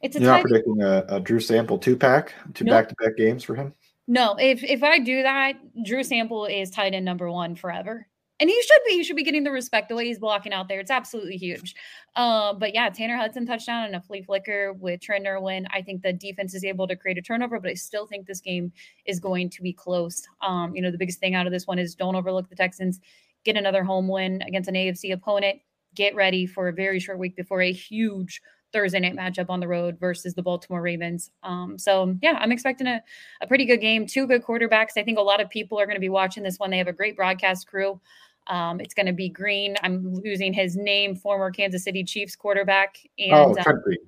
It's 0.00 0.16
a 0.16 0.20
You're 0.20 0.32
not 0.32 0.42
predicting 0.42 0.82
a, 0.82 1.04
a 1.08 1.20
Drew 1.20 1.40
Sample 1.40 1.78
two 1.78 1.96
pack, 1.96 2.32
two 2.54 2.64
back 2.64 2.88
to 2.88 2.94
back 3.02 3.16
games 3.16 3.44
for 3.44 3.54
him. 3.54 3.74
No, 4.10 4.34
if 4.40 4.64
if 4.64 4.82
I 4.82 4.98
do 4.98 5.22
that, 5.22 5.52
Drew 5.84 6.02
Sample 6.02 6.46
is 6.46 6.68
tight 6.68 6.94
end 6.94 7.04
number 7.04 7.30
one 7.30 7.54
forever. 7.54 8.08
And 8.40 8.50
he 8.50 8.60
should 8.60 8.80
be. 8.84 8.94
He 8.94 9.04
should 9.04 9.14
be 9.14 9.22
getting 9.22 9.44
the 9.44 9.52
respect 9.52 9.88
the 9.88 9.94
way 9.94 10.06
he's 10.06 10.18
blocking 10.18 10.52
out 10.52 10.66
there. 10.66 10.80
It's 10.80 10.90
absolutely 10.90 11.36
huge. 11.36 11.76
Uh, 12.16 12.54
but 12.54 12.74
yeah, 12.74 12.88
Tanner 12.88 13.16
Hudson 13.16 13.46
touchdown 13.46 13.84
and 13.84 13.94
a 13.94 14.00
flea 14.00 14.22
flicker 14.22 14.72
with 14.72 15.00
Trent 15.00 15.28
Irwin. 15.28 15.68
I 15.72 15.80
think 15.82 16.02
the 16.02 16.12
defense 16.12 16.54
is 16.54 16.64
able 16.64 16.88
to 16.88 16.96
create 16.96 17.18
a 17.18 17.22
turnover, 17.22 17.60
but 17.60 17.70
I 17.70 17.74
still 17.74 18.04
think 18.04 18.26
this 18.26 18.40
game 18.40 18.72
is 19.06 19.20
going 19.20 19.48
to 19.50 19.62
be 19.62 19.72
close. 19.72 20.20
Um, 20.42 20.74
you 20.74 20.82
know, 20.82 20.90
the 20.90 20.98
biggest 20.98 21.20
thing 21.20 21.36
out 21.36 21.46
of 21.46 21.52
this 21.52 21.68
one 21.68 21.78
is 21.78 21.94
don't 21.94 22.16
overlook 22.16 22.48
the 22.48 22.56
Texans. 22.56 22.98
Get 23.44 23.56
another 23.56 23.84
home 23.84 24.08
win 24.08 24.42
against 24.42 24.68
an 24.68 24.74
AFC 24.74 25.12
opponent. 25.12 25.60
Get 25.94 26.16
ready 26.16 26.46
for 26.46 26.66
a 26.66 26.72
very 26.72 26.98
short 26.98 27.20
week 27.20 27.36
before 27.36 27.62
a 27.62 27.70
huge 27.70 28.40
Thursday 28.72 29.00
night 29.00 29.16
matchup 29.16 29.50
on 29.50 29.60
the 29.60 29.68
road 29.68 29.98
versus 29.98 30.34
the 30.34 30.42
Baltimore 30.42 30.82
Ravens. 30.82 31.30
Um, 31.42 31.78
so 31.78 32.16
yeah, 32.22 32.38
I'm 32.40 32.52
expecting 32.52 32.86
a, 32.86 33.02
a 33.40 33.46
pretty 33.46 33.64
good 33.64 33.80
game. 33.80 34.06
Two 34.06 34.26
good 34.26 34.42
quarterbacks. 34.42 34.90
I 34.96 35.02
think 35.02 35.18
a 35.18 35.22
lot 35.22 35.40
of 35.40 35.50
people 35.50 35.78
are 35.78 35.86
going 35.86 35.96
to 35.96 36.00
be 36.00 36.08
watching 36.08 36.42
this 36.42 36.58
one. 36.58 36.70
They 36.70 36.78
have 36.78 36.88
a 36.88 36.92
great 36.92 37.16
broadcast 37.16 37.66
crew. 37.66 38.00
Um, 38.46 38.80
it's 38.80 38.94
going 38.94 39.06
to 39.06 39.12
be 39.12 39.28
Green. 39.28 39.76
I'm 39.82 40.14
losing 40.14 40.52
his 40.52 40.76
name, 40.76 41.14
former 41.14 41.50
Kansas 41.50 41.84
City 41.84 42.02
Chiefs 42.04 42.34
quarterback, 42.34 42.96
and 43.18 43.32
oh, 43.32 43.54
Trent 43.54 43.78
uh, 43.78 43.82
Green. 43.82 43.98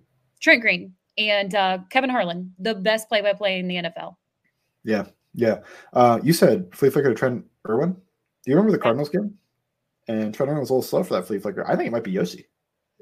Trent 0.41 0.61
Green 0.61 0.95
and 1.19 1.55
uh, 1.55 1.79
Kevin 1.91 2.11
Harlan, 2.11 2.53
the 2.59 2.75
best 2.75 3.09
play-by-play 3.09 3.59
in 3.59 3.69
the 3.69 3.77
NFL. 3.77 4.17
Yeah, 4.85 5.05
yeah. 5.35 5.61
Uh, 5.93 6.19
you 6.23 6.33
said 6.33 6.75
flea 6.75 6.91
flicker 6.91 7.11
to 7.11 7.15
Trent 7.15 7.45
Irwin. 7.69 7.93
Do 7.93 8.51
you 8.51 8.57
remember 8.57 8.73
the 8.73 8.83
Cardinals 8.83 9.11
game? 9.11 9.35
And 10.09 10.35
Trent 10.35 10.49
Irwin 10.49 10.61
was 10.61 10.71
a 10.71 10.73
little 10.73 10.83
slow 10.83 11.05
for 11.05 11.15
that 11.15 11.27
flea 11.27 11.39
flicker. 11.39 11.65
I 11.69 11.77
think 11.77 11.87
it 11.87 11.93
might 11.93 12.03
be 12.03 12.11
Yoshi 12.11 12.47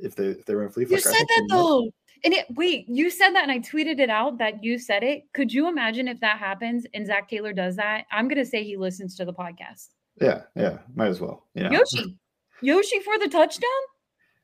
if 0.03 0.17
they 0.17 0.27
if 0.27 0.47
they 0.47 0.55
were 0.55 0.65
in 0.65 0.71
flea 0.71 0.85
flicker. 0.85 1.09
You 1.09 1.15
said 1.15 1.27
that 1.27 1.47
though. 1.51 1.91
And 2.23 2.35
it 2.35 2.47
wait, 2.55 2.87
you 2.89 3.11
said 3.11 3.31
that 3.31 3.49
and 3.49 3.53
I 3.53 3.61
tweeted 3.61 3.99
it 3.99 4.11
out 4.11 4.39
that 4.39 4.63
you 4.63 4.79
said 4.79 5.03
it. 5.03 5.25
Could 5.33 5.53
you 5.53 5.69
imagine 5.69 6.07
if 6.07 6.21
that 6.21 6.39
happens 6.39 6.87
and 6.93 7.07
Zac 7.07 7.29
Taylor 7.29 7.53
does 7.53 7.77
that? 7.77 8.05
I'm 8.13 8.29
gonna 8.29 8.45
say 8.45 8.63
he 8.63 8.77
listens 8.77 9.17
to 9.17 9.25
the 9.25 9.33
podcast. 9.33 9.89
Yeah, 10.21 10.43
yeah, 10.55 10.79
might 10.95 11.09
as 11.09 11.21
well. 11.21 11.47
Yeah. 11.55 11.71
Yoshi. 11.71 12.19
Yoshi 12.63 13.01
for 13.01 13.19
the 13.19 13.29
touchdown? 13.29 13.71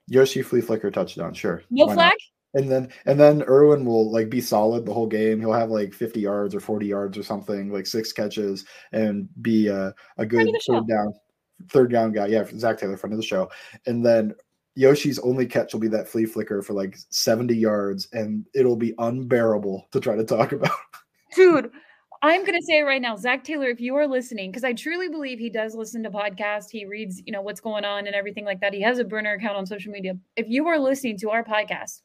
Yoshi 0.09 0.43
flea 0.43 0.61
flicker 0.61 0.91
touchdown, 0.91 1.35
sure. 1.35 1.63
No 1.71 1.87
Why 1.87 1.95
flag? 1.95 2.13
Not? 2.13 2.63
And 2.63 2.73
then 2.73 2.89
and 3.05 3.21
then 3.21 3.43
Irwin 3.43 3.85
will 3.85 4.11
like 4.11 4.31
be 4.31 4.41
solid 4.41 4.87
the 4.87 4.95
whole 4.95 5.07
game. 5.07 5.41
He'll 5.41 5.53
have 5.53 5.71
like 5.71 5.93
50 5.93 6.21
yards 6.21 6.55
or 6.55 6.61
40 6.61 6.87
yards 6.87 7.19
or 7.19 7.23
something, 7.23 7.71
like 7.71 7.87
six 7.87 8.13
catches, 8.13 8.65
and 8.93 9.29
be 9.43 9.69
a, 9.69 9.95
a 10.17 10.25
good 10.25 10.49
third 10.67 10.89
down, 10.89 11.13
third 11.69 11.91
down 11.91 12.13
guy. 12.13 12.27
Yeah, 12.27 12.45
Zac 12.57 12.79
Taylor, 12.79 12.97
friend 12.97 13.13
of 13.13 13.19
the 13.19 13.27
show. 13.27 13.51
And 13.85 14.05
then 14.05 14.35
Yoshi's 14.77 15.18
only 15.20 15.47
catch 15.47 15.72
will 15.72 15.81
be 15.81 15.89
that 15.89 16.07
flea 16.07 16.27
flicker 16.27 16.62
for 16.62 16.74
like 16.74 16.97
70 17.11 17.57
yards, 17.57 18.09
and 18.12 18.45
it'll 18.55 18.77
be 18.77 18.95
unbearable 18.99 19.89
to 19.91 19.99
try 19.99 20.14
to 20.14 20.24
talk 20.24 20.53
about. 20.53 20.70
Dude, 21.35 21.70
I'm 22.22 22.45
gonna 22.45 22.62
say 22.62 22.81
it 22.81 22.85
right 22.85 23.01
now, 23.01 23.16
Zac 23.16 23.43
Taylor, 23.43 23.68
if 23.68 23.81
you 23.81 23.97
are 23.97 24.07
listening, 24.07 24.51
because 24.51 24.64
I 24.64 24.74
truly 24.74 25.09
believe 25.09 25.39
he 25.39 25.49
does 25.49 25.74
listen 25.74 26.03
to 26.03 26.11
podcasts, 26.11 26.70
he 26.70 26.85
reads, 26.85 27.22
you 27.24 27.33
know, 27.33 27.41
what's 27.41 27.61
going 27.61 27.87
on 27.87 28.07
and 28.07 28.14
everything 28.14 28.45
like 28.45 28.61
that. 28.61 28.74
He 28.74 28.83
has 28.83 28.99
a 28.99 29.05
burner 29.05 29.33
account 29.33 29.57
on 29.57 29.64
social 29.64 29.93
media. 29.93 30.16
If 30.37 30.47
you 30.49 30.66
are 30.68 30.79
listening 30.79 31.18
to 31.18 31.31
our 31.31 31.43
podcast, 31.43 32.03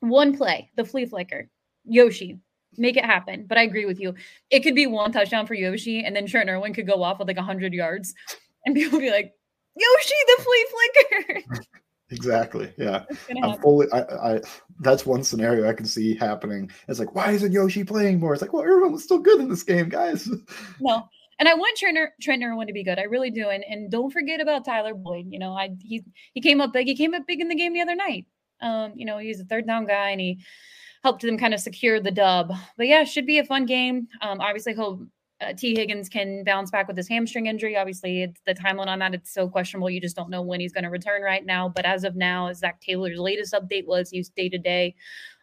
one 0.00 0.36
play, 0.36 0.70
the 0.76 0.84
flea 0.84 1.06
flicker, 1.06 1.48
Yoshi, 1.84 2.38
make 2.76 2.98
it 2.98 3.06
happen. 3.06 3.46
But 3.48 3.56
I 3.56 3.62
agree 3.62 3.86
with 3.86 3.98
you. 3.98 4.14
It 4.50 4.60
could 4.60 4.74
be 4.74 4.86
one 4.86 5.12
touchdown 5.12 5.46
for 5.46 5.54
Yoshi, 5.54 6.04
and 6.04 6.14
then 6.14 6.26
Trent 6.26 6.50
Irwin 6.50 6.74
could 6.74 6.86
go 6.86 7.02
off 7.02 7.18
with 7.18 7.28
like 7.28 7.38
hundred 7.38 7.72
yards, 7.72 8.14
and 8.66 8.74
people 8.74 8.98
be 8.98 9.10
like, 9.10 9.32
Yoshi, 9.76 10.14
the 10.26 10.42
flea 10.42 10.66
flicker. 10.70 11.62
Exactly. 12.12 12.72
Yeah. 12.76 13.04
I'm 13.42 13.58
fully. 13.58 13.86
I, 13.92 14.00
I. 14.00 14.40
That's 14.80 15.06
one 15.06 15.24
scenario 15.24 15.68
I 15.68 15.72
can 15.72 15.86
see 15.86 16.14
happening. 16.14 16.70
It's 16.88 16.98
like, 16.98 17.14
why 17.14 17.30
isn't 17.32 17.52
Yoshi 17.52 17.84
playing 17.84 18.20
more? 18.20 18.32
It's 18.32 18.42
like, 18.42 18.52
well, 18.52 18.62
everyone 18.62 18.92
was 18.92 19.04
still 19.04 19.18
good 19.18 19.40
in 19.40 19.48
this 19.48 19.62
game, 19.62 19.88
guys. 19.88 20.28
No, 20.80 21.08
and 21.38 21.48
I 21.48 21.54
want 21.54 21.76
Trent 21.78 21.98
Trent 22.20 22.42
Irwin 22.42 22.66
to 22.66 22.72
be 22.72 22.84
good. 22.84 22.98
I 22.98 23.02
really 23.02 23.30
do. 23.30 23.48
And 23.48 23.64
and 23.64 23.90
don't 23.90 24.12
forget 24.12 24.40
about 24.40 24.64
Tyler 24.64 24.94
Boyd. 24.94 25.26
You 25.28 25.38
know, 25.38 25.52
I 25.52 25.70
he 25.80 26.04
he 26.34 26.40
came 26.40 26.60
up 26.60 26.72
big. 26.72 26.86
He 26.86 26.96
came 26.96 27.14
up 27.14 27.26
big 27.26 27.40
in 27.40 27.48
the 27.48 27.54
game 27.54 27.72
the 27.72 27.80
other 27.80 27.94
night. 27.94 28.26
Um, 28.60 28.92
you 28.94 29.06
know, 29.06 29.18
he's 29.18 29.40
a 29.40 29.44
third 29.44 29.66
down 29.66 29.86
guy, 29.86 30.10
and 30.10 30.20
he 30.20 30.44
helped 31.02 31.22
them 31.22 31.38
kind 31.38 31.54
of 31.54 31.60
secure 31.60 32.00
the 32.00 32.10
dub. 32.10 32.52
But 32.76 32.86
yeah, 32.86 33.04
should 33.04 33.26
be 33.26 33.38
a 33.38 33.44
fun 33.44 33.66
game. 33.66 34.08
Um, 34.20 34.40
obviously 34.40 34.74
he'll 34.74 35.06
uh, 35.42 35.52
Tee 35.52 35.74
Higgins 35.74 36.08
can 36.08 36.44
bounce 36.44 36.70
back 36.70 36.88
with 36.88 36.96
his 36.96 37.08
hamstring 37.08 37.46
injury. 37.46 37.76
Obviously, 37.76 38.22
it's 38.22 38.40
the 38.46 38.54
timeline 38.54 38.86
on 38.86 38.98
that. 39.00 39.14
It's 39.14 39.32
so 39.32 39.48
questionable. 39.48 39.90
You 39.90 40.00
just 40.00 40.16
don't 40.16 40.30
know 40.30 40.42
when 40.42 40.60
he's 40.60 40.72
going 40.72 40.84
to 40.84 40.90
return 40.90 41.22
right 41.22 41.44
now. 41.44 41.68
But 41.68 41.84
as 41.84 42.04
of 42.04 42.16
now, 42.16 42.48
as 42.48 42.58
Zac 42.58 42.80
Taylor's 42.80 43.18
latest 43.18 43.52
update 43.52 43.86
was, 43.86 44.10
he's 44.10 44.28
day 44.28 44.48
to 44.48 44.58
day. 44.58 44.94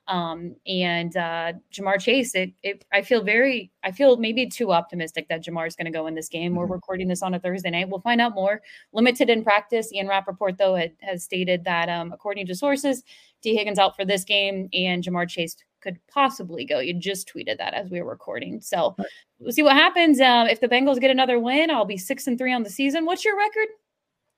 Um, 0.08 0.56
and 0.66 1.16
uh, 1.16 1.54
Ja'Marr 1.72 2.02
Chase, 2.02 2.34
it, 2.34 2.54
it, 2.64 2.84
I 2.92 3.04
feel 3.04 3.24
very, 3.24 3.72
I 3.84 3.92
feel 3.92 4.18
maybe 4.18 4.48
too 4.48 4.72
optimistic 4.72 5.28
that 5.30 5.46
Ja'Marr 5.46 5.68
is 5.68 5.76
going 5.76 5.86
to 5.86 5.92
go 5.92 6.08
in 6.08 6.16
this 6.16 6.30
game. 6.30 6.54
Mm-hmm. 6.54 6.60
We're 6.60 6.66
recording 6.66 7.08
this 7.08 7.22
on 7.22 7.36
a 7.36 7.40
Thursday 7.40 7.70
night. 7.70 7.90
We'll 7.90 8.02
find 8.02 8.20
out 8.20 8.34
more. 8.34 8.62
Limited 8.92 9.30
in 9.30 9.44
practice. 9.44 9.94
Ian 9.94 10.08
Rapoport, 10.08 10.58
though, 10.58 10.74
had, 10.74 10.94
has 11.02 11.24
stated 11.24 11.64
that, 11.66 11.90
um, 11.90 12.12
according 12.12 12.48
to 12.48 12.56
sources, 12.56 13.04
Tee 13.44 13.56
Higgins 13.56 13.78
out 13.78 13.96
for 13.96 14.04
this 14.04 14.24
game 14.24 14.68
and 14.74 15.04
Ja'Marr 15.04 15.30
Chase 15.30 15.56
could 15.82 16.00
possibly 16.08 16.66
go. 16.66 16.80
You 16.80 16.94
just 16.94 17.32
tweeted 17.34 17.58
that 17.58 17.74
as 17.74 17.90
we 17.90 18.02
were 18.02 18.10
recording. 18.10 18.62
So 18.62 18.96
we'll 19.40 19.54
see 19.54 19.64
what 19.64 19.76
happens. 19.76 20.20
Uh, 20.20 20.48
if 20.50 20.60
the 20.60 20.68
Bengals 20.68 21.00
get 21.00 21.12
another 21.12 21.40
win, 21.40 21.72
I'll 21.72 21.86
be 21.86 21.98
six 21.98 22.28
and 22.28 22.38
three 22.38 22.54
on 22.54 22.64
the 22.64 22.70
season. 22.70 23.06
What's 23.06 23.26
your 23.26 23.38
record? 23.38 23.68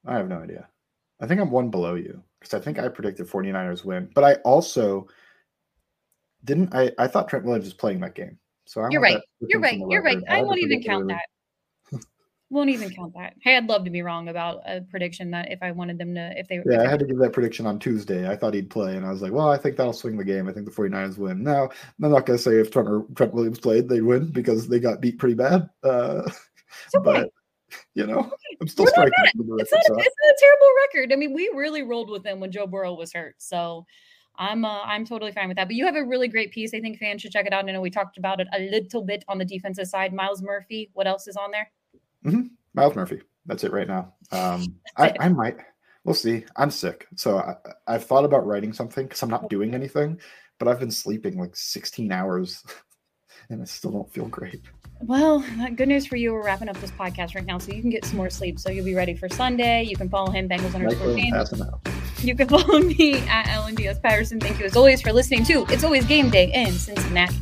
I 0.05 0.17
have 0.17 0.27
no 0.27 0.39
idea. 0.39 0.67
I 1.19 1.27
think 1.27 1.39
I'm 1.39 1.51
one 1.51 1.69
below 1.69 1.95
you 1.95 2.21
because 2.39 2.53
I 2.53 2.63
think 2.63 2.79
I 2.79 2.87
predicted 2.87 3.27
49ers 3.27 3.85
win, 3.85 4.09
but 4.15 4.23
I 4.23 4.35
also 4.35 5.07
didn't. 6.43 6.73
I, 6.73 6.91
I 6.97 7.07
thought 7.07 7.27
Trent 7.27 7.45
Williams 7.45 7.65
was 7.65 7.73
playing 7.73 7.99
that 7.99 8.15
game. 8.15 8.37
So 8.65 8.81
I'm 8.81 8.91
you're 8.91 9.01
right. 9.01 9.21
You're 9.39 9.59
right. 9.59 9.79
You're 9.87 10.01
right. 10.01 10.17
I, 10.29 10.39
I 10.39 10.41
won't 10.41 10.59
even 10.59 10.81
count 10.81 11.07
that. 11.09 11.25
Won't 12.51 12.69
even 12.69 12.89
count 12.89 13.13
that. 13.13 13.33
Hey, 13.41 13.55
I'd 13.55 13.69
love 13.69 13.85
to 13.85 13.89
be 13.89 14.01
wrong 14.01 14.27
about 14.27 14.61
a 14.65 14.81
prediction 14.81 15.31
that 15.31 15.49
if 15.49 15.63
I 15.63 15.71
wanted 15.71 15.97
them 15.97 16.13
to, 16.15 16.37
if 16.37 16.49
they. 16.49 16.61
Yeah, 16.65 16.81
I 16.81 16.89
had 16.89 16.99
to 16.99 17.05
give 17.05 17.17
that 17.19 17.31
prediction 17.31 17.65
on 17.65 17.79
Tuesday. 17.79 18.29
I 18.29 18.35
thought 18.35 18.53
he'd 18.53 18.69
play, 18.69 18.97
and 18.97 19.05
I 19.05 19.09
was 19.09 19.21
like, 19.21 19.31
well, 19.31 19.49
I 19.49 19.57
think 19.57 19.77
that'll 19.77 19.93
swing 19.93 20.17
the 20.17 20.25
game. 20.25 20.49
I 20.49 20.51
think 20.51 20.65
the 20.65 20.71
49ers 20.71 21.17
win. 21.17 21.43
Now, 21.43 21.69
I'm 22.03 22.11
not 22.11 22.25
going 22.25 22.37
to 22.37 22.43
say 22.43 22.59
if 22.59 22.69
Trent, 22.69 23.15
Trent 23.15 23.33
Williams 23.33 23.59
played, 23.59 23.87
they'd 23.87 24.01
win 24.01 24.31
because 24.31 24.67
they 24.67 24.81
got 24.81 24.99
beat 24.99 25.17
pretty 25.17 25.35
bad. 25.35 25.69
Uh, 25.81 26.23
okay. 26.93 27.03
But, 27.05 27.29
you 27.95 28.05
know, 28.05 28.29
I'm 28.59 28.67
still 28.67 28.83
We're 28.83 28.91
striking. 28.91 29.13
It's 29.25 29.71
not, 29.71 29.79
a, 29.79 29.93
it's 29.93 30.17
not 30.21 30.33
a 30.33 30.37
terrible 30.37 30.71
record. 30.83 31.13
I 31.13 31.15
mean, 31.15 31.33
we 31.33 31.49
really 31.55 31.83
rolled 31.83 32.09
with 32.09 32.23
them 32.23 32.41
when 32.41 32.51
Joe 32.51 32.67
Burrow 32.67 32.95
was 32.95 33.13
hurt. 33.13 33.35
So, 33.37 33.85
I'm 34.35 34.65
uh, 34.65 34.81
I'm 34.81 35.05
totally 35.05 35.31
fine 35.31 35.47
with 35.47 35.55
that. 35.55 35.69
But 35.69 35.75
you 35.75 35.85
have 35.85 35.95
a 35.95 36.03
really 36.03 36.27
great 36.27 36.51
piece. 36.51 36.73
I 36.73 36.81
think 36.81 36.97
fans 36.97 37.21
should 37.21 37.31
check 37.31 37.45
it 37.45 37.53
out. 37.53 37.67
I 37.67 37.71
know 37.71 37.79
we 37.79 37.89
talked 37.89 38.17
about 38.17 38.41
it 38.41 38.47
a 38.53 38.59
little 38.69 39.03
bit 39.03 39.23
on 39.29 39.37
the 39.37 39.45
defensive 39.45 39.87
side. 39.87 40.13
Myles 40.13 40.41
Murphy. 40.41 40.89
What 40.91 41.07
else 41.07 41.27
is 41.27 41.37
on 41.37 41.51
there? 41.51 41.71
Mm-hmm. 42.26 42.47
Myles 42.74 42.95
Murphy. 42.95 43.22
That's 43.45 43.63
it 43.63 43.74
right 43.74 43.88
now. 43.88 44.13
Um, 44.32 44.76
I, 44.97 45.13
I 45.19 45.30
might. 45.30 45.57
We'll 46.03 46.15
see. 46.15 46.45
I'm 46.55 46.72
sick, 46.72 47.07
so 47.15 47.38
I, 47.38 47.55
I've 47.88 48.05
thought 48.05 48.26
about 48.26 48.45
writing 48.45 48.74
something 48.74 49.05
because 49.05 49.22
I'm 49.22 49.30
not 49.30 49.49
doing 49.49 49.76
anything, 49.76 50.19
but 50.57 50.67
I've 50.67 50.80
been 50.80 50.91
sleeping 50.91 51.39
like 51.39 51.55
16 51.55 52.11
hours, 52.11 52.63
and 53.49 53.61
I 53.61 53.65
still 53.65 53.91
don't 53.91 54.11
feel 54.11 54.28
great. 54.28 54.61
Well, 55.01 55.43
good 55.76 55.88
news 55.88 56.05
for 56.05 56.15
you. 56.15 56.34
We're 56.34 56.45
wrapping 56.45 56.69
up 56.69 56.78
this 56.78 56.91
podcast 56.91 57.36
right 57.36 57.45
now, 57.45 57.57
so 57.57 57.72
you 57.72 57.82
can 57.82 57.89
get 57.89 58.05
some 58.05 58.17
more 58.17 58.30
sleep. 58.30 58.59
So 58.59 58.69
you'll 58.69 58.86
be 58.86 58.95
ready 58.95 59.15
for 59.15 59.30
Sunday. 59.30 59.84
You 59.84 59.95
can 59.95 60.09
follow 60.09 60.32
him, 60.32 60.47
Bengals 60.47 60.76
underscore 60.76 61.17
You 62.22 62.36
can 62.36 62.47
follow 62.47 62.80
me 62.97 63.15
at 63.28 63.45
LNDS 63.47 64.01
Patterson. 64.01 64.39
Thank 64.39 64.59
you 64.59 64.65
as 64.65 64.76
always 64.76 65.01
for 65.01 65.11
listening 65.11 65.43
to 65.45 65.65
It's 65.69 65.84
Always 65.84 66.05
Game 66.05 66.30
Day 66.30 66.51
in 66.53 66.72
Cincinnati. 66.74 67.36